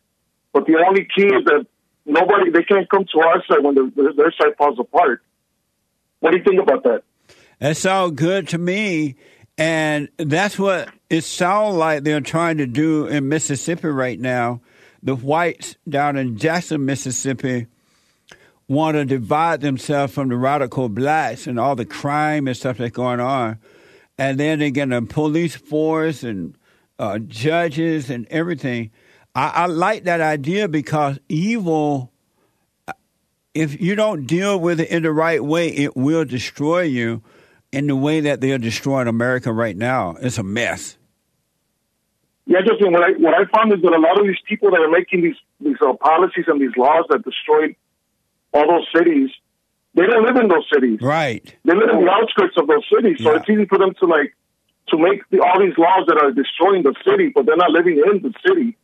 But 0.53 0.67
the 0.67 0.83
only 0.87 1.07
key 1.15 1.27
is 1.27 1.45
that 1.45 1.67
nobody 2.07 2.51
they 2.51 2.63
can't 2.63 2.89
come 2.89 3.05
to 3.13 3.21
our 3.21 3.45
side 3.47 3.63
when 3.63 3.75
their, 3.75 4.13
their 4.13 4.33
side 4.33 4.57
falls 4.57 4.79
apart. 4.79 5.23
What 6.21 6.33
do 6.33 6.39
you 6.39 6.45
think 6.45 6.61
about 6.61 6.83
that? 6.85 7.03
That 7.59 7.77
sounds 7.77 8.13
good 8.13 8.49
to 8.49 8.59
me. 8.59 9.17
And 9.57 10.09
that's 10.17 10.59
what 10.59 10.89
it 11.11 11.25
sounds 11.25 11.75
like 11.75 12.05
they're 12.05 12.21
trying 12.21 12.59
to 12.59 12.67
do 12.67 13.07
in 13.07 13.29
Mississippi 13.29 13.89
right 13.89 14.19
now. 14.19 14.61
The 15.03 15.15
whites 15.15 15.77
down 15.89 16.17
in 16.17 16.37
Jackson, 16.37 16.85
Mississippi, 16.85 17.67
want 18.67 18.97
to 18.97 19.05
divide 19.05 19.61
themselves 19.61 20.13
from 20.13 20.29
the 20.29 20.37
radical 20.37 20.89
blacks 20.89 21.47
and 21.47 21.59
all 21.59 21.77
the 21.77 21.87
crime 21.87 22.47
and 22.47 22.57
stuff 22.57 22.79
that's 22.79 22.95
going 22.95 23.21
on. 23.21 23.59
And 24.19 24.39
then 24.39 24.59
they 24.59 24.71
get 24.71 24.93
a 24.93 25.01
police 25.01 25.57
force 25.57 26.23
and 26.23 26.57
uh, 26.99 27.19
judges 27.21 28.11
and 28.11 28.27
everything. 28.29 28.91
I, 29.35 29.49
I 29.49 29.67
like 29.67 30.05
that 30.05 30.21
idea 30.21 30.69
because 30.69 31.19
evil, 31.29 32.13
if 33.55 33.81
you 33.81 33.95
don't 33.95 34.27
deal 34.27 34.59
with 34.59 34.81
it 34.81 34.91
in 34.91 35.05
the 35.05 35.13
right 35.13 35.43
way, 35.43 35.69
it 35.69 35.97
will 35.97 36.25
destroy 36.25 36.83
you. 36.83 37.23
in 37.73 37.87
the 37.87 37.97
way 37.97 38.21
that 38.21 38.41
they're 38.41 38.59
destroying 38.59 39.09
America 39.09 39.53
right 39.53 39.77
now. 39.77 40.17
It's 40.21 40.39
a 40.39 40.43
mess. 40.43 40.98
Yeah, 42.49 42.61
just 42.65 42.81
what 42.81 43.03
I 43.05 43.11
what 43.21 43.35
I 43.35 43.45
found 43.55 43.75
is 43.75 43.83
that 43.83 43.93
a 43.93 44.01
lot 44.01 44.19
of 44.19 44.27
these 44.27 44.41
people 44.49 44.71
that 44.71 44.81
are 44.81 44.91
making 44.91 45.21
these 45.21 45.37
these 45.61 45.77
uh, 45.83 45.93
policies 45.93 46.47
and 46.49 46.59
these 46.59 46.75
laws 46.79 47.05
that 47.11 47.23
destroyed 47.23 47.77
all 48.55 48.67
those 48.67 48.89
cities, 48.97 49.29
they 49.93 50.07
don't 50.07 50.25
live 50.25 50.37
in 50.37 50.49
those 50.49 50.65
cities. 50.73 50.99
Right. 51.03 51.45
They 51.67 51.75
live 51.75 51.91
in 51.93 52.07
the 52.07 52.11
outskirts 52.11 52.57
of 52.57 52.67
those 52.67 52.89
cities, 52.89 53.19
so 53.23 53.35
it's 53.35 53.49
easy 53.51 53.67
for 53.67 53.77
them 53.77 53.93
to 54.01 54.07
like 54.07 54.35
to 54.89 54.97
make 54.97 55.29
the, 55.29 55.41
all 55.41 55.61
these 55.61 55.77
laws 55.77 56.07
that 56.09 56.17
are 56.17 56.33
destroying 56.33 56.85
the 56.85 56.95
city, 57.07 57.31
but 57.35 57.45
they're 57.45 57.55
not 57.55 57.71
living 57.71 58.03
in 58.11 58.23
the 58.23 58.33
city. 58.47 58.79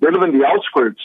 They 0.00 0.10
live 0.10 0.22
in 0.24 0.36
the 0.36 0.44
outskirts. 0.44 1.00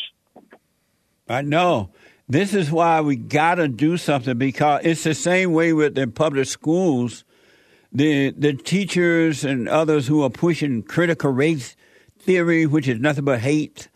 I 1.30 1.44
know. 1.44 1.92
This 2.28 2.56
is 2.56 2.72
why 2.72 3.02
we 3.02 3.18
got 3.18 3.56
to 3.56 3.68
do 3.68 3.98
something 3.98 4.40
because 4.40 4.82
it's 4.84 5.04
the 5.04 5.14
same 5.14 5.54
way 5.54 5.74
with 5.74 5.94
the 5.94 6.08
public 6.08 6.48
schools. 6.48 7.24
The 7.92 8.32
the 8.32 8.54
teachers 8.54 9.46
and 9.46 9.70
others 9.70 10.08
who 10.08 10.24
are 10.24 10.32
pushing 10.32 10.82
critical 10.82 11.30
race 11.30 11.76
theory, 12.24 12.66
which 12.66 12.88
is 12.88 13.00
nothing 13.00 13.26
but 13.26 13.40
hate, 13.40 13.90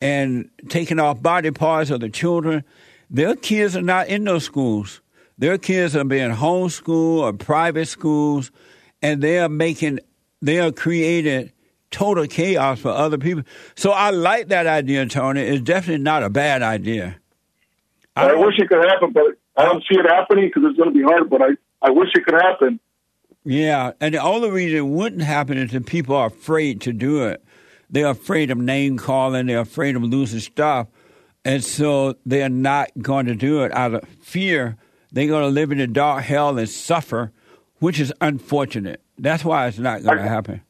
and 0.00 0.50
taking 0.68 0.98
off 0.98 1.22
body 1.22 1.50
parts 1.50 1.90
of 1.90 2.00
the 2.00 2.08
children, 2.08 2.64
their 3.10 3.36
kids 3.36 3.76
are 3.76 3.82
not 3.82 4.08
in 4.08 4.24
those 4.24 4.44
schools. 4.44 5.00
Their 5.38 5.58
kids 5.58 5.94
are 5.94 6.04
being 6.04 6.30
homeschooled 6.30 7.18
or 7.20 7.32
private 7.32 7.86
schools, 7.86 8.50
and 9.02 9.22
they 9.22 9.38
are 9.38 9.48
making, 9.48 10.00
they 10.40 10.58
are 10.58 10.72
creating 10.72 11.52
total 11.90 12.26
chaos 12.26 12.80
for 12.80 12.90
other 12.90 13.18
people. 13.18 13.42
So 13.74 13.90
I 13.90 14.10
like 14.10 14.48
that 14.48 14.66
idea, 14.66 15.06
Tony. 15.06 15.42
It's 15.42 15.62
definitely 15.62 16.02
not 16.02 16.22
a 16.22 16.30
bad 16.30 16.62
idea. 16.62 17.16
I, 18.16 18.34
wish 18.34 18.58
it 18.58 18.68
could 18.68 18.82
happen, 18.82 19.12
but 19.12 19.36
I 19.56 19.64
don't 19.64 19.82
see 19.82 19.98
it 19.98 20.06
happening 20.06 20.46
because 20.46 20.70
it's 20.70 20.78
going 20.78 20.92
to 20.92 20.98
be 20.98 21.02
hard. 21.02 21.28
But 21.28 21.42
I, 21.42 21.48
I 21.82 21.90
wish 21.90 22.08
it 22.14 22.24
could 22.24 22.34
happen. 22.34 22.80
Yeah, 23.44 23.92
and 24.00 24.14
the 24.14 24.22
only 24.22 24.50
reason 24.50 24.78
it 24.78 24.86
wouldn't 24.86 25.22
happen 25.22 25.56
is 25.58 25.70
that 25.70 25.86
people 25.86 26.16
are 26.16 26.26
afraid 26.28 26.80
to 26.82 26.92
do 26.92 27.24
it. 27.24 27.44
They're 27.90 28.08
afraid 28.08 28.50
of 28.50 28.58
name 28.58 28.96
calling. 28.96 29.46
They're 29.46 29.60
afraid 29.60 29.96
of 29.96 30.02
losing 30.02 30.40
stuff. 30.40 30.88
And 31.44 31.62
so 31.62 32.16
they're 32.26 32.48
not 32.48 32.90
going 33.00 33.26
to 33.26 33.34
do 33.34 33.62
it 33.62 33.72
out 33.72 33.94
of 33.94 34.08
fear. 34.20 34.76
They're 35.12 35.28
going 35.28 35.44
to 35.44 35.48
live 35.48 35.70
in 35.70 35.78
the 35.78 35.86
dark 35.86 36.24
hell 36.24 36.58
and 36.58 36.68
suffer, 36.68 37.32
which 37.78 38.00
is 38.00 38.12
unfortunate. 38.20 39.00
That's 39.18 39.44
why 39.44 39.68
it's 39.68 39.78
not 39.78 40.02
going 40.02 40.18
to 40.18 40.28
happen. 40.28 40.62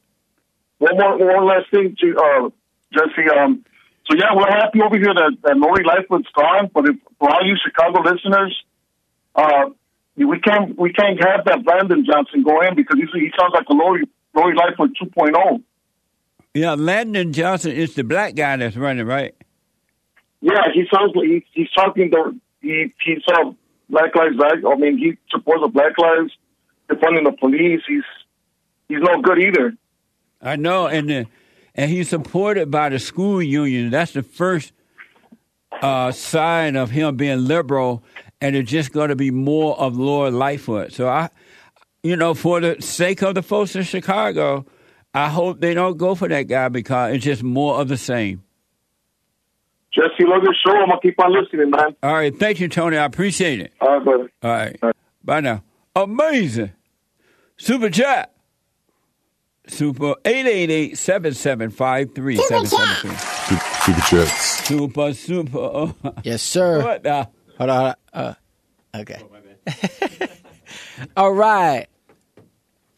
One 0.77 0.95
more, 0.95 1.17
one 1.17 1.47
last 1.47 1.71
thing, 1.71 1.95
to, 1.99 2.17
uh, 2.17 2.49
Jesse. 2.93 3.29
Um, 3.29 3.65
so 4.09 4.15
yeah, 4.15 4.35
we're 4.35 4.47
happy 4.47 4.81
over 4.81 4.95
here 4.95 5.13
that, 5.13 5.37
that 5.43 5.57
Lori 5.57 5.83
Lightfoot's 5.83 6.29
gone. 6.35 6.69
But 6.73 6.87
if, 6.87 6.95
for 7.19 7.29
all 7.29 7.43
you 7.43 7.55
Chicago 7.61 8.01
listeners, 8.01 8.63
uh, 9.35 9.69
we 10.15 10.39
can't 10.39 10.77
we 10.77 10.93
can't 10.93 11.19
have 11.23 11.45
that 11.45 11.63
Brandon 11.63 12.05
Johnson 12.05 12.43
go 12.43 12.61
in 12.61 12.75
because 12.75 12.97
he's, 12.97 13.09
he 13.13 13.31
sounds 13.37 13.53
like 13.53 13.65
a 13.69 13.73
Lori 13.73 14.03
Lori 14.33 14.55
Lightfoot 14.55 14.91
oh. 15.01 15.05
2.0. 15.05 15.63
Yeah, 16.57 16.73
Landon 16.73 17.33
Johnson 17.33 17.71
is 17.73 17.93
the 17.93 18.03
black 18.03 18.33
guy 18.33 18.57
that's 18.57 18.75
running, 18.75 19.05
right? 19.05 19.35
Yeah, 20.41 20.71
he 20.73 20.87
sounds 20.91 21.15
like 21.15 21.27
he, 21.27 21.45
he's 21.53 21.69
talking 21.69 22.09
the 22.09 22.35
he 22.61 22.91
he's 23.05 23.21
uh, 23.31 23.51
Black 23.89 24.15
Lives 24.15 24.35
Matter. 24.35 24.67
I 24.67 24.75
mean, 24.75 24.97
he 24.97 25.17
supports 25.29 25.61
the 25.61 25.67
Black 25.67 25.95
Lives, 25.99 26.35
defunding 26.89 27.25
the 27.25 27.37
police. 27.39 27.81
He's 27.87 28.03
he's 28.89 28.97
no 29.01 29.21
good 29.21 29.37
either. 29.37 29.73
I 30.41 30.55
know, 30.55 30.87
and 30.87 31.11
uh, 31.11 31.23
and 31.75 31.91
he's 31.91 32.09
supported 32.09 32.71
by 32.71 32.89
the 32.89 32.97
school 32.97 33.39
union. 33.39 33.91
That's 33.91 34.13
the 34.13 34.23
first 34.23 34.73
uh, 35.79 36.11
sign 36.11 36.75
of 36.75 36.89
him 36.89 37.17
being 37.17 37.45
liberal, 37.45 38.03
and 38.41 38.55
it's 38.55 38.71
just 38.71 38.91
going 38.91 39.09
to 39.09 39.15
be 39.15 39.29
more 39.29 39.79
of 39.79 39.95
Lori 39.95 40.31
Lightfoot. 40.31 40.91
So 40.91 41.07
I, 41.07 41.29
you 42.01 42.15
know, 42.15 42.33
for 42.33 42.59
the 42.59 42.81
sake 42.81 43.21
of 43.21 43.35
the 43.35 43.43
folks 43.43 43.75
in 43.75 43.83
Chicago, 43.83 44.65
I 45.17 45.29
hope 45.29 45.59
they 45.59 45.73
don't 45.73 45.97
go 45.97 46.13
for 46.13 46.27
that 46.27 46.43
guy 46.43 46.69
because 46.69 47.15
it's 47.15 47.25
just 47.25 47.41
more 47.41 47.81
of 47.81 47.87
the 47.87 47.97
same. 47.97 48.43
Jesse, 49.91 50.11
love 50.19 50.43
your 50.43 50.53
show. 50.53 50.77
I'm 50.77 50.89
gonna 50.89 51.01
keep 51.01 51.19
on 51.19 51.33
listening, 51.33 51.71
man. 51.71 51.95
All 52.03 52.13
right, 52.13 52.37
thank 52.37 52.59
you, 52.59 52.67
Tony. 52.67 52.97
I 52.97 53.05
appreciate 53.05 53.59
it. 53.59 53.73
All 53.81 53.97
right, 53.97 54.03
brother. 54.03 54.31
All 54.43 54.51
right, 54.51 54.95
bye 55.23 55.39
now. 55.39 55.63
Amazing, 55.95 56.71
super 57.57 57.89
chat. 57.89 58.31
Super 59.65 60.13
eight 60.23 60.45
eight 60.45 60.69
eight 60.69 60.97
seven 60.99 61.33
seven 61.33 61.71
five 61.71 62.13
three 62.13 62.37
seven 62.37 62.67
seven 62.67 63.15
three. 63.15 63.57
Super 63.81 64.01
chats. 64.01 64.67
Super 64.67 65.13
super. 65.13 65.57
Oh. 65.57 65.95
Yes, 66.23 66.43
sir. 66.43 66.83
What 66.83 67.03
now? 67.03 67.31
Hold 67.57 67.69
on. 67.71 67.95
Uh, 68.13 68.33
okay. 68.95 69.19
All 71.17 71.33
right. 71.33 71.87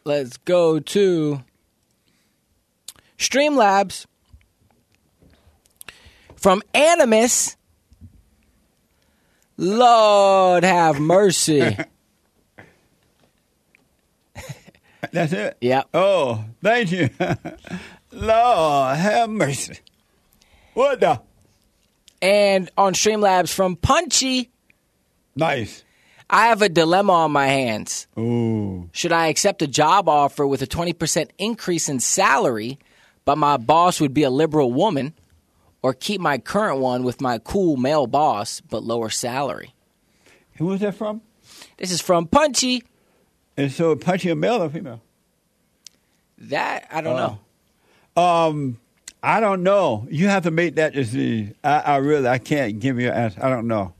Let's 0.04 0.36
go 0.36 0.80
to 0.80 1.42
Streamlabs 3.20 4.06
from 6.34 6.62
Animus. 6.74 7.56
Lord 9.56 10.64
have 10.64 10.98
mercy. 10.98 11.60
That's 15.12 15.32
it. 15.32 15.56
Yep. 15.60 15.88
Oh, 15.94 16.44
thank 16.62 16.90
you. 16.90 17.10
Lord 18.12 18.96
have 18.96 19.28
mercy. 19.30 19.78
What 20.74 21.00
the? 21.00 21.20
and 22.22 22.70
on 22.76 22.94
Streamlabs 22.94 23.52
from 23.52 23.76
Punchy. 23.76 24.50
Nice. 25.36 25.84
I 26.28 26.46
have 26.46 26.62
a 26.62 26.68
dilemma 26.68 27.12
on 27.12 27.32
my 27.32 27.46
hands. 27.46 28.06
Ooh. 28.18 28.88
Should 28.92 29.12
I 29.12 29.28
accept 29.28 29.62
a 29.62 29.66
job 29.66 30.08
offer 30.08 30.46
with 30.46 30.62
a 30.62 30.66
20% 30.66 31.30
increase 31.38 31.88
in 31.88 31.98
salary, 31.98 32.78
but 33.30 33.38
my 33.38 33.56
boss 33.56 34.00
would 34.00 34.12
be 34.12 34.24
a 34.24 34.28
liberal 34.28 34.72
woman, 34.72 35.14
or 35.82 35.94
keep 35.94 36.20
my 36.20 36.36
current 36.36 36.80
one 36.80 37.04
with 37.04 37.20
my 37.20 37.38
cool 37.38 37.76
male 37.76 38.08
boss, 38.08 38.60
but 38.60 38.82
lower 38.82 39.08
salary? 39.08 39.72
Who 40.56 40.72
is 40.72 40.80
that 40.80 40.96
from? 40.96 41.20
This 41.76 41.92
is 41.92 42.00
from 42.00 42.26
Punchy. 42.26 42.82
And 43.56 43.70
so, 43.70 43.94
Punchy 43.94 44.30
a 44.30 44.34
male 44.34 44.64
or 44.64 44.68
female? 44.68 45.00
That, 46.38 46.88
I 46.90 47.02
don't 47.02 47.38
know. 48.16 48.20
Um, 48.20 48.80
I 49.22 49.38
don't 49.38 49.62
know. 49.62 50.08
You 50.10 50.26
have 50.26 50.42
to 50.42 50.50
make 50.50 50.74
that 50.74 50.92
decision. 50.92 51.54
I, 51.62 51.78
I 51.78 51.96
really, 51.98 52.26
I 52.26 52.38
can't 52.38 52.80
give 52.80 52.98
you 52.98 53.10
an 53.10 53.14
answer. 53.14 53.44
I 53.44 53.48
don't 53.48 53.68
know. 53.68 53.94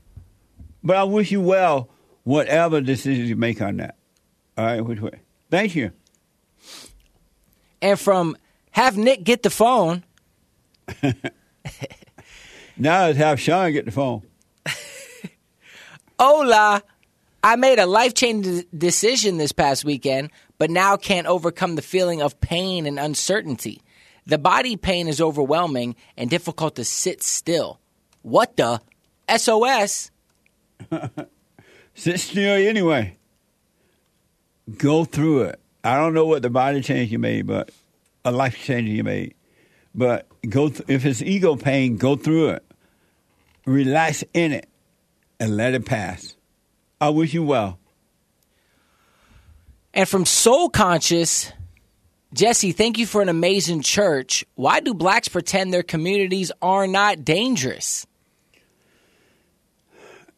But 0.83 0.97
I 0.97 1.05
wish 1.05 1.31
you 1.31 1.39
well, 1.39 1.87
whatever 2.25 2.81
decision 2.81 3.27
you 3.27 3.37
make 3.37 3.61
on 3.61 3.77
that. 3.77 3.95
All 4.57 4.65
right, 4.65 4.81
which 4.81 4.99
way? 4.99 5.21
Thank 5.49 5.73
you. 5.73 5.93
And 7.81 7.97
from 7.97 8.35
Have 8.71 8.97
Nick 8.97 9.23
Get 9.23 9.43
the 9.43 9.49
Phone. 9.49 10.03
Now 12.81 13.09
it's 13.09 13.17
have 13.19 13.39
Sean 13.39 13.71
get 13.73 13.85
the 13.85 13.91
phone. 13.91 14.23
Hola. 16.19 16.81
I 17.43 17.55
made 17.55 17.77
a 17.77 17.85
life 17.85 18.15
changing 18.15 18.65
decision 18.75 19.37
this 19.37 19.51
past 19.51 19.85
weekend, 19.85 20.31
but 20.57 20.71
now 20.71 20.97
can't 20.97 21.27
overcome 21.27 21.75
the 21.75 21.83
feeling 21.83 22.23
of 22.23 22.41
pain 22.41 22.87
and 22.87 22.97
uncertainty. 22.97 23.83
The 24.25 24.39
body 24.39 24.77
pain 24.77 25.07
is 25.07 25.21
overwhelming 25.21 25.95
and 26.17 26.27
difficult 26.27 26.75
to 26.77 26.83
sit 26.83 27.21
still. 27.21 27.79
What 28.23 28.57
the? 28.57 28.81
SOS? 29.35 30.09
Sit 31.93 32.19
still 32.19 32.67
anyway. 32.67 33.17
Go 34.77 35.05
through 35.05 35.43
it. 35.43 35.59
I 35.83 35.97
don't 35.97 36.13
know 36.15 36.25
what 36.25 36.41
the 36.41 36.49
body 36.49 36.81
change 36.81 37.11
you 37.11 37.19
made, 37.19 37.45
but 37.45 37.69
a 38.23 38.31
life 38.31 38.69
you 38.69 39.03
made. 39.03 39.35
But 39.93 40.27
go 40.47 40.69
th- 40.69 40.83
if 40.87 41.05
it's 41.05 41.21
ego 41.21 41.55
pain, 41.55 41.97
go 41.97 42.15
through 42.15 42.49
it. 42.49 42.65
Relax 43.65 44.23
in 44.33 44.53
it 44.53 44.69
and 45.39 45.57
let 45.57 45.73
it 45.73 45.85
pass. 45.85 46.35
I 46.99 47.09
wish 47.09 47.33
you 47.33 47.43
well. 47.43 47.79
And 49.93 50.07
from 50.07 50.25
Soul 50.25 50.69
Conscious, 50.69 51.51
Jesse, 52.33 52.71
thank 52.71 52.97
you 52.97 53.05
for 53.05 53.21
an 53.21 53.29
amazing 53.29 53.81
church. 53.81 54.45
Why 54.55 54.79
do 54.79 54.93
blacks 54.93 55.27
pretend 55.27 55.73
their 55.73 55.83
communities 55.83 56.51
are 56.61 56.87
not 56.87 57.25
dangerous? 57.25 58.07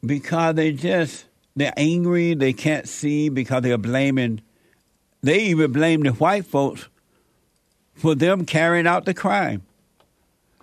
because 0.06 0.56
they 0.56 0.72
just 0.72 1.26
they're 1.56 1.74
angry 1.78 2.34
they 2.34 2.54
can't 2.54 2.88
see 2.88 3.30
because 3.30 3.62
they're 3.62 3.78
blaming 3.78 4.42
they 5.22 5.40
even 5.40 5.72
blame 5.72 6.02
the 6.02 6.12
white 6.12 6.46
folks 6.46 6.90
for 7.94 8.16
them 8.16 8.46
carrying 8.46 8.88
out 8.88 9.06
the 9.06 9.14
crime. 9.14 9.64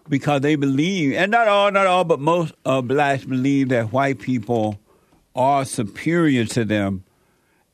Because 0.08 0.40
they 0.40 0.56
believe 0.56 1.14
and 1.14 1.30
not 1.30 1.46
all 1.46 1.70
not 1.70 1.86
all 1.86 2.02
but 2.02 2.18
most 2.18 2.52
of 2.64 2.88
blacks 2.88 3.24
believe 3.24 3.68
that 3.68 3.92
white 3.92 4.18
people 4.18 4.80
are 5.36 5.64
superior 5.64 6.44
to 6.46 6.64
them. 6.64 7.04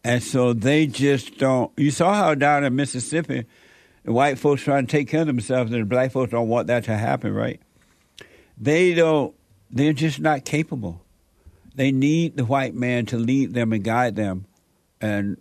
And 0.05 0.23
so 0.23 0.53
they 0.53 0.87
just 0.87 1.39
don't 1.39 1.73
you 1.79 1.91
saw 1.91 2.13
how 2.13 2.35
down 2.35 2.65
in 2.65 2.77
mississippi 2.77 3.47
the 4.05 4.13
white 4.13 4.39
folks 4.39 4.63
trying 4.63 4.87
to 4.87 4.91
take 4.91 5.09
care 5.09 5.23
of 5.23 5.27
themselves 5.27 5.73
and 5.73 5.81
the 5.81 5.87
black 5.87 6.13
folks 6.13 6.31
don't 6.31 6.49
want 6.49 6.67
that 6.67 6.85
to 6.85 6.97
happen 6.97 7.33
right? 7.33 7.61
They 8.59 8.93
don't 8.93 9.35
they're 9.71 9.95
just 9.95 10.21
not 10.21 10.45
capable. 10.45 11.01
They 11.75 11.91
need 11.91 12.37
the 12.37 12.45
white 12.45 12.75
man 12.75 13.07
to 13.07 13.19
lead 13.19 13.55
them 13.55 13.73
and 13.73 13.83
guide 13.83 14.17
them. 14.17 14.47
And 15.01 15.39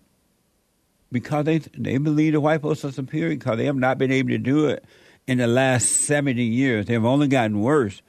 because 1.15 1.45
they 1.45 1.59
they 1.59 1.97
believe 1.97 2.33
the 2.33 2.41
white 2.41 2.61
folks 2.61 2.83
are 2.83 2.91
superior 2.91 3.29
because 3.29 3.57
they 3.57 3.65
have 3.65 3.77
not 3.77 3.97
been 3.97 4.11
able 4.11 4.29
to 4.31 4.37
do 4.37 4.67
it 4.67 4.83
in 5.25 5.37
the 5.37 5.47
last 5.47 5.85
70 5.85 6.43
years. 6.43 6.85
They've 6.85 7.03
only 7.03 7.29
gotten 7.29 7.61
worse 7.61 8.01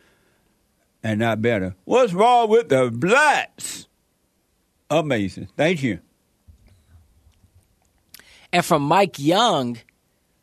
and 1.05 1.21
not 1.21 1.41
better. 1.41 1.77
What's 1.85 2.13
wrong 2.13 2.51
with 2.51 2.69
the 2.69 2.91
blacks? 2.91 3.87
Amazing. 4.91 5.49
Thank 5.57 5.85
you. 5.85 6.01
And 8.53 8.65
from 8.65 8.83
Mike 8.83 9.21
Young, 9.21 9.79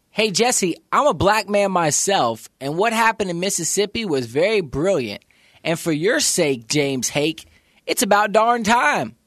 hey 0.09 0.32
Jesse, 0.32 0.78
I'm 0.89 1.07
a 1.07 1.14
black 1.14 1.49
man 1.49 1.74
myself, 1.74 2.47
and 2.61 2.78
what 2.78 2.93
happened 2.93 3.30
in 3.30 3.41
Mississippi 3.41 4.05
was 4.05 4.26
very 4.26 4.61
brilliant. 4.61 5.26
And 5.66 5.78
for 5.78 5.91
your 5.91 6.22
sake, 6.22 6.68
James 6.68 7.09
Hake, 7.09 7.45
it's 7.86 8.03
about 8.03 8.32
darn 8.32 8.64
time. 8.64 9.18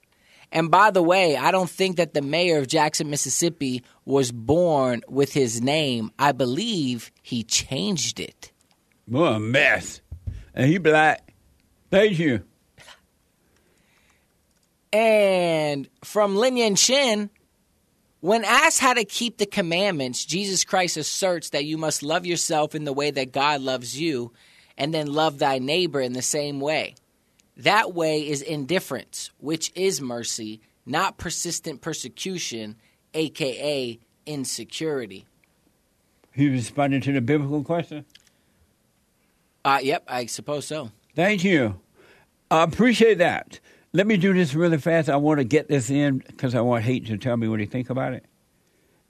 And 0.56 0.70
by 0.70 0.90
the 0.90 1.02
way, 1.02 1.36
I 1.36 1.50
don't 1.50 1.68
think 1.68 1.98
that 1.98 2.14
the 2.14 2.22
mayor 2.22 2.56
of 2.56 2.66
Jackson, 2.66 3.10
Mississippi 3.10 3.82
was 4.06 4.32
born 4.32 5.02
with 5.06 5.34
his 5.34 5.60
name. 5.60 6.10
I 6.18 6.32
believe 6.32 7.12
he 7.20 7.42
changed 7.42 8.18
it. 8.18 8.52
What 9.04 9.34
a 9.34 9.38
mess. 9.38 10.00
And 10.54 10.66
he 10.66 10.78
black. 10.78 11.34
Thank 11.90 12.18
you. 12.18 12.42
And 14.94 15.90
from 16.02 16.36
Lin 16.36 16.56
Yan 16.56 16.74
Shin, 16.74 17.28
when 18.20 18.42
asked 18.42 18.80
how 18.80 18.94
to 18.94 19.04
keep 19.04 19.36
the 19.36 19.44
commandments, 19.44 20.24
Jesus 20.24 20.64
Christ 20.64 20.96
asserts 20.96 21.50
that 21.50 21.66
you 21.66 21.76
must 21.76 22.02
love 22.02 22.24
yourself 22.24 22.74
in 22.74 22.84
the 22.84 22.94
way 22.94 23.10
that 23.10 23.30
God 23.30 23.60
loves 23.60 24.00
you, 24.00 24.32
and 24.78 24.94
then 24.94 25.12
love 25.12 25.38
thy 25.38 25.58
neighbor 25.58 26.00
in 26.00 26.14
the 26.14 26.22
same 26.22 26.60
way. 26.60 26.94
That 27.56 27.94
way 27.94 28.28
is 28.28 28.42
indifference, 28.42 29.30
which 29.38 29.72
is 29.74 30.00
mercy, 30.00 30.60
not 30.84 31.16
persistent 31.16 31.80
persecution, 31.80 32.76
aka 33.14 33.98
insecurity. 34.26 35.26
He 36.32 36.48
responded 36.48 37.02
to 37.04 37.12
the 37.12 37.22
biblical 37.22 37.64
question. 37.64 38.04
Uh, 39.64 39.80
yep, 39.82 40.04
I 40.06 40.26
suppose 40.26 40.66
so. 40.66 40.90
Thank 41.14 41.42
you. 41.44 41.80
I 42.50 42.62
appreciate 42.62 43.18
that. 43.18 43.58
Let 43.92 44.06
me 44.06 44.18
do 44.18 44.34
this 44.34 44.54
really 44.54 44.78
fast. 44.78 45.08
I 45.08 45.16
want 45.16 45.38
to 45.38 45.44
get 45.44 45.68
this 45.68 45.88
in 45.88 46.18
because 46.18 46.54
I 46.54 46.60
want 46.60 46.84
Hake 46.84 47.06
to 47.06 47.16
tell 47.16 47.36
me 47.36 47.48
what 47.48 47.58
he 47.60 47.66
think 47.66 47.88
about 47.88 48.12
it. 48.12 48.26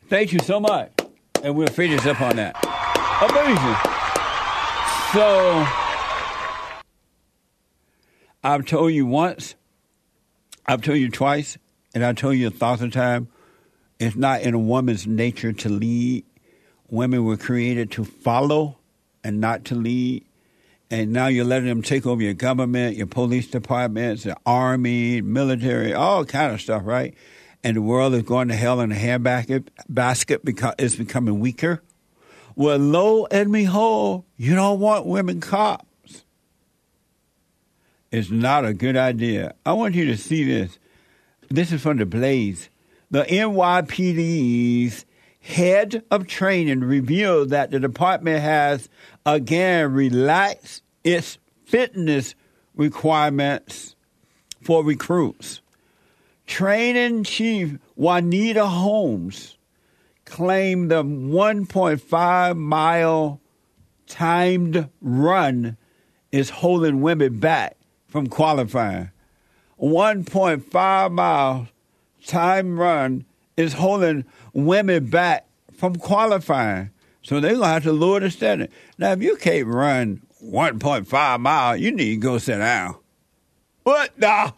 Thank 0.09 0.33
you 0.33 0.39
so 0.39 0.61
much. 0.61 0.93
And 1.43 1.57
we'll 1.57 1.67
finish 1.67 2.07
up 2.07 2.21
on 2.21 2.37
that. 2.37 2.55
Amazing. 3.21 3.77
So, 5.13 5.86
I've 8.47 8.65
told 8.65 8.93
you 8.93 9.07
once, 9.07 9.55
I've 10.67 10.83
told 10.83 10.99
you 10.99 11.11
twice, 11.11 11.59
and 11.95 12.05
I've 12.05 12.17
told 12.17 12.37
you 12.37 12.47
a 12.47 12.51
thousand 12.51 12.93
times, 12.93 13.29
it's 13.99 14.17
not 14.17 14.43
in 14.43 14.55
a 14.55 14.59
woman's 14.59 15.07
nature 15.07 15.53
to 15.53 15.69
lead. 15.69 16.25
Women 16.89 17.25
were 17.25 17.37
created 17.37 17.91
to 17.93 18.05
follow 18.05 18.79
and 19.25 19.41
not 19.41 19.65
to 19.67 19.75
lead 19.75 20.27
and 20.91 21.13
now 21.13 21.27
you're 21.27 21.45
letting 21.45 21.69
them 21.69 21.83
take 21.83 22.07
over 22.07 22.23
your 22.23 22.35
government, 22.35 22.97
your 22.97 23.09
police 23.09 23.49
departments, 23.49 24.23
the 24.23 24.37
army, 24.47 25.21
military, 25.21 25.93
all 25.93 26.25
kind 26.25 26.53
of 26.53 26.61
stuff, 26.61 26.83
right? 26.85 27.15
And 27.65 27.77
the 27.77 27.83
world 27.83 28.15
is 28.15 28.23
going 28.23 28.49
to 28.49 28.55
hell 28.55 28.81
in 28.81 28.93
a 28.93 28.95
handbasket 28.95 29.69
basket 29.89 30.45
because 30.45 30.75
it's 30.79 30.95
becoming 30.95 31.41
weaker. 31.41 31.83
Well, 32.55 32.79
lo 32.79 33.27
and 33.31 33.53
behold, 33.53 34.25
you 34.37 34.55
don't 34.55 34.79
want 34.79 35.07
women 35.07 35.41
cops. 35.41 35.85
It's 38.11 38.31
not 38.31 38.65
a 38.65 38.73
good 38.73 38.97
idea. 38.97 39.55
I 39.65 39.73
want 39.73 39.95
you 39.95 40.07
to 40.07 40.17
see 40.17 40.45
this. 40.45 40.79
This 41.49 41.73
is 41.73 41.83
from 41.83 41.99
the 41.99 42.07
Blaze. 42.07 42.71
The 43.11 43.25
NYPD's 43.25 45.05
head 45.41 46.03
of 46.11 46.27
training 46.27 46.81
revealed 46.81 47.51
that 47.51 47.71
the 47.71 47.79
department 47.79 48.43
has 48.43 48.89
again 49.25 49.93
relaxed 49.93 50.83
its 51.05 51.39
fitness 51.65 52.35
requirements 52.75 53.95
for 54.61 54.85
recruits. 54.85 55.61
Training 56.47 57.25
Chief 57.25 57.79
Juanita 57.97 58.67
Holmes 58.67 59.57
claimed 60.25 60.91
the 60.91 61.05
1.5 61.05 62.57
mile 62.57 63.41
timed 64.07 64.89
run 65.01 65.77
is 66.33 66.51
holding 66.51 67.01
women 67.01 67.39
back 67.39 67.76
from 68.17 68.29
qualifying. 68.29 69.11
1.5 69.79 71.13
mile 71.13 71.69
time 72.25 72.81
run 72.81 73.27
is 73.59 73.75
holding 73.75 74.25
women 74.55 75.05
back 75.11 75.47
from 75.75 75.97
qualifying. 75.97 76.89
So 77.21 77.41
they're 77.41 77.51
going 77.51 77.61
to 77.61 77.69
have 77.69 77.83
to 77.83 77.93
lower 77.93 78.21
the 78.21 78.31
standard. 78.31 78.71
Now, 78.97 79.13
if 79.13 79.21
you 79.21 79.37
can't 79.37 79.67
run 79.67 80.23
1.5 80.43 81.41
miles, 81.41 81.79
you 81.79 81.91
need 81.91 82.15
to 82.15 82.17
go 82.17 82.39
sit 82.39 82.57
down. 82.57 82.97
What? 83.83 84.19
Nah. 84.19 84.53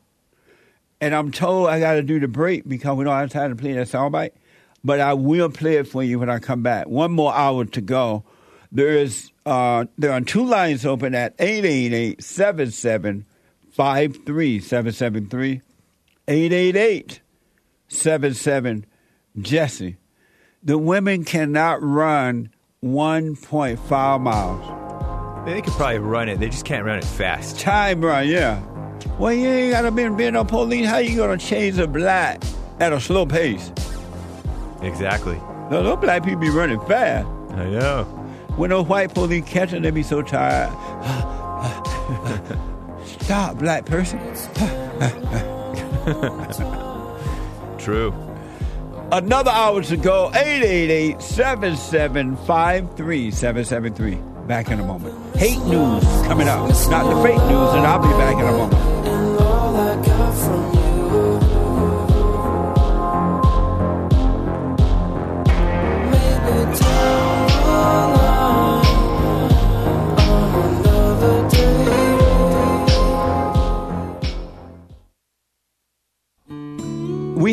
And 1.01 1.13
I'm 1.13 1.33
told 1.33 1.69
I 1.69 1.81
got 1.81 1.95
to 1.95 2.03
do 2.05 2.21
the 2.21 2.29
break 2.29 2.69
because 2.69 2.97
we 2.97 3.03
don't 3.03 3.17
have 3.17 3.31
time 3.31 3.51
to 3.51 3.61
play 3.61 3.73
that 3.73 3.89
soundbite. 3.89 4.31
But 4.85 5.01
I 5.01 5.15
will 5.15 5.51
play 5.51 5.79
it 5.79 5.89
for 5.89 6.05
you 6.05 6.21
when 6.21 6.31
I 6.31 6.39
come 6.39 6.63
back. 6.63 6.87
One 6.87 7.11
more 7.11 7.35
hour 7.35 7.65
to 7.65 7.81
go. 7.81 8.23
There 8.71 8.91
is 8.91 9.33
uh, 9.45 9.87
there 9.97 10.13
are 10.13 10.21
two 10.21 10.45
lines 10.45 10.87
open 10.87 11.17
at 11.17 11.35
888 11.41 12.23
77 12.23 13.25
773 13.79 15.63
888 16.27 17.21
77 17.87 18.87
Jesse. 19.41 19.97
The 20.65 20.77
women 20.77 21.25
cannot 21.25 21.81
run 21.83 22.51
1.5 22.85 24.21
miles. 24.21 25.47
They 25.47 25.63
could 25.63 25.73
probably 25.75 25.99
run 26.01 26.29
it. 26.29 26.41
They 26.41 26.49
just 26.49 26.65
can't 26.65 26.85
run 26.85 26.99
it 26.99 27.05
fast. 27.05 27.61
Time 27.61 28.05
run, 28.05 28.27
yeah. 28.27 28.61
Well, 29.19 29.33
you 29.33 29.47
ain't 29.47 29.73
got 29.73 29.83
to 29.83 29.93
be 29.93 30.09
being 30.09 30.33
no 30.33 30.45
police. 30.45 30.87
How 30.87 30.99
you 30.99 31.15
going 31.17 31.39
to 31.39 31.45
change 31.45 31.79
a 31.79 31.87
black 31.87 32.43
at 32.81 32.93
a 32.93 33.01
slow 33.01 33.27
pace? 33.27 33.73
Exactly. 34.83 35.37
No, 35.71 35.85
those 35.85 35.99
black 35.99 36.25
people 36.25 36.41
be 36.41 36.51
running 36.51 36.81
fast. 36.81 37.29
I 37.53 37.71
know. 37.71 38.05
When 38.57 38.71
those 38.71 38.87
white 38.87 39.15
police 39.15 39.45
catch 39.45 39.71
them, 39.71 39.85
they 39.85 39.93
be 39.93 40.03
so 40.03 40.21
tired. 40.21 40.73
Stop, 43.29 43.59
black 43.59 43.85
person. 43.85 44.19
True. 47.79 48.15
Another 49.13 49.51
hour 49.51 49.83
to 49.83 49.99
go. 49.99 50.29
888 50.29 51.21
7753 51.21 53.31
773. 53.31 54.15
Back 54.47 54.71
in 54.71 54.81
a 54.81 54.83
moment. 54.83 55.15
Hake 55.37 55.63
news 55.65 56.03
coming 56.27 56.49
up. 56.49 56.71
Not 56.89 57.15
the 57.15 57.23
fake 57.23 57.37
news, 57.37 57.75
and 57.75 57.87
I'll 57.87 58.01
be 58.01 58.09
back 58.17 58.33
in 58.33 58.47
a 58.47 58.53
moment. 58.53 58.99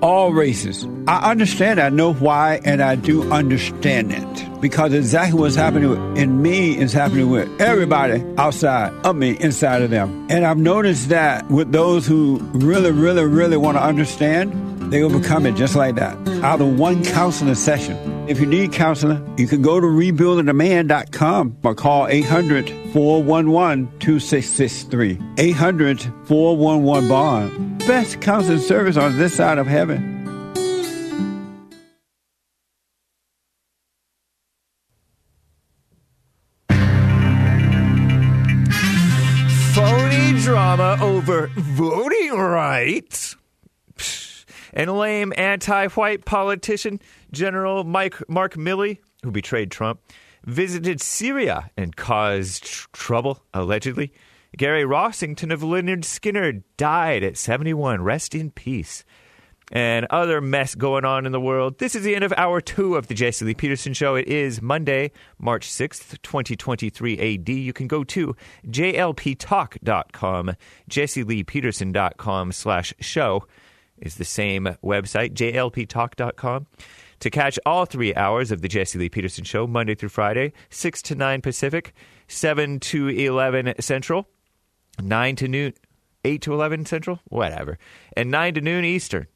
all 0.00 0.32
races. 0.32 0.86
I 1.06 1.30
understand, 1.30 1.80
I 1.80 1.88
know 1.88 2.12
why, 2.12 2.60
and 2.64 2.82
I 2.82 2.94
do 2.94 3.30
understand 3.30 4.12
it. 4.12 4.60
Because 4.60 4.92
exactly 4.92 5.38
what's 5.38 5.54
happening 5.54 6.16
in 6.16 6.42
me 6.42 6.76
is 6.76 6.92
happening 6.92 7.30
with 7.30 7.48
everybody 7.60 8.24
outside 8.36 8.92
of 9.04 9.16
me, 9.16 9.38
inside 9.38 9.82
of 9.82 9.90
them. 9.90 10.26
And 10.30 10.44
I've 10.44 10.58
noticed 10.58 11.08
that 11.10 11.48
with 11.50 11.72
those 11.72 12.06
who 12.06 12.38
really, 12.52 12.90
really, 12.90 13.24
really 13.24 13.56
want 13.56 13.76
to 13.76 13.82
understand, 13.82 14.52
they 14.92 15.02
overcome 15.02 15.46
it 15.46 15.54
just 15.54 15.76
like 15.76 15.94
that. 15.96 16.16
Out 16.42 16.60
of 16.60 16.78
one 16.78 17.04
counseling 17.04 17.54
session. 17.54 17.96
If 18.28 18.40
you 18.40 18.46
need 18.46 18.72
counseling, 18.72 19.38
you 19.38 19.46
can 19.46 19.62
go 19.62 19.80
to 19.80 19.86
rebuildingtheman.com 19.86 21.58
or 21.62 21.74
call 21.74 22.08
800 22.08 22.68
411 22.92 23.98
2663. 24.00 25.18
800 25.38 26.02
411 26.26 27.08
Bond 27.08 27.77
best 27.88 28.20
concert 28.20 28.60
service 28.60 28.98
on 28.98 29.16
this 29.16 29.34
side 29.34 29.56
of 29.56 29.66
heaven. 29.66 30.22
Phony 39.72 40.38
drama 40.42 40.98
over 41.00 41.50
voting 41.56 42.32
rights 42.32 43.36
and 44.74 44.94
lame 44.98 45.32
anti-white 45.38 46.26
politician 46.26 47.00
General 47.32 47.84
Mike 47.84 48.16
Mark 48.28 48.56
Milley, 48.56 48.98
who 49.22 49.30
betrayed 49.30 49.70
Trump, 49.70 50.00
visited 50.44 51.00
Syria 51.00 51.70
and 51.74 51.96
caused 51.96 52.64
tr- 52.64 52.88
trouble 52.92 53.42
allegedly. 53.54 54.12
Gary 54.56 54.82
Rossington 54.82 55.52
of 55.52 55.60
Lynyrd 55.60 56.00
Skynyrd 56.00 56.62
died 56.76 57.22
at 57.22 57.36
71. 57.36 58.02
Rest 58.02 58.34
in 58.34 58.50
peace. 58.50 59.04
And 59.70 60.06
other 60.08 60.40
mess 60.40 60.74
going 60.74 61.04
on 61.04 61.26
in 61.26 61.32
the 61.32 61.40
world. 61.40 61.78
This 61.78 61.94
is 61.94 62.02
the 62.02 62.14
end 62.14 62.24
of 62.24 62.32
hour 62.38 62.62
two 62.62 62.96
of 62.96 63.08
the 63.08 63.14
Jesse 63.14 63.44
Lee 63.44 63.52
Peterson 63.52 63.92
Show. 63.92 64.14
It 64.14 64.26
is 64.26 64.62
Monday, 64.62 65.12
March 65.38 65.68
6th, 65.68 66.22
2023 66.22 67.34
AD. 67.34 67.48
You 67.50 67.74
can 67.74 67.86
go 67.86 68.02
to 68.04 68.34
jlptalk.com. 68.66 70.56
jesseleepeterson.com 70.88 72.52
slash 72.52 72.94
show 72.98 73.46
is 73.98 74.14
the 74.14 74.24
same 74.24 74.64
website, 74.82 75.34
jlptalk.com. 75.34 76.66
To 77.20 77.30
catch 77.30 77.58
all 77.66 77.84
three 77.84 78.14
hours 78.14 78.52
of 78.52 78.62
the 78.62 78.68
Jesse 78.68 78.98
Lee 78.98 79.08
Peterson 79.08 79.44
Show, 79.44 79.66
Monday 79.66 79.96
through 79.96 80.10
Friday, 80.10 80.52
6 80.70 81.02
to 81.02 81.14
9 81.16 81.42
Pacific, 81.42 81.92
7 82.28 82.78
to 82.80 83.08
11 83.08 83.74
Central, 83.80 84.28
9 85.00 85.36
to 85.36 85.48
noon, 85.48 85.74
8 86.24 86.42
to 86.42 86.52
11 86.52 86.86
Central, 86.86 87.20
whatever, 87.28 87.78
and 88.16 88.30
9 88.30 88.54
to 88.54 88.60
noon 88.60 88.84
Eastern. 88.84 89.26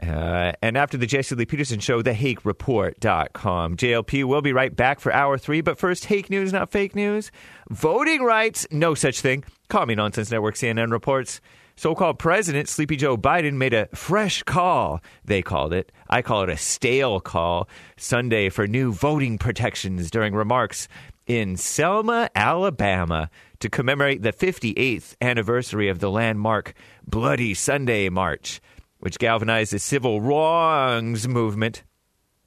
Uh, 0.00 0.52
and 0.62 0.76
after 0.76 0.96
the 0.96 1.06
Jesse 1.06 1.34
Lee 1.34 1.44
Peterson 1.44 1.80
show, 1.80 2.02
thehakereport.com. 2.02 3.76
JLP 3.76 4.24
will 4.24 4.42
be 4.42 4.52
right 4.52 4.74
back 4.74 5.00
for 5.00 5.12
hour 5.12 5.36
three, 5.36 5.60
but 5.60 5.78
first, 5.78 6.04
Hake 6.04 6.30
News, 6.30 6.52
not 6.52 6.70
fake 6.70 6.94
news. 6.94 7.32
Voting 7.68 8.22
rights, 8.22 8.66
no 8.70 8.94
such 8.94 9.20
thing. 9.20 9.42
Common 9.68 9.96
Nonsense 9.96 10.30
Network 10.30 10.54
CNN 10.54 10.92
reports. 10.92 11.40
So 11.74 11.94
called 11.94 12.18
President 12.18 12.68
Sleepy 12.68 12.96
Joe 12.96 13.16
Biden 13.16 13.54
made 13.54 13.72
a 13.74 13.86
fresh 13.94 14.42
call, 14.42 15.00
they 15.24 15.42
called 15.42 15.72
it. 15.72 15.92
I 16.10 16.22
call 16.22 16.42
it 16.42 16.48
a 16.48 16.56
stale 16.56 17.20
call, 17.20 17.68
Sunday 17.96 18.48
for 18.48 18.66
new 18.66 18.92
voting 18.92 19.38
protections 19.38 20.10
during 20.10 20.34
remarks 20.34 20.88
in 21.28 21.56
Selma, 21.56 22.30
Alabama, 22.34 23.30
to 23.60 23.68
commemorate 23.68 24.22
the 24.22 24.32
58th 24.32 25.16
anniversary 25.20 25.88
of 25.88 25.98
the 25.98 26.10
landmark 26.10 26.74
Bloody 27.06 27.54
Sunday 27.54 28.08
March 28.08 28.60
which 28.98 29.18
galvanized 29.18 29.72
the 29.72 29.78
civil 29.78 30.20
wrongs 30.20 31.28
movement. 31.28 31.84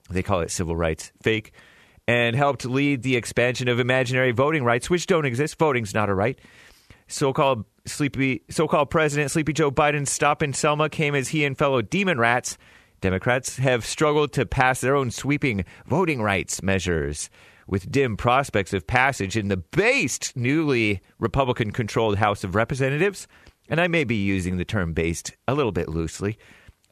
They 0.09 0.23
call 0.23 0.41
it 0.41 0.51
civil 0.51 0.75
rights, 0.75 1.11
fake, 1.21 1.53
and 2.07 2.35
helped 2.35 2.65
lead 2.65 3.03
the 3.03 3.15
expansion 3.15 3.67
of 3.67 3.79
imaginary 3.79 4.31
voting 4.31 4.63
rights, 4.63 4.89
which 4.89 5.07
don't 5.07 5.25
exist. 5.25 5.57
Voting's 5.57 5.93
not 5.93 6.09
a 6.09 6.13
right. 6.13 6.37
So-called 7.07 7.65
sleepy, 7.85 8.43
so-called 8.49 8.89
President 8.89 9.31
Sleepy 9.31 9.53
Joe 9.53 9.71
Biden's 9.71 10.11
stop 10.11 10.43
in 10.43 10.53
Selma 10.53 10.89
came 10.89 11.15
as 11.15 11.29
he 11.29 11.45
and 11.45 11.57
fellow 11.57 11.81
demon 11.81 12.19
rats, 12.19 12.57
Democrats, 12.99 13.57
have 13.57 13.85
struggled 13.85 14.33
to 14.33 14.45
pass 14.45 14.81
their 14.81 14.95
own 14.95 15.11
sweeping 15.11 15.65
voting 15.85 16.21
rights 16.21 16.61
measures. 16.61 17.29
With 17.71 17.89
dim 17.89 18.17
prospects 18.17 18.73
of 18.73 18.85
passage 18.85 19.37
in 19.37 19.47
the 19.47 19.55
based, 19.55 20.35
newly 20.35 20.99
Republican 21.19 21.71
controlled 21.71 22.17
House 22.17 22.43
of 22.43 22.53
Representatives, 22.53 23.29
and 23.69 23.79
I 23.79 23.87
may 23.87 24.03
be 24.03 24.17
using 24.17 24.57
the 24.57 24.65
term 24.65 24.91
based 24.91 25.37
a 25.47 25.53
little 25.53 25.71
bit 25.71 25.87
loosely. 25.87 26.37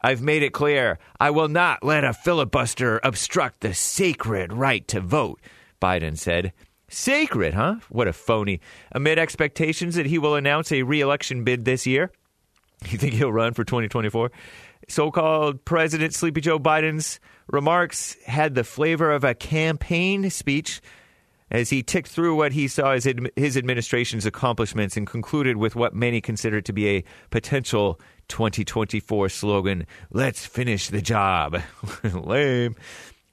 I've 0.02 0.22
made 0.22 0.42
it 0.42 0.54
clear 0.54 0.98
I 1.20 1.32
will 1.32 1.50
not 1.50 1.84
let 1.84 2.06
a 2.06 2.14
filibuster 2.14 3.02
obstruct 3.04 3.60
the 3.60 3.74
sacred 3.74 4.54
right 4.54 4.88
to 4.88 5.02
vote, 5.02 5.42
Biden 5.82 6.18
said. 6.18 6.54
Sacred, 6.88 7.56
huh? 7.56 7.76
What 7.90 8.08
a 8.08 8.14
phony. 8.14 8.62
Amid 8.94 9.20
expectations 9.20 9.96
that 9.96 10.06
he 10.06 10.18
will 10.18 10.36
announce 10.36 10.72
a 10.72 10.84
re 10.84 11.02
election 11.02 11.44
bid 11.44 11.66
this 11.66 11.86
year. 11.86 12.10
You 12.90 12.98
think 12.98 13.16
he'll 13.16 13.34
run 13.34 13.54
for 13.54 13.66
2024? 13.66 14.32
So 14.88 15.12
called 15.12 15.66
President 15.66 16.14
Sleepy 16.14 16.40
Joe 16.40 16.58
Biden's 16.58 17.20
remarks 17.52 18.16
had 18.26 18.56
the 18.56 18.64
flavor 18.64 19.12
of 19.12 19.24
a 19.24 19.34
campaign 19.34 20.30
speech 20.30 20.82
as 21.52 21.70
he 21.70 21.82
ticked 21.82 22.10
through 22.10 22.36
what 22.36 22.52
he 22.52 22.68
saw 22.68 22.92
as 22.92 23.08
his 23.36 23.58
administration's 23.58 24.26
accomplishments 24.26 24.96
and 24.96 25.08
concluded 25.08 25.58
with 25.58 25.76
what 25.76 25.96
many 25.96 26.22
consider 26.22 26.62
to 26.62 26.72
be 26.72 26.88
a 26.90 27.04
potential 27.32 28.00
2024 28.28 29.30
slogan 29.30 29.88
Let's 30.12 30.46
finish 30.46 30.90
the 30.90 31.02
job. 31.02 31.60
Lame. 32.04 32.76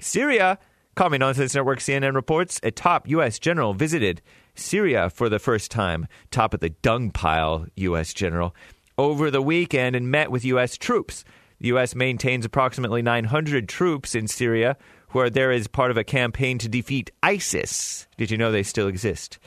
Syria, 0.01 0.59
Common 0.95 1.21
Nonsense 1.21 1.55
Network 1.55 1.81
CNN 1.81 2.15
reports 2.15 2.59
a 2.63 2.71
top 2.71 3.09
U.S. 3.09 3.39
general 3.39 3.75
visited 3.75 4.23
Syria 4.55 5.11
for 5.11 5.29
the 5.29 5.39
first 5.39 5.71
time, 5.71 6.07
top 6.31 6.55
of 6.55 6.61
the 6.61 6.71
dung 6.71 7.11
pile 7.11 7.67
U.S. 7.77 8.15
general, 8.15 8.55
over 8.97 9.31
the 9.31 9.43
weekend 9.43 9.95
and 9.95 10.11
met 10.11 10.31
with 10.31 10.45
U.S. 10.47 10.79
troops. 10.79 11.23
The 11.61 11.69
U.S. 11.69 11.95
maintains 11.95 12.45
approximately 12.45 13.03
900 13.03 13.69
troops 13.69 14.15
in 14.15 14.29
Syria 14.29 14.77
where 15.11 15.31
there 15.31 15.51
is 15.51 15.67
part 15.67 15.91
of 15.91 15.97
a 15.97 16.05
campaign 16.05 16.59
to 16.59 16.69
defeat 16.69 17.11
ISIS. 17.23 18.07
Did 18.17 18.31
you 18.31 18.37
know 18.37 18.53
they 18.53 18.63
still 18.63 18.89
exist? 18.89 19.39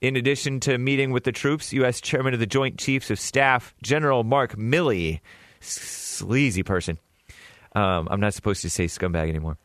In 0.00 0.16
addition 0.16 0.60
to 0.60 0.78
meeting 0.78 1.10
with 1.10 1.24
the 1.24 1.32
troops, 1.32 1.72
U.S. 1.72 2.00
Chairman 2.00 2.34
of 2.34 2.40
the 2.40 2.46
Joint 2.46 2.78
Chiefs 2.78 3.10
of 3.10 3.20
Staff, 3.20 3.74
General 3.82 4.24
Mark 4.24 4.56
Milley, 4.56 5.20
sleazy 5.60 6.62
person. 6.62 6.98
Um, 7.74 8.08
I'm 8.10 8.20
not 8.20 8.34
supposed 8.34 8.62
to 8.62 8.70
say 8.70 8.86
scumbag 8.86 9.28
anymore. 9.28 9.56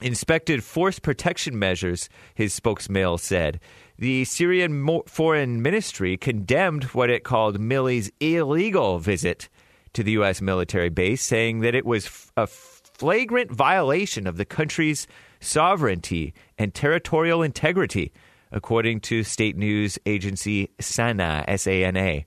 Inspected 0.00 0.64
force 0.64 0.98
protection 0.98 1.58
measures, 1.58 2.08
his 2.34 2.58
spokesmail 2.58 3.20
said. 3.20 3.60
The 3.98 4.24
Syrian 4.24 4.80
Mo- 4.80 5.04
Foreign 5.06 5.62
Ministry 5.62 6.16
condemned 6.16 6.84
what 6.84 7.08
it 7.08 7.24
called 7.24 7.60
Milley's 7.60 8.10
illegal 8.20 8.98
visit 8.98 9.48
to 9.94 10.02
the 10.02 10.12
U.S. 10.12 10.40
military 10.40 10.88
base, 10.88 11.22
saying 11.22 11.60
that 11.60 11.74
it 11.74 11.84
was 11.84 12.06
f- 12.06 12.32
a 12.36 12.46
flagrant 12.46 13.50
violation 13.50 14.26
of 14.26 14.36
the 14.36 14.44
country's 14.44 15.06
sovereignty 15.40 16.34
and 16.58 16.74
territorial 16.74 17.42
integrity, 17.42 18.12
according 18.50 19.00
to 19.00 19.24
state 19.24 19.56
news 19.56 19.98
agency 20.06 20.70
SANA, 20.80 21.44
S-A-N-A. 21.48 22.24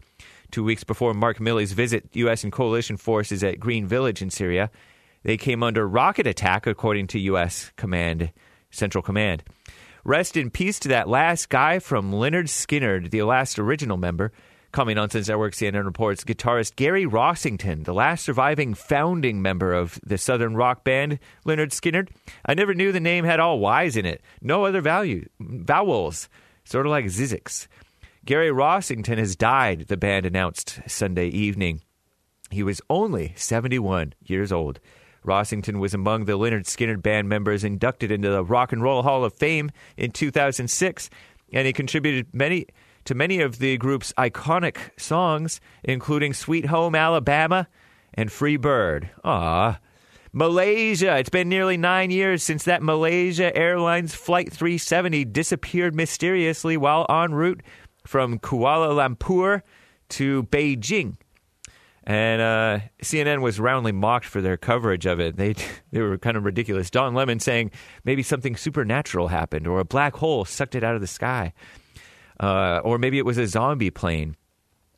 Two 0.52 0.64
weeks 0.64 0.84
before 0.84 1.14
Mark 1.14 1.40
Milley's 1.40 1.74
visit, 1.74 2.10
U.S. 2.14 2.44
and 2.44 2.52
coalition 2.52 2.98
forces 2.98 3.44
at 3.44 3.60
Green 3.60 3.88
Village 3.88 4.22
in 4.22 4.30
Syria, 4.30 4.70
they 5.24 5.38
came 5.38 5.64
under 5.64 5.88
rocket 5.88 6.28
attack, 6.28 6.68
according 6.68 7.08
to 7.08 7.20
U.S. 7.20 7.72
Command, 7.78 8.32
Central 8.70 9.02
Command. 9.02 9.44
Rest 10.04 10.38
in 10.38 10.52
peace 10.52 10.78
to 10.80 10.90
that 10.90 11.10
last 11.10 11.50
guy 11.50 11.80
from 11.80 12.12
Lynyrd 12.12 12.48
Skynyrd, 12.48 13.10
the 13.10 13.24
last 13.24 13.58
original 13.58 13.98
member. 13.98 14.32
Coming 14.76 14.98
on 14.98 15.04
Nonsense 15.04 15.30
Network 15.30 15.54
CNN 15.54 15.86
reports 15.86 16.26
guitarist 16.26 16.76
Gary 16.76 17.06
Rossington, 17.06 17.86
the 17.86 17.94
last 17.94 18.26
surviving 18.26 18.74
founding 18.74 19.42
member 19.42 19.72
of 19.72 19.98
the 20.06 20.18
southern 20.18 20.58
rock 20.58 20.84
band 20.84 21.18
Lynyrd 21.46 21.70
Skynyrd. 21.70 22.10
I 22.46 22.56
never 22.56 22.74
knew 22.74 22.92
the 22.92 23.00
name 23.00 23.24
had 23.24 23.40
all 23.40 23.60
Y's 23.60 23.96
in 23.96 24.06
it, 24.06 24.22
no 24.42 24.66
other 24.66 24.82
value, 24.82 25.30
vowels, 25.40 26.28
sort 26.66 26.86
of 26.86 26.90
like 26.90 27.06
Zizix. 27.06 27.68
Gary 28.26 28.50
Rossington 28.50 29.18
has 29.18 29.38
died, 29.38 29.86
the 29.88 29.96
band 29.96 30.26
announced 30.26 30.82
Sunday 30.88 31.30
evening. 31.30 31.80
He 32.52 32.62
was 32.62 32.82
only 32.90 33.32
71 33.38 34.14
years 34.26 34.52
old. 34.52 34.82
Rossington 35.26 35.80
was 35.80 35.94
among 35.94 36.26
the 36.26 36.38
Lynyrd 36.38 36.66
Skynyrd 36.66 37.02
band 37.02 37.30
members 37.30 37.64
inducted 37.64 38.12
into 38.12 38.30
the 38.30 38.44
Rock 38.44 38.74
and 38.74 38.84
Roll 38.84 39.04
Hall 39.04 39.24
of 39.24 39.36
Fame 39.36 39.72
in 39.96 40.12
2006, 40.12 41.10
and 41.54 41.66
he 41.66 41.72
contributed 41.72 42.28
many 42.34 42.68
to 43.06 43.16
many 43.16 43.40
of 43.40 43.60
the 43.60 43.78
group's 43.78 44.12
iconic 44.18 44.78
songs, 45.00 45.62
including 45.84 46.34
Sweet 46.34 46.66
Home 46.66 46.96
Alabama 46.96 47.68
and 48.14 48.32
Free 48.32 48.58
Bird. 48.58 49.10
Ah. 49.24 49.80
Malaysia. 50.34 51.18
It's 51.18 51.30
been 51.30 51.48
nearly 51.48 51.78
nine 51.78 52.12
years 52.12 52.44
since 52.44 52.66
that 52.66 52.84
Malaysia 52.84 53.56
Airlines 53.56 54.14
Flight 54.14 54.52
370 54.52 55.24
disappeared 55.26 55.96
mysteriously 55.96 56.76
while 56.76 57.06
en 57.10 57.34
route 57.34 57.64
from 58.06 58.40
Kuala 58.40 58.90
Lumpur 58.90 59.62
to 60.10 60.44
Beijing. 60.44 61.16
And 62.04 62.42
uh, 62.42 62.80
CNN 63.02 63.42
was 63.42 63.62
roundly 63.62 63.94
mocked 63.94 64.26
for 64.26 64.42
their 64.42 64.58
coverage 64.58 65.06
of 65.06 65.22
it. 65.22 65.38
They 65.38 65.56
they 65.92 66.02
were 66.02 66.18
kind 66.18 66.36
of 66.36 66.44
ridiculous. 66.44 66.90
Don 66.90 67.14
Lemon 67.14 67.40
saying 67.40 67.72
maybe 68.04 68.22
something 68.22 68.58
supernatural 68.58 69.30
happened 69.30 69.68
or 69.68 69.80
a 69.80 69.86
black 69.86 70.16
hole 70.16 70.44
sucked 70.44 70.76
it 70.76 70.84
out 70.84 70.96
of 70.96 71.02
the 71.02 71.08
sky 71.08 71.54
uh, 72.40 72.82
or 72.84 72.98
maybe 72.98 73.18
it 73.18 73.26
was 73.26 73.38
a 73.38 73.48
zombie 73.48 73.92
plane. 73.92 74.36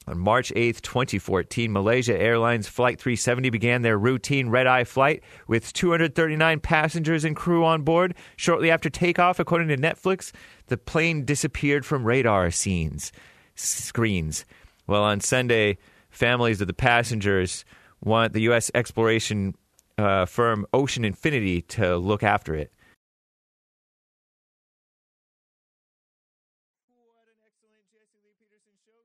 On 0.07 0.17
March 0.17 0.53
8th, 0.55 0.81
2014, 0.81 1.71
Malaysia 1.71 2.17
Airlines 2.17 2.65
Flight 2.67 2.97
370 2.97 3.49
began 3.49 3.81
their 3.81 3.97
routine 3.97 4.47
red 4.47 4.65
eye 4.65 4.85
flight 4.85 5.21
with 5.47 5.73
239 5.73 6.61
passengers 6.61 7.25
and 7.25 7.35
crew 7.35 7.65
on 7.65 7.81
board. 7.81 8.15
Shortly 8.37 8.71
after 8.71 8.89
takeoff, 8.89 9.37
according 9.37 9.67
to 9.67 9.77
Netflix, 9.77 10.31
the 10.67 10.77
plane 10.77 11.25
disappeared 11.25 11.85
from 11.85 12.05
radar 12.05 12.51
scenes, 12.51 13.11
screens. 13.55 14.45
Well, 14.87 15.03
on 15.03 15.19
Sunday, 15.19 15.77
families 16.09 16.61
of 16.61 16.67
the 16.67 16.73
passengers 16.73 17.65
want 18.01 18.31
the 18.31 18.41
U.S. 18.43 18.71
exploration 18.73 19.55
uh, 19.97 20.25
firm 20.25 20.65
Ocean 20.73 21.03
Infinity 21.03 21.63
to 21.63 21.97
look 21.97 22.23
after 22.23 22.55
it. 22.55 22.71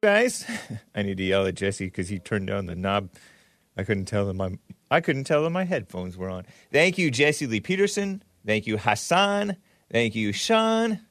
Guys. 0.03 0.44
I 0.96 1.03
need 1.03 1.16
to 1.18 1.22
yell 1.22 1.46
at 1.46 1.55
Jesse 1.55 1.86
because 1.86 2.09
he 2.09 2.18
turned 2.18 2.48
down 2.48 2.66
the 2.66 2.74
knob. 2.74 3.09
I 3.76 3.84
couldn't 3.84 4.07
tell 4.07 4.28
him 4.28 4.36
my 4.36 4.59
I 4.90 5.00
couldn't 5.00 5.24
tell 5.24 5.46
him 5.46 5.53
my 5.53 5.64
headphones 5.64 6.16
were 6.16 6.28
on. 6.28 6.44
Thank 6.72 6.98
you, 6.98 7.11
Jesse 7.11 7.46
Lee 7.46 7.61
Peterson. 7.61 8.22
Thank 8.44 8.66
you, 8.66 8.76
Hassan. 8.78 9.57
Thank 9.90 10.14
you, 10.16 10.32
Sean. 10.32 11.00